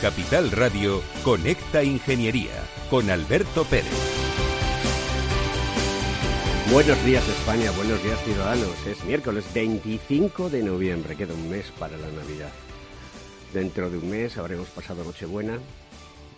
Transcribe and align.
Capital 0.00 0.50
Radio, 0.52 1.02
Conecta 1.22 1.84
Ingeniería 1.84 2.54
con 2.88 3.10
Alberto 3.10 3.64
Pérez. 3.64 3.92
Buenos 6.72 7.04
días 7.04 7.28
España, 7.28 7.70
buenos 7.72 8.02
días 8.02 8.18
ciudadanos. 8.24 8.86
Es 8.86 9.04
miércoles 9.04 9.44
25 9.52 10.48
de 10.48 10.62
noviembre, 10.62 11.16
queda 11.16 11.34
un 11.34 11.50
mes 11.50 11.70
para 11.78 11.98
la 11.98 12.08
Navidad. 12.12 12.50
Dentro 13.52 13.90
de 13.90 13.98
un 13.98 14.08
mes 14.08 14.38
habremos 14.38 14.68
pasado 14.68 15.04
Nochebuena, 15.04 15.58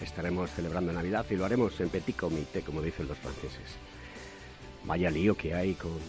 estaremos 0.01 0.51
celebrando 0.51 0.93
Navidad 0.93 1.25
y 1.31 1.37
lo 1.37 1.45
haremos 1.45 1.79
en 1.79 1.89
petit 1.89 2.17
comité, 2.17 2.63
como 2.63 2.83
dicen 2.83 3.07
los 3.07 3.19
franceses. 3.19 3.77
Vaya 4.85 5.09
lío 5.09 5.37
que 5.37 5.55
hay 5.55 5.75
con 5.75 6.01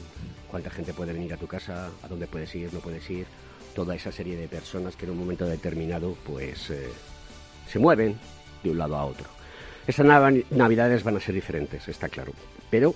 cuánta 0.50 0.72
gente 0.72 0.91
puede 0.95 1.13
venir 1.13 1.31
a 1.35 1.38
tu 1.38 1.45
casa, 1.45 1.91
a 2.02 2.08
dónde 2.08 2.25
puedes 2.25 2.56
ir, 2.56 2.73
no 2.73 2.80
puedes 2.80 3.08
ir, 3.11 3.28
toda 3.75 3.94
esa 3.94 4.11
serie 4.11 4.38
de 4.38 4.47
personas 4.47 4.95
que 4.95 5.06
en 5.06 5.11
un 5.11 5.19
momento 5.19 5.45
determinado 5.45 6.17
pues 6.25 6.72
eh, 6.72 6.89
se 7.67 7.80
mueven 7.80 8.17
de 8.64 8.72
un 8.72 8.78
lado 8.78 8.95
a 8.95 9.06
otro. 9.06 9.25
Estas 9.86 10.06
navidades 10.52 11.03
van 11.03 11.17
a 11.17 11.19
ser 11.19 11.36
diferentes, 11.36 11.88
está 11.88 12.08
claro. 12.08 12.31
Pero 12.69 12.95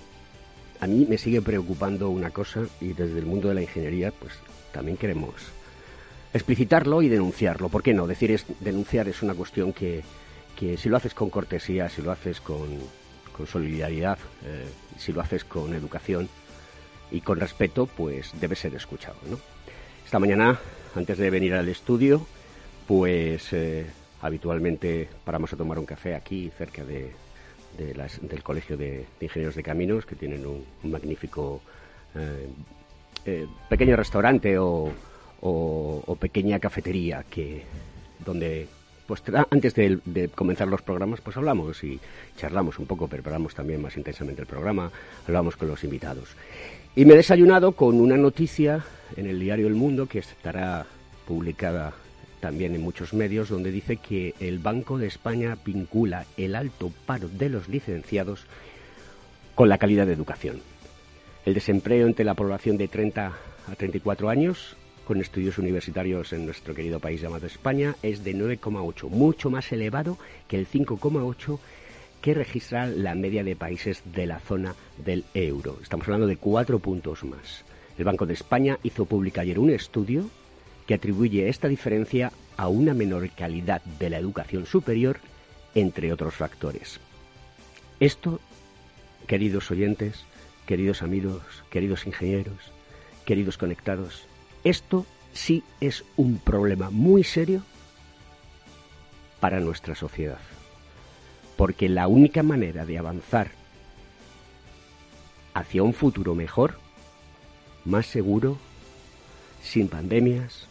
a 0.80 0.88
mí 0.88 1.06
me 1.10 1.18
sigue 1.18 1.42
preocupando 1.42 2.10
una 2.10 2.30
cosa 2.30 2.62
y 2.80 2.94
desde 2.94 3.20
el 3.20 3.26
mundo 3.26 3.50
de 3.50 3.56
la 3.56 3.62
ingeniería 3.62 4.12
pues 4.12 4.34
también 4.72 4.98
queremos 4.98 5.34
explicitarlo 6.34 7.02
y 7.02 7.10
denunciarlo. 7.10 7.70
¿Por 7.70 7.84
qué 7.84 7.94
no? 7.94 8.08
Decir 8.08 8.32
es, 8.32 8.46
denunciar 8.60 9.08
es 9.08 9.22
una 9.22 9.34
cuestión 9.34 9.74
que, 9.74 10.04
que 10.56 10.78
si 10.78 10.90
lo 10.90 10.98
haces 10.98 11.14
con 11.14 11.30
cortesía, 11.30 11.90
si 11.90 12.02
lo 12.02 12.12
haces 12.12 12.42
con, 12.42 12.68
solidaridad, 13.46 14.18
eh, 14.46 14.66
si 14.98 15.14
lo 15.14 15.22
haces 15.22 15.44
con 15.44 15.74
educación 15.76 16.28
y 17.12 17.22
con 17.22 17.40
respeto, 17.40 17.86
pues 17.86 18.32
debe 18.40 18.56
ser 18.56 18.74
escuchado. 18.74 19.18
Esta 20.04 20.18
mañana, 20.18 20.60
antes 20.96 21.20
de 21.20 21.30
venir 21.30 21.54
al 21.54 21.70
estudio, 21.70 22.26
pues 22.88 23.54
eh, 23.54 23.86
habitualmente 24.22 25.10
paramos 25.24 25.54
a 25.54 25.58
tomar 25.58 25.80
un 25.80 25.86
café 25.86 26.16
aquí 26.16 26.52
cerca 26.58 26.84
de, 26.84 27.12
del 27.78 28.44
Colegio 28.44 28.78
de, 28.78 29.06
Ingenieros 29.22 29.56
de 29.56 29.64
Caminos, 29.64 30.06
que 30.06 30.16
tienen 30.16 30.46
un, 30.46 30.66
magnífico 30.84 31.62
eh, 32.16 32.48
eh, 33.26 33.48
pequeño 33.70 33.96
restaurante 33.96 34.58
o, 34.58 34.92
pequeña 36.20 36.60
cafetería 36.60 37.24
que 37.30 37.64
donde 38.26 38.68
pues 39.06 39.22
antes 39.52 39.76
de, 39.76 40.00
de, 40.04 40.28
comenzar 40.30 40.68
los 40.68 40.82
programas 40.82 41.22
pues 41.22 41.38
hablamos 41.38 41.82
y 41.84 42.00
charlamos 42.36 42.80
un 42.80 42.88
poco, 42.88 43.08
preparamos 43.08 43.54
también 43.54 43.82
más 43.82 43.96
intensamente 43.96 44.42
el 44.42 44.48
programa, 44.48 44.92
hablamos 45.26 45.56
con 45.56 45.68
los 45.70 45.84
invitados. 45.84 46.36
Y 46.96 47.06
me 47.06 47.14
he 47.14 47.18
desayunado 47.18 47.74
con 47.74 48.02
una 48.02 48.18
noticia 48.18 48.84
en 49.16 49.28
el 49.28 49.40
diario 49.40 49.68
El 49.68 49.76
Mundo 49.76 50.08
que 50.08 50.20
estará 50.20 50.86
publicada 51.28 51.94
también 52.40 52.76
en 52.76 52.82
muchos 52.82 53.14
medios, 53.14 53.50
donde 53.50 53.72
dice 53.72 53.98
que 53.98 54.34
el 54.40 54.60
Banco 54.60 54.98
de 54.98 55.08
España 55.08 55.58
vincula 55.66 56.26
el 56.38 56.56
alto 56.56 56.92
paro 57.06 57.28
de 57.28 57.50
los 57.50 57.68
licenciados 57.68 58.46
con 59.56 59.70
la 59.70 59.78
calidad 59.78 60.06
de 60.06 60.14
educación. 60.14 60.62
El 61.46 61.54
desempleo 61.54 62.08
entre 62.08 62.26
la 62.26 62.34
población 62.34 62.78
de 62.78 62.88
30 62.88 63.28
a 63.28 63.76
34 63.76 64.30
años, 64.30 64.76
con 65.06 65.22
estudios 65.22 65.58
universitarios 65.58 66.34
en 66.34 66.46
nuestro 66.46 66.76
querido 66.76 67.00
país 67.00 67.22
llamado 67.22 67.48
España, 67.48 67.96
es 68.04 68.24
de 68.24 68.36
9,8, 68.36 69.10
mucho 69.10 69.50
más 69.50 69.72
elevado 69.72 70.18
que 70.48 70.58
el 70.58 70.68
5,8 70.68 71.60
que 72.22 72.34
registra 72.34 72.88
la 72.88 73.16
media 73.16 73.44
de 73.44 73.56
países 73.56 74.04
de 74.06 74.26
la 74.26 74.40
zona 74.40 74.76
del 74.98 75.24
euro. 75.34 75.78
Estamos 75.82 76.08
hablando 76.08 76.28
de 76.28 76.38
cuatro 76.38 76.80
puntos 76.80 77.24
más. 77.24 77.64
El 77.98 78.06
Banco 78.06 78.26
de 78.26 78.34
España 78.34 78.80
hizo 78.84 79.06
público 79.06 79.40
ayer 79.40 79.58
un 79.60 79.70
estudio 79.70 80.30
que 80.88 80.96
atribuye 80.96 81.50
esta 81.50 81.68
diferencia 81.68 82.32
a 82.56 82.70
una 82.70 82.94
menor 82.94 83.30
calidad 83.30 83.84
de 83.84 84.10
la 84.10 84.18
educación 84.18 84.66
superior, 84.66 85.20
entre 85.76 86.12
otros 86.12 86.34
factores. 86.34 87.00
Esto, 88.00 88.40
queridos 89.28 89.70
oyentes, 89.70 90.26
queridos 90.66 91.04
amigos, 91.04 91.42
queridos 91.70 92.08
ingenieros, 92.08 92.72
queridos 93.26 93.58
conectados, 93.58 94.26
esto 94.64 95.06
sí 95.34 95.64
es 95.82 96.04
un 96.16 96.40
problema 96.40 96.90
muy 96.90 97.24
serio 97.24 97.64
para 99.40 99.60
nuestra 99.60 99.94
sociedad. 99.94 100.40
Porque 101.58 101.90
la 101.90 102.08
única 102.08 102.44
manera 102.44 102.86
de 102.86 102.98
avanzar 102.98 103.52
hacia 105.54 105.84
un 105.84 105.94
futuro 105.94 106.34
mejor, 106.34 106.80
más 107.84 108.06
seguro, 108.06 108.58
sin 109.62 109.88
pandemias, 109.88 110.67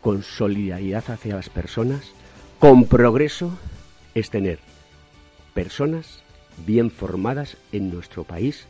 con 0.00 0.22
solidaridad 0.22 1.10
hacia 1.10 1.36
las 1.36 1.48
personas, 1.48 2.12
con 2.58 2.84
progreso, 2.86 3.50
es 4.14 4.30
tener 4.30 4.58
personas 5.54 6.22
bien 6.66 6.90
formadas 6.90 7.56
en 7.72 7.92
nuestro 7.92 8.24
país 8.24 8.66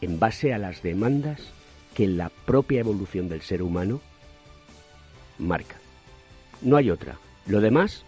en 0.00 0.18
base 0.18 0.52
a 0.52 0.58
las 0.58 0.82
demandas 0.82 1.40
que 1.94 2.06
la 2.06 2.30
propia 2.30 2.80
evolución 2.80 3.28
del 3.28 3.42
ser 3.42 3.62
humano 3.62 4.00
marca. 5.38 5.76
No 6.62 6.76
hay 6.76 6.90
otra. 6.90 7.18
Lo 7.46 7.60
demás 7.60 8.04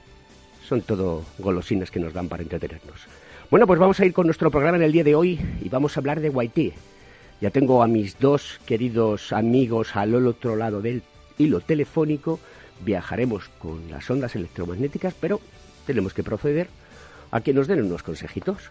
son 0.67 0.83
todo 0.83 1.25
golosinas 1.39 1.91
que 1.91 2.01
nos 2.01 2.13
dan 2.13 2.29
para 2.29 2.43
entretenernos. 2.43 3.07
Bueno, 3.51 3.67
pues 3.67 3.81
vamos 3.81 3.99
a 3.99 4.07
ir 4.07 4.13
con 4.13 4.27
nuestro 4.27 4.51
programa 4.51 4.77
en 4.77 4.85
el 4.85 4.93
día 4.93 5.05
de 5.05 5.15
hoy 5.15 5.41
y 5.61 5.69
vamos 5.69 5.97
a 5.97 6.01
hablar 6.01 6.21
de 6.21 6.33
Haití. 6.37 6.73
Ya 7.41 7.51
tengo 7.51 7.83
a 7.83 7.89
mis 7.89 8.19
dos 8.19 8.61
queridos 8.67 9.33
amigos 9.33 9.97
al 9.97 10.15
otro 10.27 10.57
lado 10.57 10.83
del 10.83 11.03
hilo 11.39 11.61
telefónico 11.61 12.39
viajaremos 12.85 13.49
con 13.59 13.91
las 13.91 14.11
ondas 14.11 14.37
electromagnéticas, 14.37 15.15
pero 15.21 15.41
tenemos 15.87 16.15
que 16.15 16.23
proceder 16.23 16.69
a 17.31 17.41
que 17.41 17.55
nos 17.55 17.67
den 17.67 17.85
unos 17.85 18.03
consejitos. 18.03 18.71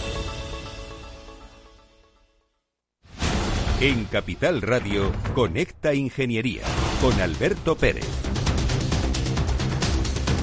En 3.81 4.05
Capital 4.05 4.61
Radio, 4.61 5.11
Conecta 5.33 5.95
Ingeniería 5.95 6.61
con 7.01 7.19
Alberto 7.19 7.75
Pérez. 7.75 8.05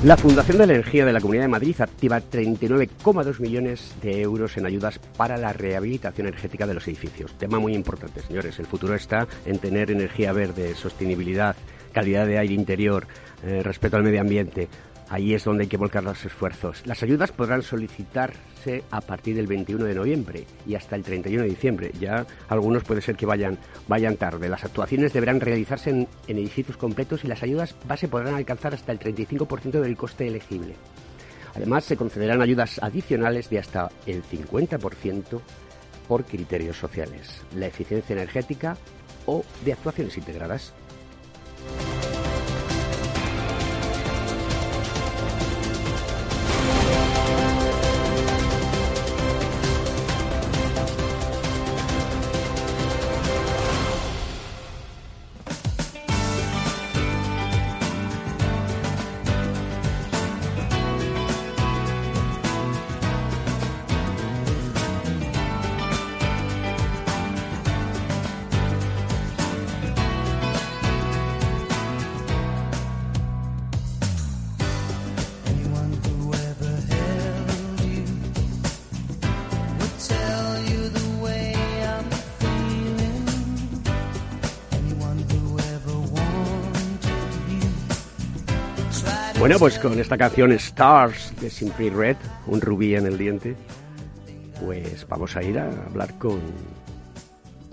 La 0.02 0.16
Fundación 0.16 0.58
de 0.58 0.66
la 0.66 0.72
Energía 0.72 1.06
de 1.06 1.12
la 1.12 1.20
Comunidad 1.20 1.44
de 1.44 1.48
Madrid 1.48 1.80
activa 1.80 2.20
39,2 2.20 3.38
millones 3.38 3.94
de 4.02 4.22
euros 4.22 4.56
en 4.56 4.66
ayudas 4.66 4.98
para 5.16 5.36
la 5.36 5.52
rehabilitación 5.52 6.26
energética 6.26 6.66
de 6.66 6.74
los 6.74 6.88
edificios. 6.88 7.32
Tema 7.38 7.60
muy 7.60 7.76
importante, 7.76 8.22
señores. 8.22 8.58
El 8.58 8.66
futuro 8.66 8.96
está 8.96 9.28
en 9.46 9.60
tener 9.60 9.92
energía 9.92 10.32
verde, 10.32 10.74
sostenibilidad, 10.74 11.54
calidad 11.92 12.26
de 12.26 12.38
aire 12.38 12.54
interior, 12.54 13.06
eh, 13.44 13.62
respeto 13.62 13.96
al 13.96 14.02
medio 14.02 14.20
ambiente. 14.20 14.68
Ahí 15.10 15.32
es 15.32 15.44
donde 15.44 15.62
hay 15.62 15.68
que 15.68 15.76
volcar 15.78 16.04
los 16.04 16.22
esfuerzos. 16.24 16.82
Las 16.86 17.02
ayudas 17.02 17.32
podrán 17.32 17.62
solicitarse 17.62 18.84
a 18.90 19.00
partir 19.00 19.36
del 19.36 19.46
21 19.46 19.84
de 19.84 19.94
noviembre 19.94 20.44
y 20.66 20.74
hasta 20.74 20.96
el 20.96 21.02
31 21.02 21.44
de 21.44 21.48
diciembre. 21.48 21.92
Ya 21.98 22.26
algunos 22.48 22.84
puede 22.84 23.00
ser 23.00 23.16
que 23.16 23.24
vayan, 23.24 23.58
vayan 23.86 24.16
tarde. 24.16 24.48
Las 24.48 24.64
actuaciones 24.64 25.14
deberán 25.14 25.40
realizarse 25.40 25.90
en, 25.90 26.08
en 26.26 26.38
edificios 26.38 26.76
completos 26.76 27.24
y 27.24 27.28
las 27.28 27.42
ayudas 27.42 27.74
base 27.86 28.08
podrán 28.08 28.34
alcanzar 28.34 28.74
hasta 28.74 28.92
el 28.92 28.98
35% 28.98 29.80
del 29.80 29.96
coste 29.96 30.26
elegible. 30.26 30.74
Además, 31.54 31.84
se 31.84 31.96
concederán 31.96 32.42
ayudas 32.42 32.78
adicionales 32.82 33.48
de 33.48 33.58
hasta 33.58 33.90
el 34.06 34.22
50% 34.22 35.40
por 36.06 36.24
criterios 36.24 36.76
sociales, 36.76 37.42
la 37.54 37.66
eficiencia 37.66 38.14
energética 38.14 38.76
o 39.26 39.44
de 39.64 39.72
actuaciones 39.72 40.16
integradas. 40.16 40.74
Bueno, 89.38 89.56
pues 89.60 89.78
con 89.78 89.98
esta 90.00 90.18
canción 90.18 90.50
Stars 90.50 91.32
de 91.40 91.48
Simply 91.48 91.90
Red, 91.90 92.16
un 92.48 92.60
rubí 92.60 92.96
en 92.96 93.06
el 93.06 93.16
diente, 93.16 93.54
pues 94.60 95.06
vamos 95.08 95.36
a 95.36 95.44
ir 95.44 95.60
a 95.60 95.70
hablar 95.86 96.18
con 96.18 96.40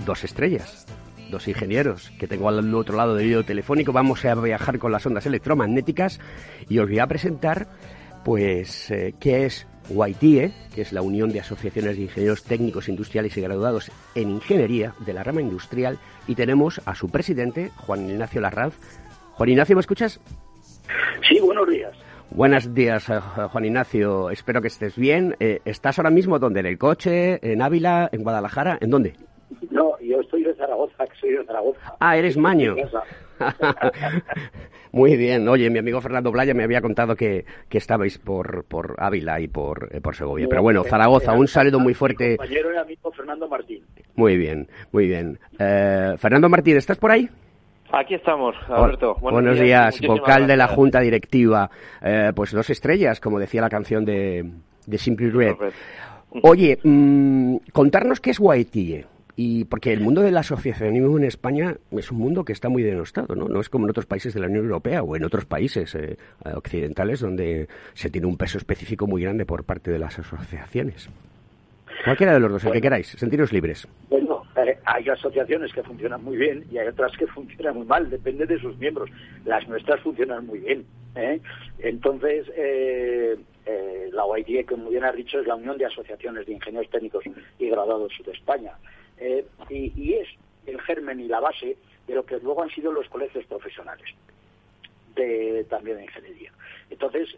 dos 0.05 0.23
estrellas, 0.23 0.85
dos 1.31 1.47
ingenieros 1.47 2.11
que 2.19 2.27
tengo 2.27 2.49
al 2.49 2.73
otro 2.75 2.95
lado 2.95 3.15
del 3.15 3.25
video 3.25 3.43
telefónico. 3.43 3.91
Vamos 3.91 4.23
a 4.25 4.35
viajar 4.35 4.77
con 4.77 4.91
las 4.91 5.07
ondas 5.07 5.25
electromagnéticas 5.25 6.19
y 6.69 6.77
os 6.77 6.87
voy 6.87 6.99
a 6.99 7.07
presentar, 7.07 7.67
pues, 8.23 8.91
eh, 8.91 9.15
qué 9.19 9.47
es 9.47 9.65
YTE, 9.89 10.53
que 10.73 10.81
es 10.81 10.93
la 10.93 11.01
Unión 11.01 11.31
de 11.31 11.39
Asociaciones 11.39 11.97
de 11.97 12.03
Ingenieros 12.03 12.43
Técnicos 12.43 12.89
Industriales 12.89 13.35
y 13.37 13.41
Graduados 13.41 13.91
en 14.13 14.29
Ingeniería 14.29 14.93
de 15.03 15.13
la 15.13 15.23
rama 15.23 15.41
industrial, 15.41 15.97
y 16.27 16.35
tenemos 16.35 16.79
a 16.85 16.93
su 16.93 17.09
presidente, 17.09 17.71
Juan 17.75 18.07
Ignacio 18.07 18.39
Larraz. 18.39 18.75
Juan 19.33 19.49
Ignacio, 19.49 19.75
¿me 19.75 19.81
escuchas? 19.81 20.21
Sí, 21.27 21.39
buenos 21.39 21.67
días. 21.69 21.93
Buenos 22.31 22.73
días, 22.73 23.09
eh, 23.09 23.19
Juan 23.51 23.65
Ignacio. 23.65 24.29
Espero 24.29 24.61
que 24.61 24.67
estés 24.67 24.97
bien. 24.97 25.35
Eh, 25.39 25.59
¿Estás 25.65 25.99
ahora 25.99 26.09
mismo 26.09 26.39
dónde? 26.39 26.59
¿En 26.59 26.65
el 26.65 26.77
coche? 26.77 27.39
¿En 27.41 27.61
Ávila? 27.61 28.09
¿En 28.11 28.23
Guadalajara? 28.23 28.77
¿En 28.81 28.89
dónde? 28.89 29.13
No, 29.71 29.97
yo 29.99 30.19
estoy 30.19 30.43
de 30.43 30.53
Zaragoza, 30.55 31.05
que 31.05 31.15
soy 31.19 31.31
de 31.31 31.45
Zaragoza. 31.45 31.79
Ah, 31.99 32.17
eres 32.17 32.35
maño. 32.35 32.75
Muy 34.91 35.15
bien. 35.17 35.47
Oye, 35.47 35.69
mi 35.69 35.79
amigo 35.79 36.01
Fernando 36.01 36.31
Playa 36.31 36.53
me 36.53 36.63
había 36.63 36.81
contado 36.81 37.15
que, 37.15 37.45
que 37.69 37.77
estabais 37.77 38.17
por, 38.17 38.63
por 38.65 38.95
Ávila 38.97 39.39
y 39.39 39.47
por, 39.47 39.89
eh, 39.95 40.01
por 40.01 40.15
Segovia. 40.15 40.47
Pero 40.49 40.61
bueno, 40.61 40.83
Zaragoza, 40.83 41.33
un 41.33 41.47
saludo 41.47 41.79
muy 41.79 41.93
fuerte. 41.93 42.37
compañero 42.37 42.73
y 42.73 42.77
amigo 42.77 43.11
Fernando 43.11 43.47
Martín. 43.47 43.83
Muy 44.15 44.37
bien, 44.37 44.67
muy 44.91 45.07
bien. 45.07 45.39
Fernando 45.57 46.49
Martín, 46.49 46.77
¿estás 46.77 46.97
por 46.97 47.11
ahí? 47.11 47.29
Aquí 47.97 48.13
estamos, 48.13 48.53
Alberto. 48.67 49.15
Buenos, 49.21 49.41
Buenos 49.41 49.59
días, 49.59 50.01
vocal 50.05 50.47
de 50.47 50.57
la 50.57 50.67
Junta 50.67 50.99
Directiva. 50.99 51.69
Eh, 52.01 52.33
pues 52.35 52.51
dos 52.51 52.69
estrellas, 52.69 53.21
como 53.21 53.39
decía 53.39 53.61
la 53.61 53.69
canción 53.69 54.03
de, 54.03 54.51
de 54.85 54.97
Simply 54.97 55.29
Red. 55.29 55.55
Oye, 56.43 56.77
mmm, 56.83 57.55
contarnos 57.71 58.19
qué 58.19 58.31
es 58.31 58.39
YTE. 58.39 59.05
Y 59.37 59.63
porque 59.65 59.93
el 59.93 60.01
mundo 60.01 60.21
del 60.21 60.35
asociacionismo 60.35 61.17
en 61.17 61.23
España 61.23 61.75
es 61.91 62.11
un 62.11 62.17
mundo 62.17 62.43
que 62.43 62.51
está 62.51 62.67
muy 62.67 62.83
denostado, 62.83 63.33
¿no? 63.33 63.47
No 63.47 63.61
es 63.61 63.69
como 63.69 63.85
en 63.85 63.91
otros 63.91 64.05
países 64.05 64.33
de 64.33 64.41
la 64.41 64.47
Unión 64.47 64.65
Europea 64.65 65.01
o 65.01 65.15
en 65.15 65.23
otros 65.23 65.45
países 65.45 65.95
eh, 65.95 66.17
occidentales 66.53 67.21
donde 67.21 67.69
se 67.93 68.09
tiene 68.09 68.27
un 68.27 68.35
peso 68.35 68.57
específico 68.57 69.07
muy 69.07 69.21
grande 69.23 69.45
por 69.45 69.63
parte 69.63 69.91
de 69.91 69.99
las 69.99 70.19
asociaciones. 70.19 71.09
Cualquiera 72.03 72.33
de 72.33 72.39
los 72.41 72.51
dos, 72.51 72.65
el 72.65 72.73
que 72.73 72.81
queráis, 72.81 73.07
sentiros 73.07 73.53
libres. 73.53 73.87
Eh, 74.11 74.24
hay 74.85 75.09
asociaciones 75.09 75.73
que 75.73 75.83
funcionan 75.83 76.23
muy 76.23 76.37
bien 76.37 76.65
y 76.71 76.77
hay 76.77 76.87
otras 76.87 77.15
que 77.17 77.27
funcionan 77.35 77.75
muy 77.75 77.85
mal, 77.85 78.09
depende 78.09 78.45
de 78.45 78.59
sus 78.59 78.77
miembros. 78.77 79.09
Las 79.45 79.67
nuestras 79.67 80.01
funcionan 80.01 80.45
muy 80.45 80.59
bien. 80.59 80.85
¿eh? 81.15 81.39
Entonces, 81.79 82.47
eh, 82.55 83.37
eh, 83.65 84.09
la 84.11 84.25
OIT, 84.25 84.67
como 84.67 84.89
bien 84.89 85.03
has 85.03 85.15
dicho, 85.15 85.39
es 85.39 85.47
la 85.47 85.55
Unión 85.55 85.77
de 85.77 85.85
Asociaciones 85.85 86.45
de 86.45 86.53
Ingenieros 86.53 86.89
Técnicos 86.89 87.23
y 87.59 87.69
Graduados 87.69 88.11
de 88.23 88.31
España. 88.31 88.73
Eh, 89.17 89.45
y, 89.69 90.13
es 90.13 90.27
el 90.65 90.79
germen 90.81 91.19
y 91.19 91.27
la 91.27 91.39
base 91.39 91.77
de 92.07 92.15
lo 92.15 92.25
que 92.25 92.39
luego 92.39 92.63
han 92.63 92.69
sido 92.69 92.91
los 92.91 93.07
colegios 93.09 93.45
profesionales 93.45 94.05
de, 95.15 95.65
también 95.69 95.97
de 95.97 96.03
ingeniería. 96.03 96.51
Entonces, 96.89 97.29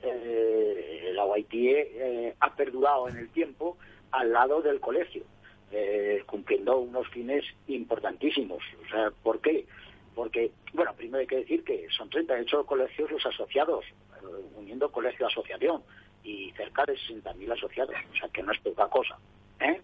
la 1.13 1.23
OITE 1.23 2.35
ha 2.39 2.55
perdurado 2.55 3.09
en 3.09 3.17
el 3.17 3.29
tiempo 3.29 3.77
al 4.11 4.31
lado 4.31 4.61
del 4.61 4.79
colegio, 4.79 5.23
eh, 5.71 6.23
cumpliendo 6.25 6.77
unos 6.77 7.07
fines 7.09 7.43
importantísimos. 7.67 8.63
O 8.85 8.89
sea, 8.89 9.11
¿por 9.23 9.41
qué? 9.41 9.65
Porque, 10.15 10.51
bueno, 10.73 10.93
primero 10.95 11.19
hay 11.19 11.27
que 11.27 11.37
decir 11.37 11.63
que 11.63 11.87
son 11.95 12.09
38 12.09 12.65
colegios 12.65 13.11
los 13.11 13.25
asociados, 13.25 13.85
eh, 13.85 14.45
uniendo 14.55 14.91
colegio-asociación, 14.91 15.83
y 16.23 16.51
cerca 16.51 16.85
de 16.85 16.93
60.000 16.93 17.53
asociados, 17.53 17.95
o 18.11 18.17
sea 18.17 18.29
que 18.29 18.43
no 18.43 18.51
es 18.51 18.59
poca 18.59 18.87
cosa. 18.89 19.17
¿eh? 19.61 19.81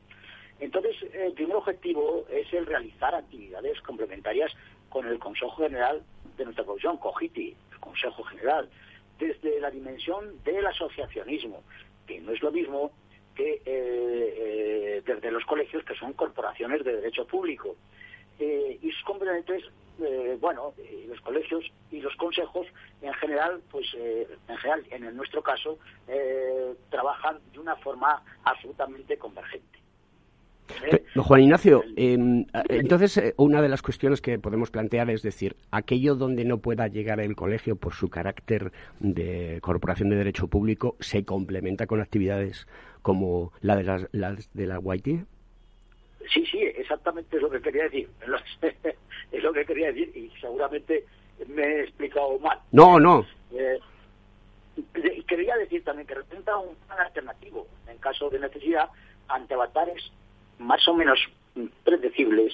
Entonces, 0.60 0.96
el 1.13 1.34
primer 1.34 1.56
objetivo 1.56 2.25
es 2.30 2.52
el 2.54 2.66
realizar 2.66 3.16
actividades 3.16 3.80
complementarias 3.82 4.52
con 4.90 5.08
el 5.08 5.20
Consejo 5.20 5.56
General 5.58 6.02
de 6.38 6.44
nuestra 6.44 6.63
profesión, 6.63 6.98
COGITI, 6.98 7.56
el 7.72 7.80
Consejo 7.80 8.24
General, 8.24 8.70
desde 9.20 9.60
la 9.60 9.72
dimensión 9.72 10.44
del 10.44 10.66
asociacionismo, 10.66 11.63
que 12.08 12.20
no 12.20 12.32
es 12.32 12.42
lo 12.42 12.52
mismo 12.52 12.92
que 13.36 13.54
eh, 13.54 13.62
eh, 13.66 15.02
desde 15.06 15.32
los 15.32 15.46
colegios 15.46 15.84
que 15.84 15.96
son 15.96 16.13
corporaciones 16.13 16.84
de 16.84 16.96
derecho 16.96 17.25
público. 17.25 17.75
Eh, 18.40 18.80
y 18.82 18.92
sus 18.92 19.04
componentes, 19.04 19.63
bueno, 20.42 20.74
los 21.08 21.22
colegios 21.22 21.63
y 21.92 22.02
los 22.02 22.16
consejos 22.16 22.66
en 23.02 23.13
general, 23.13 23.62
pues 23.70 23.86
en 23.94 24.58
general, 24.58 24.84
en 24.90 25.16
nuestro 25.16 25.44
caso, 25.44 25.78
trabajan 26.90 27.38
de 27.54 27.60
una 27.60 27.75
forma 27.75 28.22
absolutamente 28.44 29.18
convergente. 29.18 29.74
Juan 31.16 31.42
Ignacio, 31.42 31.84
eh, 31.96 32.18
entonces 32.70 33.34
una 33.38 33.62
de 33.62 33.70
las 33.70 33.82
cuestiones 33.82 34.22
que 34.22 34.40
podemos 34.40 34.72
plantear 34.72 35.10
es 35.10 35.22
decir, 35.22 35.56
aquello 35.72 36.16
donde 36.16 36.46
no 36.46 36.58
pueda 36.60 36.88
llegar 36.88 37.20
el 37.20 37.36
colegio 37.36 37.75
por 37.75 37.94
su 37.94 38.10
carácter 38.10 38.72
de 39.00 39.60
corporación 39.62 40.10
de 40.10 40.16
derecho 40.16 40.48
público 40.48 40.96
se 41.00 41.25
complementa 41.25 41.86
con 41.86 42.02
actividades 42.02 42.68
como 43.03 43.51
la 43.62 43.75
de 43.75 43.83
las, 43.83 44.07
las 44.12 44.51
de 44.53 44.65
la 44.65 44.79
YT. 44.79 45.05
Sí, 46.33 46.45
sí, 46.50 46.60
exactamente 46.63 47.36
es 47.36 47.43
lo 47.43 47.51
que 47.51 47.62
quería 47.62 47.83
decir. 47.83 48.10
es 49.31 49.43
lo 49.43 49.53
que 49.53 49.65
quería 49.65 49.88
decir 49.91 50.12
y 50.15 50.31
seguramente 50.39 51.05
me 51.48 51.62
he 51.62 51.81
explicado 51.83 52.39
mal. 52.39 52.60
No, 52.72 53.00
no. 53.00 53.25
Eh, 53.51 53.79
quería 55.27 55.55
decir 55.57 55.83
también 55.83 56.07
que 56.07 56.15
representa 56.15 56.57
un 56.57 56.75
plan 56.88 57.00
alternativo 57.01 57.67
en 57.88 57.98
caso 57.98 58.29
de 58.29 58.39
necesidad 58.39 58.89
ante 59.27 59.53
avatares 59.53 60.12
más 60.57 60.88
o 60.88 60.95
menos 60.95 61.19
predecibles 61.83 62.53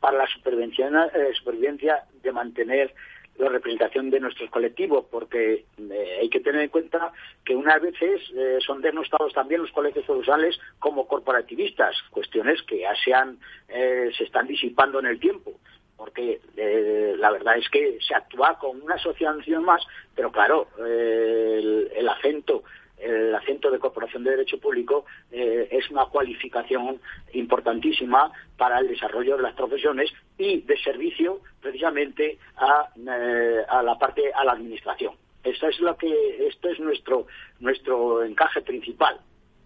para 0.00 0.18
la 0.18 0.24
eh, 0.24 1.32
supervivencia 1.34 2.04
de 2.22 2.32
mantener 2.32 2.94
la 3.38 3.48
representación 3.48 4.10
de 4.10 4.20
nuestros 4.20 4.50
colectivos, 4.50 5.06
porque 5.10 5.64
eh, 5.78 6.18
hay 6.20 6.28
que 6.28 6.40
tener 6.40 6.62
en 6.62 6.70
cuenta 6.70 7.12
que 7.44 7.54
unas 7.54 7.80
veces 7.80 8.20
eh, 8.34 8.58
son 8.64 8.82
denostados 8.82 9.32
también 9.32 9.62
los 9.62 9.72
colegios 9.72 10.04
profesionales 10.04 10.58
como 10.78 11.06
corporativistas, 11.06 11.94
cuestiones 12.10 12.62
que 12.62 12.80
ya 12.80 12.94
se, 13.02 13.14
han, 13.14 13.38
eh, 13.68 14.10
se 14.16 14.24
están 14.24 14.46
disipando 14.46 14.98
en 14.98 15.06
el 15.06 15.20
tiempo 15.20 15.52
porque 15.96 16.40
eh, 16.56 17.16
la 17.18 17.32
verdad 17.32 17.58
es 17.58 17.68
que 17.70 17.98
se 18.00 18.14
actúa 18.14 18.56
con 18.60 18.80
una 18.80 18.94
asociación 18.94 19.64
más, 19.64 19.84
pero 20.14 20.30
claro, 20.30 20.68
el, 20.78 22.08
acento 22.08 22.62
el 23.00 23.34
acento 23.34 23.70
de 23.70 23.78
corporación 23.78 24.24
de 24.24 24.30
derecho 24.30 24.58
público 24.58 25.04
eh, 25.30 25.68
es 25.70 25.90
una 25.90 26.06
cualificación 26.06 27.00
importantísima 27.32 28.32
para 28.56 28.78
el 28.78 28.88
desarrollo 28.88 29.36
de 29.36 29.42
las 29.42 29.54
profesiones 29.54 30.10
y 30.36 30.60
de 30.62 30.76
servicio 30.78 31.40
precisamente 31.60 32.38
a, 32.56 32.88
eh, 32.96 33.64
a 33.68 33.82
la 33.82 33.98
parte 33.98 34.32
a 34.32 34.44
la 34.44 34.52
administración 34.52 35.14
Esta 35.42 35.68
es 35.68 35.80
la 35.80 35.94
que, 35.96 36.46
esto 36.48 36.68
es 36.68 36.80
nuestro, 36.80 37.26
nuestro 37.60 38.24
encaje 38.24 38.62
principal. 38.62 39.20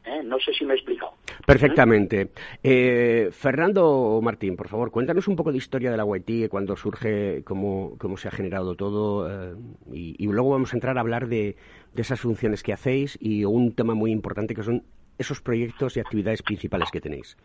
¿eh? 0.04 0.22
No 0.24 0.38
sé 0.38 0.52
si 0.52 0.64
me 0.64 0.74
he 0.74 0.76
explicado. 0.76 1.12
Perfectamente. 1.46 2.28
Eh, 2.62 3.30
Fernando 3.32 4.20
Martín, 4.22 4.56
por 4.56 4.68
favor, 4.68 4.90
cuéntanos 4.90 5.28
un 5.28 5.36
poco 5.36 5.50
de 5.50 5.58
historia 5.58 5.90
de 5.90 5.96
la 5.96 6.04
YT, 6.04 6.48
cuándo 6.48 6.76
surge, 6.76 7.42
cómo, 7.44 7.96
cómo 7.98 8.16
se 8.16 8.28
ha 8.28 8.30
generado 8.30 8.74
todo, 8.74 9.28
eh, 9.28 9.54
y, 9.92 10.26
luego 10.26 10.50
vamos 10.50 10.72
a 10.72 10.76
entrar 10.76 10.96
a 10.98 11.00
hablar 11.00 11.28
de, 11.28 11.56
de 11.94 12.02
esas 12.02 12.20
funciones 12.20 12.62
que 12.62 12.72
hacéis 12.72 13.18
y 13.20 13.44
un 13.44 13.74
tema 13.74 13.94
muy 13.94 14.10
importante 14.10 14.54
que 14.54 14.62
son 14.62 14.84
esos 15.18 15.40
proyectos 15.40 15.96
y 15.96 16.00
actividades 16.00 16.42
principales 16.42 16.90
que 16.90 17.00
tenéis. 17.00 17.36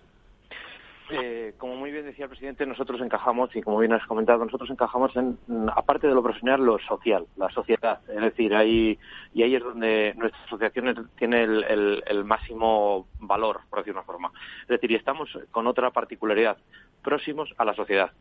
Eh, 1.10 1.54
como 1.58 1.78
muy 1.78 1.92
bien 1.92 2.06
decía 2.06 2.26
el 2.26 2.30
presidente, 2.30 2.66
nosotros 2.66 3.00
encajamos, 3.02 3.56
y 3.56 3.62
como 3.62 3.80
bien 3.80 3.94
has 3.94 4.06
comentado, 4.08 4.44
nosotros 4.44 4.70
encajamos 4.70 5.16
en, 5.16 5.38
aparte 5.74 6.08
de 6.08 6.14
lo 6.14 6.22
profesional, 6.22 6.66
lo 6.66 6.80
social, 6.80 7.26
la 7.38 7.50
sociedad. 7.50 8.02
Es 8.10 8.22
decir, 8.22 8.54
ahí, 8.54 9.00
y 9.34 9.44
ahí 9.44 9.56
es 9.56 9.64
donde 9.64 10.14
nuestra 10.18 10.44
asociación 10.44 11.10
tiene 11.18 11.44
el, 11.44 12.24
máximo 12.26 13.08
valor, 13.20 13.62
por 13.70 13.80
decir 13.80 13.94
una 13.94 14.04
forma. 14.04 14.32
Es 14.64 14.68
decir, 14.68 14.92
y 14.92 14.96
estamos 14.96 15.30
con 15.52 15.68
otra 15.68 15.92
particularidad, 15.92 16.58
próximos 17.02 17.54
a 17.58 17.64
la 17.64 17.74
sociedad. 17.74 18.12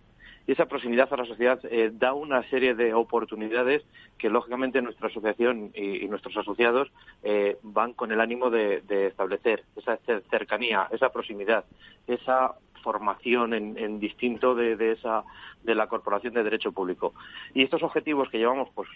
Y 0.46 0.52
esa 0.52 0.66
proximidad 0.66 1.12
a 1.12 1.16
la 1.16 1.24
sociedad 1.24 1.58
eh, 1.64 1.90
da 1.92 2.12
una 2.12 2.48
serie 2.50 2.74
de 2.74 2.94
oportunidades 2.94 3.82
que, 4.16 4.30
lógicamente, 4.30 4.80
nuestra 4.80 5.08
asociación 5.08 5.72
y, 5.74 6.06
nuestros 6.06 6.36
asociados 6.36 6.88
eh, 7.22 7.58
van 7.62 7.92
con 7.92 8.12
el 8.12 8.20
ánimo 8.20 8.48
de, 8.50 8.80
de 8.82 9.08
establecer 9.08 9.64
esa 9.76 9.98
cercanía, 10.30 10.88
esa 10.92 11.10
proximidad, 11.10 11.64
esa 12.06 12.54
formación 12.86 13.52
en, 13.52 13.98
distinto 13.98 14.54
de, 14.54 14.92
esa 14.92 15.24
de 15.64 15.74
la 15.74 15.88
Corporación 15.88 16.34
de 16.34 16.44
Derecho 16.44 16.70
Público. 16.70 17.14
Y 17.52 17.64
estos 17.64 17.82
objetivos 17.82 18.30
que 18.30 18.38
llevamos, 18.38 18.68
pues 18.76 18.88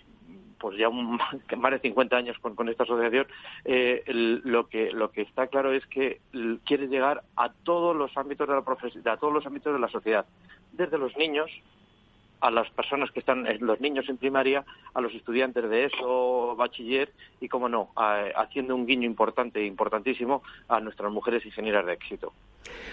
pues 0.61 0.79
ya 0.79 0.89
más 1.57 1.73
de 1.73 1.79
50 1.81 2.17
años 2.17 2.37
con, 2.39 2.69
esta 2.69 2.85
asociación, 2.85 3.27
eh, 3.65 4.05
lo 4.07 4.69
que 4.69 4.93
lo 4.93 5.11
que 5.11 5.23
está 5.23 5.49
claro 5.49 5.73
es 5.73 5.85
que 5.87 6.21
quiere 6.65 6.87
llegar 6.87 7.23
a 7.37 7.51
todos 7.51 7.97
los 7.97 8.17
ámbitos 8.17 8.47
de 8.47 8.55
la 8.55 8.61
a 8.61 9.17
todos 9.17 9.33
los 9.33 9.47
ámbitos 9.47 9.73
de 9.73 9.79
la 9.79 9.89
sociedad, 9.89 10.27
desde 10.73 10.99
los 10.99 11.17
niños 11.17 11.51
a 12.41 12.51
las 12.51 12.71
personas 12.71 13.11
que 13.11 13.21
están, 13.21 13.47
los 13.61 13.81
niños 13.81 14.09
en 14.09 14.17
primaria, 14.17 14.65
a 14.95 15.01
los 15.01 15.15
estudiantes 15.15 15.69
de 15.69 15.85
eso, 15.85 16.57
bachiller 16.57 17.13
y, 17.41 17.49
como 17.49 17.69
no, 17.69 17.91
haciendo 17.95 18.75
un 18.75 18.87
guiño 18.87 19.07
importante, 19.07 19.65
importantísimo, 19.65 20.43
a 20.69 20.81
nuestras 20.81 21.13
mujeres 21.13 21.45
ingenieras 21.45 21.85
de 21.85 21.93
éxito. 21.93 22.33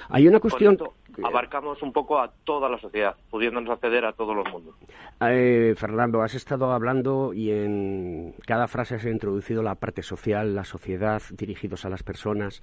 Hay 0.09 0.27
una 0.27 0.39
cuestión. 0.39 0.77
abarcamos 1.23 1.81
un 1.81 1.91
poco 1.91 2.19
a 2.19 2.31
toda 2.43 2.69
la 2.69 2.77
sociedad, 2.77 3.15
pudiéndonos 3.29 3.69
acceder 3.69 4.05
a 4.05 4.13
todos 4.13 4.35
los 4.35 4.49
mundos. 4.51 4.75
Eh, 5.21 5.73
Fernando, 5.75 6.21
has 6.21 6.35
estado 6.35 6.71
hablando 6.71 7.33
y 7.33 7.51
en 7.51 8.35
cada 8.45 8.67
frase 8.67 8.99
se 8.99 9.09
ha 9.09 9.11
introducido 9.11 9.63
la 9.63 9.75
parte 9.75 10.03
social, 10.03 10.55
la 10.55 10.63
sociedad, 10.63 11.21
dirigidos 11.31 11.85
a 11.85 11.89
las 11.89 12.03
personas. 12.03 12.61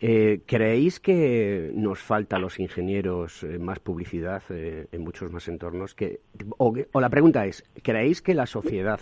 Eh, 0.00 0.42
¿Creéis 0.46 1.00
que 1.00 1.72
nos 1.74 1.98
falta 1.98 2.36
a 2.36 2.38
los 2.38 2.60
ingenieros 2.60 3.42
eh, 3.42 3.58
más 3.58 3.80
publicidad 3.80 4.42
en 4.50 5.02
muchos 5.02 5.32
más 5.32 5.48
entornos? 5.48 5.94
Que, 5.94 6.20
o, 6.58 7.00
la 7.00 7.08
pregunta 7.08 7.46
es, 7.46 7.64
¿creéis 7.82 8.22
que 8.22 8.34
la 8.34 8.46
sociedad 8.46 9.00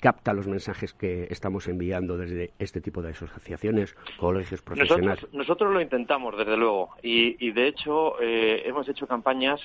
capta 0.00 0.32
los 0.32 0.46
mensajes 0.46 0.92
que 0.92 1.26
estamos 1.30 1.68
enviando 1.68 2.16
desde 2.16 2.52
este 2.58 2.80
tipo 2.80 3.02
de 3.02 3.10
asociaciones, 3.10 3.94
colegios 4.18 4.62
profesionales? 4.62 5.26
Nosotros, 5.32 5.72
lo 5.72 5.80
intentamos, 5.80 6.36
desde 6.36 6.56
luego, 6.56 6.90
y, 7.02 7.50
de 7.52 7.68
hecho 7.68 8.20
hemos 8.20 8.88
hecho 8.88 9.06
campañas, 9.06 9.60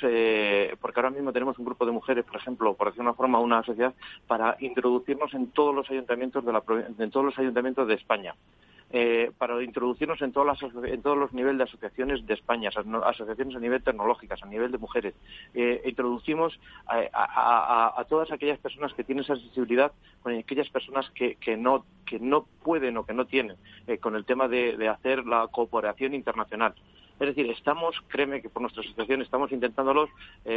porque 0.79 0.99
ahora 0.99 1.09
mismo 1.09 1.33
tenemos 1.33 1.57
un 1.59 1.65
grupo 1.65 1.85
de 1.85 1.91
mujeres, 1.91 2.25
por 2.25 2.37
ejemplo, 2.37 2.73
por 2.73 2.87
decir 2.87 3.01
una 3.01 3.13
forma, 3.13 3.39
una 3.39 3.63
sociedad, 3.63 3.93
para 4.27 4.55
introducirnos 4.59 5.33
en 5.33 5.47
todos 5.51 5.75
los 5.75 5.89
ayuntamientos 5.89 6.45
de, 6.45 6.53
la, 6.53 6.63
en 6.97 7.11
todos 7.11 7.25
los 7.25 7.37
ayuntamientos 7.37 7.87
de 7.87 7.95
España. 7.95 8.35
Eh, 8.93 9.31
para 9.37 9.63
introducirnos 9.63 10.21
en, 10.21 10.33
todas 10.33 10.61
en 10.61 11.01
todos 11.01 11.17
los 11.17 11.31
niveles 11.31 11.57
de 11.59 11.63
asociaciones 11.63 12.25
de 12.25 12.33
España, 12.33 12.69
asociaciones 12.69 13.55
a 13.55 13.59
nivel 13.59 13.81
tecnológicas, 13.81 14.43
a 14.43 14.47
nivel 14.47 14.69
de 14.69 14.77
mujeres. 14.77 15.13
Eh, 15.53 15.81
introducimos 15.85 16.59
a, 16.87 18.05
todas 18.09 18.31
aquellas 18.33 18.59
personas 18.59 18.93
que 18.93 19.05
tienen 19.05 19.23
esa 19.23 19.37
sensibilidad 19.37 19.93
con 20.21 20.35
aquellas 20.35 20.67
personas 20.69 21.09
que, 21.11 21.37
no, 21.57 21.85
que 22.05 22.19
no 22.19 22.45
pueden 22.63 22.97
o 22.97 23.05
que 23.05 23.13
no 23.13 23.25
tienen 23.25 23.55
eh, 23.87 23.97
con 23.97 24.17
el 24.17 24.25
tema 24.25 24.49
de, 24.49 24.89
hacer 24.89 25.25
la 25.25 25.47
cooperación 25.47 26.13
internacional. 26.13 26.73
Es 27.21 27.27
decir, 27.27 27.49
estamos, 27.49 27.95
créeme 28.09 28.41
que 28.41 28.49
por 28.49 28.61
nuestra 28.61 28.81
asociación 28.81 29.21
estamos 29.21 29.51
intentándolos 29.53 30.09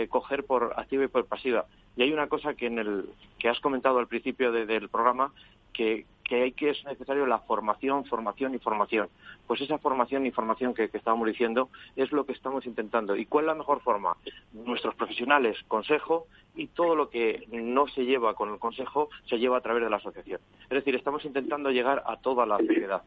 coger 0.08 0.44
por 0.44 0.72
activa 0.76 1.04
y 1.04 1.08
por 1.08 1.26
pasiva. 1.26 1.66
Y 1.94 2.02
hay 2.02 2.12
una 2.12 2.26
cosa 2.26 2.54
que 2.54 2.66
en 2.66 2.78
el 2.78 3.04
que 3.38 3.48
has 3.48 3.60
comentado 3.60 3.98
al 3.98 4.08
principio 4.08 4.50
del 4.50 4.88
programa 4.88 5.30
que, 5.74 6.06
que 6.24 6.42
hay 6.42 6.52
que 6.52 6.70
es 6.70 6.84
necesario 6.84 7.26
la 7.26 7.38
formación, 7.38 8.04
formación 8.06 8.54
y 8.54 8.58
formación. 8.58 9.08
Pues 9.46 9.60
esa 9.60 9.78
formación 9.78 10.26
y 10.26 10.30
formación 10.30 10.74
que, 10.74 10.90
estábamos 10.92 11.28
diciendo 11.28 11.68
es 11.96 12.10
lo 12.12 12.24
que 12.24 12.32
estamos 12.32 12.66
intentando. 12.66 13.14
¿Y 13.14 13.26
cuál 13.26 13.44
es 13.44 13.48
la 13.48 13.54
mejor 13.54 13.80
forma? 13.80 14.16
Nuestros 14.52 14.94
profesionales, 14.94 15.58
consejo 15.68 16.26
y 16.56 16.68
todo 16.68 16.96
lo 16.96 17.10
que 17.10 17.46
no 17.52 17.86
se 17.88 18.04
lleva 18.04 18.34
con 18.34 18.52
el 18.52 18.58
consejo 18.58 19.10
se 19.28 19.38
lleva 19.38 19.58
a 19.58 19.60
través 19.60 19.84
de 19.84 19.90
la 19.90 19.96
asociación. 19.96 20.40
Es 20.64 20.70
decir, 20.70 20.94
estamos 20.94 21.24
intentando 21.24 21.70
llegar 21.70 22.02
a 22.06 22.16
toda 22.16 22.46
la 22.46 22.58
sociedad. 22.58 23.02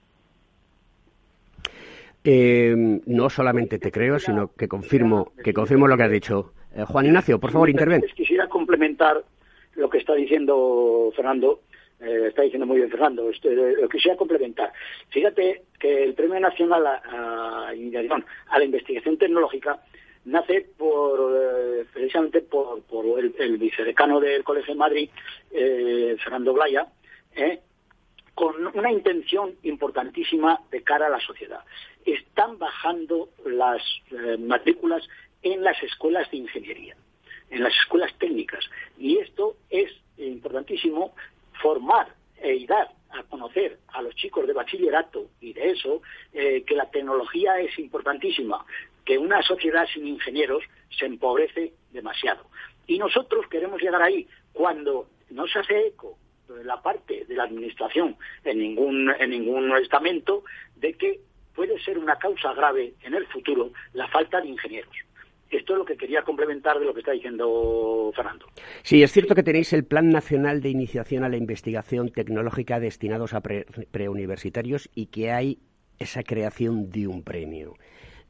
Eh, 2.23 2.75
no 3.05 3.29
solamente 3.29 3.79
te 3.79 3.91
creo, 3.91 4.19
sino 4.19 4.51
que 4.53 4.67
confirmo, 4.67 5.31
que 5.43 5.53
confirmo 5.53 5.87
lo 5.87 5.95
que 5.97 6.03
has 6.03 6.11
dicho. 6.11 6.51
Eh, 6.75 6.83
Juan 6.85 7.05
Ignacio, 7.05 7.39
por 7.39 7.51
favor, 7.51 7.69
interven. 7.69 8.03
Quisiera 8.15 8.47
complementar 8.47 9.23
lo 9.75 9.89
que 9.89 9.99
está 9.99 10.13
diciendo 10.13 11.11
Fernando 11.15 11.61
eh, 11.99 12.27
está 12.27 12.43
diciendo 12.43 12.67
muy 12.67 12.77
bien 12.77 12.91
Fernando, 12.91 13.27
esto, 13.29 13.49
eh, 13.49 13.73
lo 13.81 13.89
quisiera 13.89 14.15
complementar. 14.15 14.71
Fíjate 15.09 15.63
que 15.79 16.03
el 16.03 16.13
Premio 16.13 16.39
Nacional 16.39 16.85
a, 16.85 17.73
la 17.73 18.63
Investigación 18.63 19.17
Tecnológica 19.17 19.81
nace 20.25 20.67
por 20.77 21.33
eh, 21.35 21.85
precisamente 21.91 22.41
por, 22.41 22.83
el, 23.19 23.57
vicedecano 23.57 24.19
del 24.19 24.43
Colegio 24.43 24.75
de 24.75 24.79
Madrid, 24.79 25.09
Fernando 26.23 26.53
Blaya, 26.53 26.87
con 28.35 28.67
una 28.77 28.91
intención 28.91 29.55
importantísima 29.63 30.59
de 30.69 30.83
cara 30.83 31.07
a 31.07 31.09
la 31.09 31.19
sociedad. 31.19 31.61
Están 32.05 32.59
bajando 32.59 33.29
las 33.45 33.81
matrículas 34.39 35.07
en 35.41 35.63
las 35.63 35.81
escuelas 35.81 36.29
de 36.29 36.37
ingeniería, 36.37 36.95
en 37.49 37.63
las 37.63 37.73
escuelas 37.73 38.13
técnicas. 38.19 38.63
Y 38.99 39.17
esto 39.17 39.55
es 39.69 39.91
importantísimo 40.17 41.13
formar 41.61 42.15
e 42.41 42.65
dar 42.65 42.89
a 43.09 43.23
conocer 43.23 43.79
a 43.89 44.01
los 44.01 44.15
chicos 44.15 44.45
de 44.45 44.53
bachillerato 44.53 45.29
y 45.41 45.53
de 45.53 45.71
eso 45.71 46.01
eh, 46.33 46.63
que 46.63 46.75
la 46.75 46.89
tecnología 46.89 47.59
es 47.59 47.77
importantísima, 47.79 48.65
que 49.05 49.17
una 49.17 49.41
sociedad 49.41 49.87
sin 49.93 50.07
ingenieros 50.07 50.63
se 50.89 51.05
empobrece 51.05 51.73
demasiado. 51.91 52.45
Y 52.85 52.97
nosotros 52.97 53.47
queremos 53.47 53.81
llegar 53.81 54.01
ahí 54.01 54.27
cuando 54.53 55.07
no 55.29 55.47
se 55.47 55.59
hace 55.59 55.87
eco 55.87 56.17
de 56.47 56.63
la 56.63 56.81
parte 56.81 57.25
de 57.25 57.35
la 57.35 57.43
administración 57.43 58.17
en 58.43 58.59
ningún, 58.59 59.13
en 59.19 59.29
ningún 59.29 59.75
estamento 59.77 60.43
de 60.75 60.93
que 60.93 61.19
puede 61.53 61.79
ser 61.79 61.97
una 61.97 62.17
causa 62.17 62.53
grave 62.53 62.93
en 63.01 63.13
el 63.13 63.25
futuro 63.27 63.71
la 63.93 64.07
falta 64.07 64.39
de 64.41 64.49
ingenieros. 64.49 64.95
Esto 65.49 65.73
es 65.73 65.79
lo 65.79 65.85
que 65.85 65.95
quería 65.95 66.23
complementar 66.23 66.79
de 66.79 66.85
lo 66.85 66.93
que 66.93 66.99
está 66.99 67.11
diciendo 67.11 68.11
Fernando. 68.15 68.47
Sí, 68.83 69.01
es 69.01 69.11
cierto 69.11 69.33
que 69.33 69.43
tenéis 69.43 69.71
el 69.73 69.85
Plan 69.85 70.09
Nacional 70.09 70.61
de 70.61 70.69
Iniciación 70.69 71.23
a 71.23 71.29
la 71.29 71.37
Investigación 71.37 72.09
Tecnológica 72.11 72.79
destinados 72.79 73.33
a 73.33 73.41
preuniversitarios 73.41 74.89
y 74.93 75.07
que 75.07 75.31
hay 75.31 75.59
esa 75.99 76.23
creación 76.23 76.89
de 76.89 77.07
un 77.07 77.23
premio. 77.23 77.75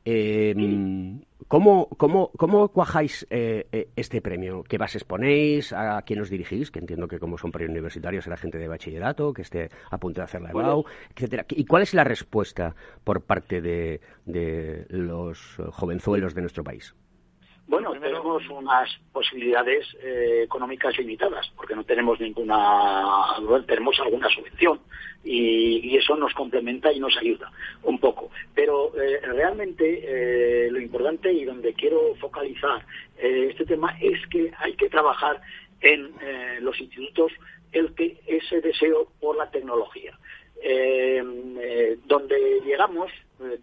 Em, 0.09 1.19
¿cómo, 1.49 1.89
cuajáis 2.71 3.27
eh, 3.29 3.67
eh, 3.73 3.89
este 3.95 4.21
premio? 4.21 4.63
¿Qué 4.63 4.77
bases 4.77 5.03
ponéis? 5.03 5.73
¿A 5.73 6.01
quién 6.03 6.21
os 6.21 6.29
dirigís? 6.29 6.71
Que 6.71 6.79
entiendo 6.79 7.09
que 7.09 7.19
como 7.19 7.37
son 7.37 7.51
preuniversitarios 7.51 8.23
será 8.23 8.37
gente 8.37 8.57
de 8.57 8.69
bachillerato, 8.69 9.33
que 9.33 9.41
esté 9.41 9.69
a 9.91 9.97
punto 9.97 10.21
de 10.21 10.25
hacer 10.25 10.41
la 10.41 10.51
EBAU, 10.51 10.85
etcétera. 11.13 11.45
¿Y 11.49 11.65
cuál 11.65 11.83
es 11.83 11.93
la 11.93 12.05
respuesta 12.05 12.73
por 13.03 13.23
parte 13.23 13.59
de 13.59 13.99
los 14.87 15.57
jovenzuelos 15.71 16.33
de 16.33 16.41
nuestro 16.41 16.63
país? 16.63 16.95
Bueno, 17.67 17.91
tenemos 17.99 18.47
unas 18.49 18.89
posibilidades 19.11 19.85
eh, 20.01 20.43
económicas 20.45 20.97
limitadas, 20.97 21.51
porque 21.57 21.75
no 21.75 21.83
tenemos 21.83 22.17
ninguna, 22.17 23.03
tenemos 23.67 23.99
alguna 23.99 24.29
subvención 24.29 24.79
y, 25.25 25.97
eso 25.97 26.15
nos 26.15 26.33
complementa 26.33 26.93
y 26.93 26.99
nos 26.99 27.17
ayuda 27.17 27.51
un 27.83 27.99
poco. 27.99 28.31
Pero 28.55 28.93
eh, 28.97 29.19
realmente 29.21 29.99
eh, 30.01 30.71
lo 30.71 30.79
importante 30.79 31.33
y 31.33 31.43
donde 31.43 31.73
quiero 31.73 32.15
focalizar 32.15 32.85
este 33.17 33.65
tema 33.65 33.97
es 33.99 34.25
que 34.27 34.53
hay 34.59 34.73
que 34.75 34.89
trabajar 34.89 35.41
en 35.81 36.13
los 36.63 36.79
institutos 36.79 37.31
el 37.71 37.93
que 37.95 38.19
ese 38.27 38.61
deseo 38.61 39.07
por 39.19 39.35
la 39.35 39.49
tecnología. 39.49 40.17
donde 42.05 42.61
llegamos 42.63 43.11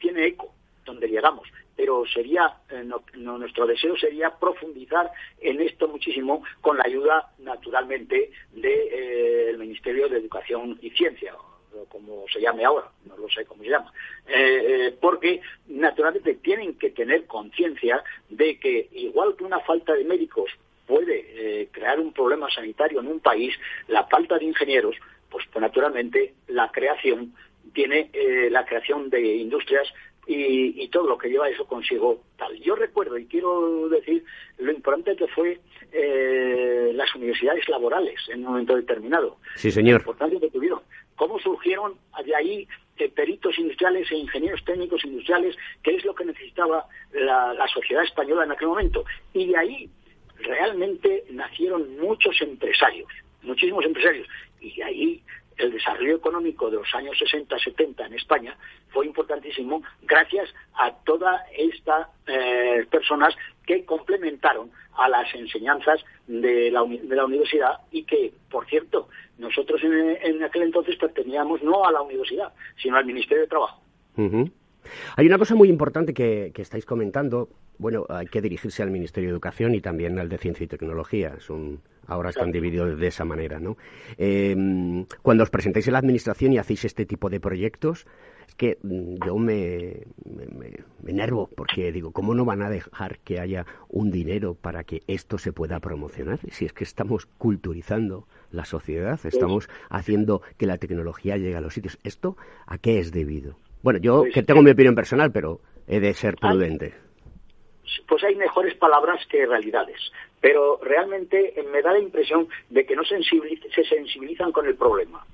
tiene 0.01 0.27
eco 0.27 0.53
donde 0.85 1.09
llegamos. 1.09 1.49
Pero 1.77 2.05
sería, 2.07 2.59
eh, 2.71 2.85
nuestro 3.15 3.67
deseo 3.67 3.97
sería 3.97 4.31
profundizar 4.31 5.11
en 5.41 5.61
esto 5.61 5.89
muchísimo 5.89 6.43
con 6.61 6.77
la 6.77 6.85
ayuda, 6.85 7.33
naturalmente, 7.39 8.31
del 8.53 9.59
Ministerio 9.59 10.09
de 10.09 10.19
Educación 10.19 10.79
y 10.81 10.91
Ciencia, 10.91 11.35
como 11.89 12.25
se 12.33 12.41
llame 12.41 12.65
ahora, 12.65 12.89
no 13.07 13.17
lo 13.17 13.29
sé 13.29 13.45
cómo 13.45 13.65
se 13.65 13.71
llama, 13.71 13.93
porque 15.01 15.41
naturalmente 15.67 16.35
tienen 16.35 16.79
que 16.79 16.91
tener 16.91 17.27
conciencia 17.27 18.03
de 18.29 18.59
que 18.61 18.89
igual 18.93 19.35
que 19.37 19.45
una 19.45 19.59
falta 19.61 19.93
de 19.95 20.05
médicos 20.05 20.51
puede 20.87 21.25
eh, 21.35 21.69
crear 21.71 21.99
un 22.01 22.13
problema 22.13 22.51
sanitario 22.51 23.01
en 23.01 23.09
un 23.09 23.21
país, 23.21 23.55
la 23.89 24.05
falta 24.05 24.39
de 24.39 24.45
ingenieros, 24.45 24.97
pues, 25.31 25.47
pues 25.51 25.63
naturalmente 25.63 26.35
la 26.49 26.71
creación 26.71 27.35
tiene 27.73 28.11
eh, 28.13 28.49
la 28.51 28.65
creación 28.65 29.11
de 29.11 29.37
industrias 29.37 29.89
y, 30.27 30.89
todo 30.89 31.09
lo 31.09 31.19
que 31.19 31.29
lleva 31.29 31.49
eso 31.49 31.67
consigo 31.67 32.23
tal. 32.37 32.57
Yo 32.61 32.77
recuerdo 32.77 33.19
y 33.19 33.27
quiero 33.27 33.89
decir 33.89 34.25
lo 34.59 34.73
importante 34.73 35.17
que 35.17 35.27
fue 35.29 35.61
eh, 35.93 36.93
las 36.95 37.13
universidades 37.15 37.69
laborales 37.69 38.21
en 38.29 38.41
un 38.41 38.53
momento 38.53 38.77
determinado. 38.77 39.39
Sí, 39.57 39.71
señor. 39.71 39.95
La 39.95 40.03
importancia 40.03 40.41
que 40.41 40.51
tuvieron. 40.51 40.81
Cómo 41.17 41.39
surgieron 41.41 41.95
de 42.25 42.35
ahí 42.35 42.69
peritos 43.15 43.59
industriales 43.59 44.11
e 44.11 44.17
ingenieros 44.17 44.65
técnicos 44.65 45.05
industriales, 45.05 45.57
que 45.83 45.97
es 45.97 46.05
lo 46.05 46.15
que 46.15 46.25
necesitaba 46.25 46.87
la, 47.13 47.53
la 47.55 47.67
sociedad 47.69 48.05
española 48.05 48.45
en 48.45 48.53
aquel 48.53 48.69
momento. 48.69 49.05
Y 49.33 49.47
de 49.47 49.57
ahí 49.57 49.91
realmente 50.39 51.25
nacieron 51.31 51.99
muchos 51.99 52.41
empresarios, 52.41 53.09
muchísimos 53.43 53.85
empresarios, 53.85 54.29
y 54.61 54.81
ahí 54.81 55.23
el 55.57 55.73
desarrollo 55.73 56.17
económico 56.17 56.71
de 56.71 56.77
los 56.77 56.95
años 56.95 57.17
60-70 57.21 58.07
en 58.07 58.15
España 58.15 58.57
fue 58.89 59.07
importantísimo 59.07 59.83
gracias 60.03 60.49
a 60.75 60.93
todas 61.05 61.43
estas 61.57 62.09
eh, 62.27 62.87
personas 62.91 63.35
que 63.67 63.85
complementaron 63.85 64.71
a 64.97 65.09
las 65.09 65.33
enseñanzas 65.35 66.05
de 66.27 66.71
la, 66.71 66.85
de 66.85 67.17
la 67.17 67.25
universidad 67.25 67.81
y 67.91 68.05
que, 68.05 68.33
por 68.51 68.67
cierto, 68.67 69.09
nosotros 69.39 69.81
en, 69.83 70.43
aquel 70.43 70.63
entonces 70.63 70.97
perteníamos 70.97 71.63
no 71.63 71.85
a 71.85 71.93
la 71.93 72.03
universidad, 72.03 72.53
sino 72.81 72.97
al 72.97 73.05
Ministerio 73.05 73.43
de 73.43 73.49
Trabajo. 73.49 73.81
Hay 75.17 75.27
una 75.27 75.39
cosa 75.39 75.55
muy 75.55 75.69
importante 75.69 76.15
que, 76.15 76.53
estáis 76.57 76.85
comentando. 76.85 77.49
Bueno, 77.79 78.07
hay 78.09 78.27
que 78.27 78.41
dirigirse 78.41 78.83
al 78.83 78.91
Ministerio 78.91 79.31
de 79.31 79.33
Educación 79.33 79.75
y 79.75 79.81
también 79.81 80.19
al 80.19 80.29
de 80.29 80.39
Ciencia 80.39 80.65
y 80.65 80.69
Tecnología. 80.69 81.35
Ahora 82.07 82.31
están 82.31 82.53
divididos 82.53 82.99
de 82.99 83.07
esa 83.07 83.25
manera, 83.25 83.59
¿no? 83.61 83.77
Em, 84.17 85.07
cuando 85.23 85.43
os 85.43 85.51
presentáis 85.51 85.87
en 85.87 85.93
la 85.93 85.99
Administración 85.99 86.53
y 86.53 86.59
hacéis 86.59 86.85
este 86.85 87.07
tipo 87.07 87.31
de 87.31 87.41
proyectos, 87.41 88.07
es 88.49 88.55
que 88.55 88.79
mm, 88.83 89.25
yo 89.27 89.37
me, 89.37 90.03
me, 90.25 91.11
enervo 91.11 91.49
porque 91.55 91.93
digo, 91.93 92.13
¿cómo 92.13 92.35
no 92.35 92.45
van 92.45 92.63
a 92.63 92.71
dejar 92.71 93.19
que 93.21 93.41
haya 93.41 93.67
un 93.89 94.11
dinero 94.11 94.55
para 94.55 94.85
que 94.85 95.03
esto 95.07 95.39
se 95.39 95.53
pueda 95.53 95.81
promocionar? 95.81 96.39
Si 96.51 96.65
es 96.65 96.73
que 96.73 96.85
estamos 96.85 97.27
culturizando 97.27 98.27
la 98.51 98.65
sociedad, 98.65 99.19
estamos 99.25 99.69
haciendo 99.91 100.43
que 100.59 100.67
la 100.67 100.79
tecnología 100.79 101.37
llegue 101.37 101.57
a 101.57 101.61
los 101.61 101.75
sitios. 101.75 101.99
¿Esto 102.05 102.37
a 102.67 102.79
qué 102.79 102.99
es 102.99 103.13
debido? 103.13 103.57
Bueno, 103.83 103.99
yo 103.99 104.23
pues 104.23 104.35
que 104.35 104.43
tengo 104.43 104.63
mi 104.63 104.71
opinión 104.71 104.95
personal, 104.95 105.31
pero 105.31 105.61
he 105.87 106.01
de 106.01 106.15
ser 106.15 106.37
prudente. 106.37 106.95
pues 108.09 108.25
hay 108.25 108.35
mejores 108.35 108.75
palabras 108.77 109.21
que 109.31 109.47
realidades, 109.47 110.01
pero 110.45 110.79
realmente 110.83 111.59
eh, 111.59 111.63
me 111.73 111.81
da 111.81 111.93
la 111.93 111.99
impresión 112.01 112.47
de 112.69 112.85
que 112.85 112.95
no 112.95 113.03
se 113.03 113.17
sensibilizan 113.89 114.53
con 114.53 114.67
el 114.67 114.75
problema. 114.75 115.25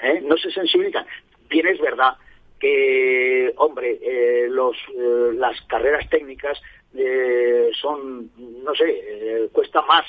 ¿eh? 0.00 0.20
No 0.22 0.36
se 0.36 0.52
sensibilizan. 0.52 1.04
Bien 1.50 1.66
es 1.66 1.80
verdad 1.80 2.14
que, 2.60 3.52
hombre, 3.56 3.98
eh, 4.00 4.48
las 5.34 5.60
carreras 5.62 6.08
técnicas 6.08 6.56
son, 7.80 8.30
no 8.62 8.72
sé, 8.76 9.48
cuesta 9.50 9.82
más, 9.82 10.06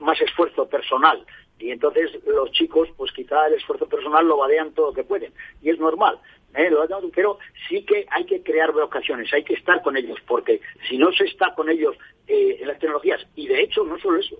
más 0.00 0.18
esfuerzo 0.22 0.66
personal 0.66 1.22
y 1.58 1.70
entonces 1.70 2.10
los 2.26 2.50
chicos, 2.52 2.88
pues 2.96 3.12
quizá 3.12 3.46
el 3.46 3.54
esfuerzo 3.54 3.86
personal 3.86 4.26
lo 4.26 4.36
vadean 4.36 4.72
todo 4.72 4.88
lo 4.88 4.92
que 4.92 5.04
pueden. 5.04 5.32
Y 5.62 5.70
es 5.70 5.78
normal. 5.78 6.18
¿Eh? 6.54 6.70
pero 7.14 7.38
sí 7.68 7.84
que 7.84 8.06
hay 8.10 8.24
que 8.24 8.42
crear 8.42 8.72
vocaciones, 8.72 9.32
hay 9.32 9.44
que 9.44 9.54
estar 9.54 9.82
con 9.82 9.96
ellos, 9.96 10.18
porque 10.26 10.60
si 10.88 10.98
no 10.98 11.12
se 11.12 11.24
está 11.24 11.54
con 11.54 11.68
ellos 11.68 11.96
eh, 12.26 12.58
en 12.60 12.68
las 12.68 12.78
tecnologías, 12.78 13.26
y 13.34 13.46
de 13.46 13.62
hecho 13.62 13.84
no 13.84 13.98
solo 13.98 14.20
eso, 14.20 14.36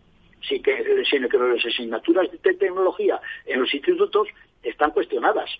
sí 0.48 0.60
que, 0.60 1.04
sino 1.10 1.28
que 1.28 1.38
las 1.38 1.64
asignaturas 1.64 2.30
de 2.30 2.54
tecnología 2.54 3.20
en 3.44 3.60
los 3.60 3.72
institutos 3.72 4.28
están 4.62 4.90
cuestionadas 4.90 5.50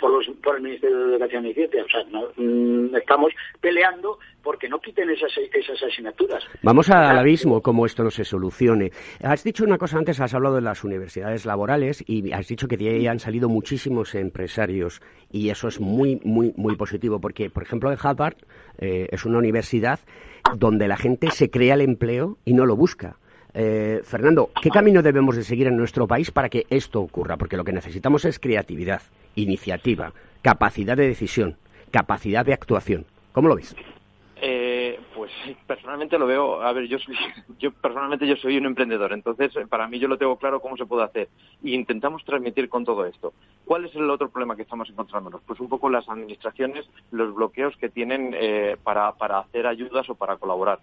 por, 0.00 0.10
los, 0.10 0.36
por 0.42 0.56
el 0.56 0.62
Ministerio 0.62 0.98
de 0.98 1.12
Educación 1.12 1.46
y 1.46 1.54
Ciencia. 1.54 1.84
O 1.84 1.88
sea, 1.88 2.04
mm, 2.36 2.96
estamos 2.96 3.32
peleando 3.60 4.18
porque 4.42 4.68
no 4.68 4.80
quiten 4.80 5.10
esas, 5.10 5.30
esas 5.36 5.82
asignaturas. 5.82 6.42
Vamos 6.62 6.90
al 6.90 7.18
abismo, 7.18 7.60
cómo 7.60 7.84
esto 7.84 8.02
no 8.02 8.10
se 8.10 8.24
solucione. 8.24 8.90
Has 9.22 9.44
dicho 9.44 9.64
una 9.64 9.78
cosa 9.78 9.98
antes, 9.98 10.20
has 10.20 10.34
hablado 10.34 10.56
de 10.56 10.62
las 10.62 10.82
universidades 10.82 11.44
laborales 11.44 12.02
y 12.06 12.32
has 12.32 12.48
dicho 12.48 12.66
que 12.66 12.76
de 12.76 12.88
ahí 12.88 13.06
han 13.06 13.18
salido 13.18 13.48
muchísimos 13.48 14.14
empresarios 14.14 15.02
y 15.30 15.50
eso 15.50 15.68
es 15.68 15.80
muy, 15.80 16.20
muy, 16.24 16.52
muy 16.56 16.76
positivo 16.76 17.20
porque, 17.20 17.50
por 17.50 17.62
ejemplo, 17.62 17.92
en 17.92 17.98
Harvard 18.02 18.36
eh, 18.78 19.08
es 19.10 19.24
una 19.24 19.38
universidad 19.38 20.00
donde 20.56 20.88
la 20.88 20.96
gente 20.96 21.30
se 21.30 21.50
crea 21.50 21.74
el 21.74 21.82
empleo 21.82 22.38
y 22.44 22.54
no 22.54 22.64
lo 22.64 22.76
busca. 22.76 23.16
Eh, 23.52 24.00
Fernando, 24.04 24.50
¿qué 24.62 24.70
camino 24.70 25.02
debemos 25.02 25.36
de 25.36 25.42
seguir 25.42 25.66
en 25.66 25.76
nuestro 25.76 26.06
país 26.06 26.30
para 26.30 26.48
que 26.48 26.66
esto 26.70 27.00
ocurra? 27.00 27.36
Porque 27.36 27.56
lo 27.56 27.64
que 27.64 27.72
necesitamos 27.72 28.24
es 28.24 28.38
creatividad, 28.38 29.02
iniciativa, 29.34 30.12
capacidad 30.42 30.96
de 30.96 31.08
decisión, 31.08 31.56
capacidad 31.90 32.44
de 32.44 32.52
actuación. 32.52 33.06
¿Cómo 33.32 33.48
lo 33.48 33.56
ves? 33.56 33.74
Eh, 34.42 34.98
pues 35.14 35.30
personalmente 35.66 36.18
lo 36.18 36.26
veo, 36.26 36.62
a 36.62 36.72
ver, 36.72 36.88
yo 36.88 36.96
yo 37.58 37.72
personalmente 37.72 38.26
yo 38.26 38.36
soy 38.36 38.56
un 38.56 38.64
emprendedor, 38.64 39.12
entonces 39.12 39.54
eh, 39.56 39.66
para 39.68 39.86
mí 39.86 39.98
yo 39.98 40.08
lo 40.08 40.16
tengo 40.16 40.36
claro 40.36 40.60
cómo 40.60 40.78
se 40.78 40.86
puede 40.86 41.04
hacer 41.04 41.28
y 41.62 41.74
intentamos 41.74 42.24
transmitir 42.24 42.68
con 42.70 42.84
todo 42.84 43.04
esto. 43.04 43.34
¿Cuál 43.66 43.84
es 43.84 43.94
el 43.94 44.08
otro 44.08 44.30
problema 44.30 44.56
que 44.56 44.62
estamos 44.62 44.88
encontrándonos? 44.88 45.42
Pues 45.42 45.60
un 45.60 45.68
poco 45.68 45.90
las 45.90 46.08
administraciones, 46.08 46.88
los 47.10 47.34
bloqueos 47.34 47.76
que 47.76 47.90
tienen 47.90 48.34
para, 48.82 49.12
para 49.12 49.40
hacer 49.40 49.66
ayudas 49.66 50.08
o 50.08 50.14
para 50.14 50.38
colaborar. 50.38 50.80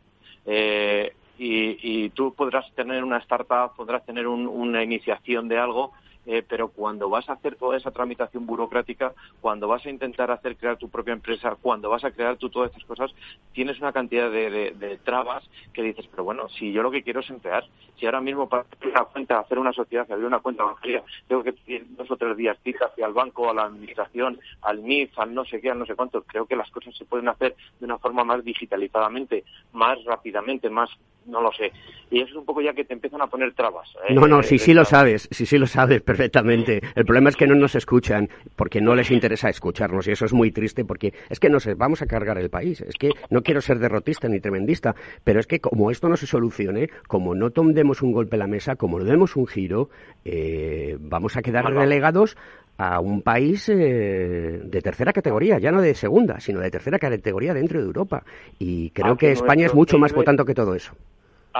Eh, 0.48 1.14
y, 1.40 2.10
tú 2.12 2.34
podrás 2.34 2.66
tener 2.74 3.04
una 3.04 3.18
startup, 3.18 3.76
podrás 3.76 4.04
tener 4.06 4.26
una 4.28 4.82
iniciación 4.82 5.48
de 5.48 5.60
algo, 5.60 5.92
eh, 6.28 6.44
pero 6.48 6.68
cuando 6.68 7.10
vas 7.10 7.28
a 7.30 7.34
hacer 7.34 7.56
toda 7.56 7.78
esa 7.78 7.92
tramitación 7.92 8.46
burocrática, 8.46 9.14
cuando 9.40 9.68
vas 9.70 9.86
a 9.86 9.90
intentar 9.90 10.30
hacer 10.30 10.58
crear 10.58 10.78
tu 10.78 10.90
propia 10.90 11.14
empresa, 11.14 11.56
cuando 11.62 11.90
vas 11.90 12.04
a 12.04 12.12
crear 12.12 12.36
tú 12.36 12.50
todas 12.50 12.70
estas 12.70 12.86
cosas, 12.86 13.12
tienes 13.54 13.80
una 13.80 13.94
cantidad 13.94 14.30
de, 14.30 15.00
trabas 15.06 15.50
que 15.74 15.82
dices, 15.82 16.06
pero 16.12 16.26
bueno, 16.26 16.50
si 16.50 16.74
yo 16.74 16.84
lo 16.84 16.92
que 16.92 17.02
quiero 17.02 17.22
es 17.22 17.30
emplear, 17.30 17.64
si 17.98 18.06
ahora 18.06 18.20
mismo 18.20 18.50
para 18.50 18.64
hacer 18.64 18.90
una 18.90 19.06
cuenta, 19.06 19.40
hacer 19.40 19.58
una 19.58 19.72
sociedad, 19.72 20.12
abrir 20.12 20.28
una 20.28 20.40
cuenta 20.40 20.64
bancaria, 20.64 21.02
tengo 21.28 21.44
que 21.44 21.56
ir 21.68 21.86
dos 21.92 22.12
o 22.12 22.18
tres 22.18 22.36
días 22.36 22.58
citas 22.62 22.92
hacia 22.92 23.06
al 23.06 23.14
banco, 23.14 23.50
a 23.50 23.54
la 23.54 23.64
administración, 23.64 24.38
al 24.64 24.80
MIF, 24.80 25.18
al 25.18 25.34
no 25.34 25.46
sé 25.46 25.62
qué, 25.62 25.72
al 25.72 25.80
no 25.80 25.86
sé 25.86 25.96
cuánto, 25.96 26.24
creo 26.24 26.46
que 26.46 26.58
las 26.58 26.70
cosas 26.72 26.94
se 26.96 27.06
pueden 27.06 27.30
hacer 27.30 27.56
de 27.80 27.86
una 27.86 27.98
forma 27.98 28.26
más 28.26 28.44
digitalizadamente, 28.44 29.46
más 29.72 30.04
rápidamente, 30.04 30.70
más 30.70 30.90
no 31.28 31.42
lo 31.42 31.52
sé. 31.52 31.72
Y 32.10 32.22
eso 32.22 32.32
es 32.32 32.36
un 32.36 32.46
poco 32.46 32.62
ya 32.62 32.74
que 32.74 32.86
te 32.86 32.94
empiezan 32.94 33.22
a 33.22 33.28
poner 33.28 33.54
trabas. 33.54 33.90
¿eh? 34.08 34.14
No, 34.14 34.28
no, 34.28 34.42
sí, 34.42 34.58
sí 34.58 34.74
lo 34.74 34.86
sabes, 34.86 35.28
sí, 35.32 35.46
sí 35.46 35.58
lo 35.58 35.68
sabes 35.68 36.02
perfectamente. 36.18 36.82
El 36.96 37.06
problema 37.06 37.30
es 37.30 37.36
que 37.36 37.46
no 37.46 37.56
nos 37.56 37.76
escuchan 37.76 38.28
porque 38.56 38.82
no 38.82 38.96
les 38.96 39.12
interesa 39.12 39.50
escucharnos 39.50 40.08
y 40.08 40.12
eso 40.12 40.26
es 40.26 40.34
muy 40.34 40.52
triste 40.52 40.84
porque 40.84 41.14
es 41.30 41.40
que 41.40 41.50
no 41.50 41.60
sé, 41.60 41.76
vamos 41.76 42.02
a 42.02 42.08
cargar 42.08 42.40
el 42.40 42.50
país. 42.50 42.82
Es 42.82 42.96
que 42.96 43.12
no 43.30 43.44
quiero 43.44 43.62
ser 43.62 43.78
derrotista 43.78 44.28
ni 44.28 44.40
tremendista, 44.40 44.96
pero 45.24 45.40
es 45.40 45.46
que 45.46 45.60
como 45.60 45.92
esto 45.92 46.10
no 46.10 46.18
se 46.18 46.26
solucione, 46.26 46.90
como 47.08 47.36
no 47.36 47.52
tomemos 47.52 48.02
un 48.02 48.12
golpe 48.12 48.36
a 48.36 48.40
la 48.40 48.48
mesa, 48.48 48.76
como 48.76 48.98
no 48.98 49.06
demos 49.06 49.36
un 49.36 49.46
giro, 49.46 49.90
eh, 50.26 50.98
vamos 51.00 51.38
a 51.38 51.42
quedar 51.42 51.66
relegados 51.66 52.36
a 52.78 53.00
un 53.00 53.22
país 53.22 53.70
eh, 53.70 54.62
de 54.64 54.82
tercera 54.82 55.14
categoría, 55.14 55.60
ya 55.60 55.72
no 55.72 55.82
de 55.82 55.94
segunda, 55.94 56.40
sino 56.40 56.60
de 56.60 56.72
tercera 56.72 56.98
categoría 56.98 57.54
dentro 57.54 57.80
de 57.80 57.86
Europa. 57.86 58.24
Y 58.58 58.90
creo 58.92 59.16
que, 59.18 59.32
España 59.32 59.68
es 59.68 59.76
mucho 59.76 59.98
más 60.00 60.14
potente 60.14 60.46
que 60.46 60.54
todo 60.54 60.74
eso 60.74 60.94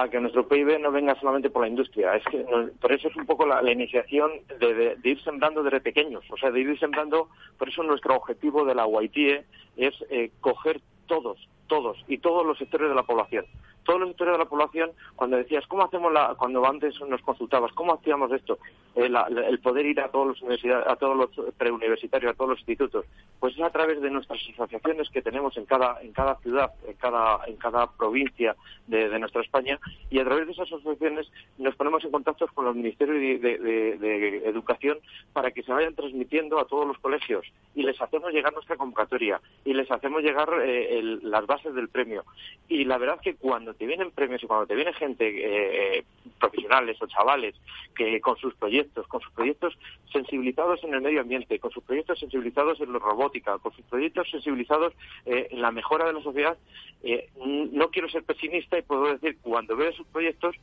a 0.02 0.10
que 0.10 0.20
nuestro 0.20 0.48
PIB 0.48 0.80
no 0.80 0.92
venga 0.92 1.16
solamente 1.20 1.50
por 1.50 1.64
la 1.64 1.70
industria. 1.70 2.16
Es 2.16 2.24
que 2.26 2.46
por 2.80 2.92
eso 2.92 3.08
es 3.08 3.16
un 3.16 3.26
poco 3.26 3.46
la, 3.46 3.72
iniciación 3.72 4.32
de, 4.60 4.98
ir 5.04 5.24
sembrando 5.24 5.64
desde 5.64 5.82
pequeños, 5.82 6.24
o 6.30 6.38
sea, 6.38 6.52
de 6.52 6.62
ir 6.62 6.80
sembrando. 6.80 7.30
Por 7.58 7.70
eso 7.70 7.84
nuestro 7.84 8.16
objetivo 8.16 8.66
de 8.66 8.76
la 8.76 8.86
UITE 8.86 9.46
es 9.78 9.94
eh, 10.10 10.32
coger 10.42 10.82
todos, 11.08 11.38
todos 11.68 11.98
y 12.08 12.18
todos 12.18 12.46
los 12.46 12.58
sectores 12.58 12.90
de 12.90 12.96
la 12.96 13.04
población 13.04 13.46
todos 13.88 14.02
los 14.02 14.10
sectores 14.10 14.34
de 14.34 14.40
la 14.40 14.50
población, 14.50 14.92
cuando 15.16 15.38
decías, 15.38 15.66
¿cómo 15.68 15.86
hacemos 15.86 16.12
la, 16.12 16.36
cuando 16.38 16.64
antes 16.68 16.94
nos 17.08 17.22
consultabas, 17.22 17.72
cómo 17.72 17.94
hacíamos 17.94 18.32
esto? 18.34 18.60
Eh, 18.96 19.10
el 19.48 19.60
poder 19.60 19.86
ir 19.86 20.02
a 20.02 20.10
todos 20.10 20.28
los 20.28 20.42
universidades, 20.42 20.86
a 20.88 20.98
todos 20.98 21.16
los 21.16 21.54
preuniversitarios, 21.56 22.34
a 22.34 22.36
todos 22.36 22.52
los 22.52 22.60
institutos, 22.60 23.06
pues 23.40 23.56
es 23.56 23.62
a 23.62 23.70
través 23.70 24.02
de 24.02 24.12
nuestras 24.12 24.40
asociaciones 24.54 25.10
que 25.10 25.22
tenemos 25.22 25.56
en 25.56 25.66
cada, 25.66 26.02
en 26.02 26.12
cada 26.12 26.36
ciudad, 26.40 26.74
en 26.86 26.96
cada, 26.96 27.40
en 27.48 27.56
cada 27.56 27.90
provincia 27.92 28.58
de, 28.88 29.18
nuestra 29.20 29.42
España, 29.42 29.80
y 30.10 30.20
a 30.20 30.26
través 30.26 30.48
de 30.48 30.52
esas 30.52 30.68
asociaciones 30.68 31.32
nos 31.58 31.76
ponemos 31.76 32.04
en 32.04 32.12
contacto 32.12 32.48
con 32.54 32.66
los 32.66 32.76
ministerios 32.76 33.42
de, 33.42 34.48
Educación 34.48 35.00
para 35.34 35.52
que 35.52 35.64
se 35.64 35.72
vayan 35.72 35.96
transmitiendo 35.96 36.60
a 36.60 36.66
todos 36.66 36.88
los 36.88 36.98
colegios 37.00 37.46
y 37.76 37.84
les 37.84 38.00
hacemos 38.02 38.32
llegar 38.32 38.54
nuestra 38.54 38.76
convocatoria 38.76 39.40
y 39.64 39.74
les 39.74 39.90
hacemos 39.92 40.24
llegar 40.24 40.50
eh, 40.64 41.20
las 41.22 41.46
bases 41.46 41.74
del 41.74 41.90
premio. 41.90 42.24
Y 42.68 42.86
la 42.86 42.98
verdad 42.98 43.20
que 43.22 43.36
cuando 43.36 43.74
te 43.78 43.86
vienen 43.86 44.12
premios 44.12 44.44
y 44.44 44.48
cuando 44.48 44.68
te 44.68 44.76
viene 44.76 44.94
gente, 44.94 45.28
eh, 45.28 46.04
profesionales 46.40 46.98
o 47.02 47.08
chavales, 47.08 47.56
que 47.96 48.20
con 48.22 48.38
sus 48.38 48.54
proyectos, 48.56 49.08
con 49.08 49.22
sus 49.22 49.32
proyectos 49.32 49.78
sensibilizados 50.12 50.84
en 50.84 50.94
el 50.94 51.02
medio 51.02 51.22
ambiente, 51.22 51.60
con 51.60 51.72
sus 51.72 51.84
proyectos 51.84 52.20
sensibilizados 52.20 52.80
en 52.82 52.94
la 52.94 53.00
robótica, 53.00 53.58
con 53.60 53.74
sus 53.74 53.86
proyectos 53.86 54.30
sensibilizados 54.30 54.94
eh, 55.26 55.48
en 55.52 55.62
la 55.62 55.72
mejora 55.72 56.06
de 56.06 56.14
la 56.14 56.22
sociedad, 56.22 56.58
eh, 57.04 57.30
no 57.38 57.90
quiero 57.90 58.10
ser 58.10 58.24
pesimista 58.24 58.78
y 58.78 58.82
puedo 58.82 59.14
decir, 59.14 59.38
cuando 59.42 59.76
veo 59.76 59.90
esos 59.90 60.08
proyectos, 60.08 60.56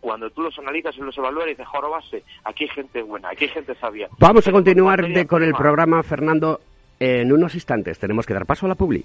cuando 0.00 0.30
tú 0.30 0.42
los 0.42 0.58
analizas 0.58 0.96
y 0.96 1.00
los 1.00 1.16
evalúas 1.16 1.46
y 1.46 1.50
dices, 1.50 1.66
base, 1.90 2.22
aquí 2.44 2.64
hay 2.64 2.70
gente 2.70 3.02
buena, 3.02 3.30
aquí 3.30 3.44
hay 3.44 3.50
gente 3.50 3.74
sabia. 3.76 4.08
Vamos 4.18 4.46
a 4.48 4.52
continuar 4.52 5.00
con 5.26 5.42
el 5.42 5.54
programa, 5.54 6.02
Fernando. 6.02 6.60
En 6.98 7.30
unos 7.30 7.54
instantes 7.54 7.98
tenemos 7.98 8.24
que 8.24 8.32
dar 8.32 8.46
paso 8.46 8.66
a 8.66 8.70
la 8.70 8.74
publi. 8.74 9.04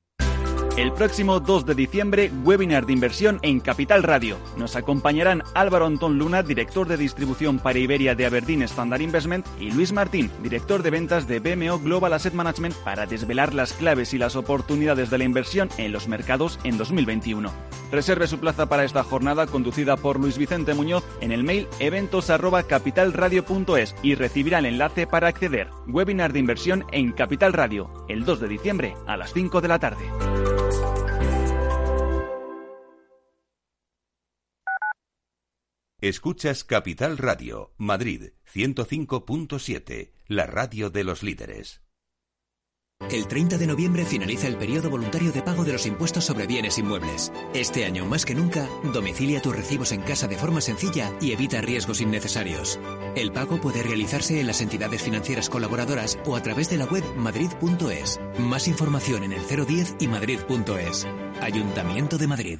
El 0.77 0.93
próximo 0.93 1.41
2 1.41 1.65
de 1.65 1.75
diciembre, 1.75 2.31
webinar 2.45 2.85
de 2.85 2.93
inversión 2.93 3.39
en 3.41 3.59
Capital 3.59 4.03
Radio. 4.03 4.37
Nos 4.55 4.77
acompañarán 4.77 5.43
Álvaro 5.53 5.85
Antón 5.85 6.17
Luna, 6.17 6.43
director 6.43 6.87
de 6.87 6.95
distribución 6.95 7.59
para 7.59 7.77
Iberia 7.77 8.15
de 8.15 8.25
Aberdeen 8.25 8.61
Standard 8.61 9.01
Investment, 9.01 9.45
y 9.59 9.71
Luis 9.71 9.91
Martín, 9.91 10.31
director 10.41 10.81
de 10.81 10.89
ventas 10.89 11.27
de 11.27 11.39
BMO 11.39 11.79
Global 11.79 12.13
Asset 12.13 12.33
Management, 12.33 12.73
para 12.85 13.05
desvelar 13.05 13.53
las 13.53 13.73
claves 13.73 14.13
y 14.13 14.17
las 14.17 14.37
oportunidades 14.37 15.09
de 15.09 15.17
la 15.17 15.25
inversión 15.25 15.69
en 15.77 15.91
los 15.91 16.07
mercados 16.07 16.57
en 16.63 16.77
2021. 16.77 17.51
Reserve 17.91 18.27
su 18.27 18.39
plaza 18.39 18.67
para 18.67 18.83
esta 18.83 19.03
jornada 19.03 19.47
conducida 19.47 19.97
por 19.97 20.19
Luis 20.19 20.37
Vicente 20.37 20.73
Muñoz 20.73 21.03
en 21.19 21.31
el 21.31 21.43
mail 21.43 21.67
eventos@capitalradio.es 21.79 23.95
y 24.01 24.15
recibirá 24.15 24.59
el 24.59 24.67
enlace 24.67 25.07
para 25.07 25.27
acceder. 25.27 25.69
Webinar 25.87 26.31
de 26.33 26.39
inversión 26.39 26.85
en 26.91 27.11
Capital 27.11 27.53
Radio, 27.53 28.05
el 28.07 28.25
2 28.25 28.39
de 28.39 28.47
diciembre 28.47 28.95
a 29.07 29.17
las 29.17 29.33
5 29.33 29.61
de 29.61 29.67
la 29.67 29.79
tarde. 29.79 30.05
Escuchas 35.99 36.63
Capital 36.63 37.17
Radio, 37.19 37.75
Madrid 37.77 38.31
105.7, 38.51 40.13
la 40.25 40.47
radio 40.47 40.89
de 40.89 41.03
los 41.03 41.21
líderes. 41.21 41.83
El 43.09 43.27
30 43.27 43.57
de 43.57 43.67
noviembre 43.67 44.05
finaliza 44.05 44.47
el 44.47 44.57
periodo 44.57 44.89
voluntario 44.89 45.31
de 45.31 45.41
pago 45.41 45.63
de 45.63 45.73
los 45.73 45.85
impuestos 45.85 46.25
sobre 46.25 46.47
bienes 46.47 46.77
inmuebles. 46.77 47.31
Este 47.53 47.85
año 47.85 48.05
más 48.05 48.25
que 48.25 48.35
nunca, 48.35 48.67
domicilia 48.93 49.41
tus 49.41 49.55
recibos 49.55 49.91
en 49.91 50.01
casa 50.01 50.27
de 50.27 50.37
forma 50.37 50.61
sencilla 50.61 51.11
y 51.19 51.31
evita 51.31 51.61
riesgos 51.61 52.01
innecesarios. 52.01 52.79
El 53.15 53.31
pago 53.31 53.59
puede 53.59 53.83
realizarse 53.83 54.39
en 54.39 54.47
las 54.47 54.61
entidades 54.61 55.01
financieras 55.01 55.49
colaboradoras 55.49 56.19
o 56.25 56.35
a 56.35 56.43
través 56.43 56.69
de 56.69 56.77
la 56.77 56.85
web 56.85 57.03
madrid.es. 57.17 58.19
Más 58.39 58.67
información 58.67 59.23
en 59.23 59.33
el 59.33 59.41
010 59.41 59.95
y 59.99 60.07
madrid.es. 60.07 61.07
Ayuntamiento 61.41 62.17
de 62.17 62.27
Madrid. 62.27 62.59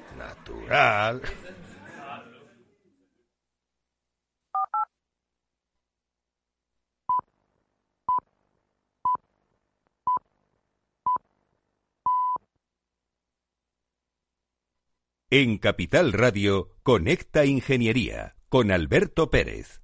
natural. 0.21 1.21
En 15.33 15.57
Capital 15.59 16.11
Radio, 16.11 16.75
Conecta 16.83 17.45
Ingeniería 17.45 18.35
con 18.49 18.69
Alberto 18.69 19.29
Pérez. 19.29 19.81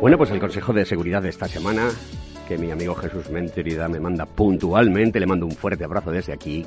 Bueno, 0.00 0.18
pues 0.18 0.30
el 0.30 0.38
Consejo 0.38 0.72
de 0.72 0.84
Seguridad 0.84 1.20
de 1.22 1.30
esta 1.30 1.48
semana, 1.48 1.90
que 2.46 2.58
mi 2.58 2.70
amigo 2.70 2.94
Jesús 2.94 3.28
Menterida 3.30 3.88
me 3.88 4.00
manda 4.00 4.24
puntualmente, 4.26 5.20
le 5.20 5.26
mando 5.26 5.46
un 5.46 5.52
fuerte 5.52 5.84
abrazo 5.84 6.10
desde 6.10 6.32
aquí, 6.32 6.64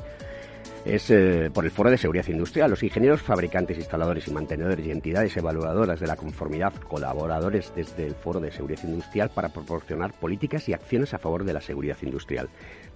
es 0.84 1.10
eh, 1.10 1.50
por 1.52 1.64
el 1.64 1.70
Foro 1.70 1.90
de 1.90 1.98
Seguridad 1.98 2.26
Industrial. 2.28 2.70
Los 2.70 2.82
ingenieros, 2.82 3.22
fabricantes, 3.22 3.76
instaladores 3.78 4.26
y 4.28 4.32
mantenedores 4.32 4.86
y 4.86 4.90
entidades 4.90 5.36
evaluadoras 5.36 6.00
de 6.00 6.06
la 6.06 6.16
conformidad, 6.16 6.72
colaboradores 6.88 7.72
desde 7.74 8.06
el 8.06 8.14
Foro 8.14 8.40
de 8.40 8.52
Seguridad 8.52 8.84
Industrial 8.84 9.30
para 9.30 9.50
proporcionar 9.50 10.12
políticas 10.12 10.68
y 10.68 10.72
acciones 10.72 11.12
a 11.14 11.18
favor 11.18 11.44
de 11.44 11.52
la 11.52 11.60
seguridad 11.60 11.98
industrial. 12.02 12.48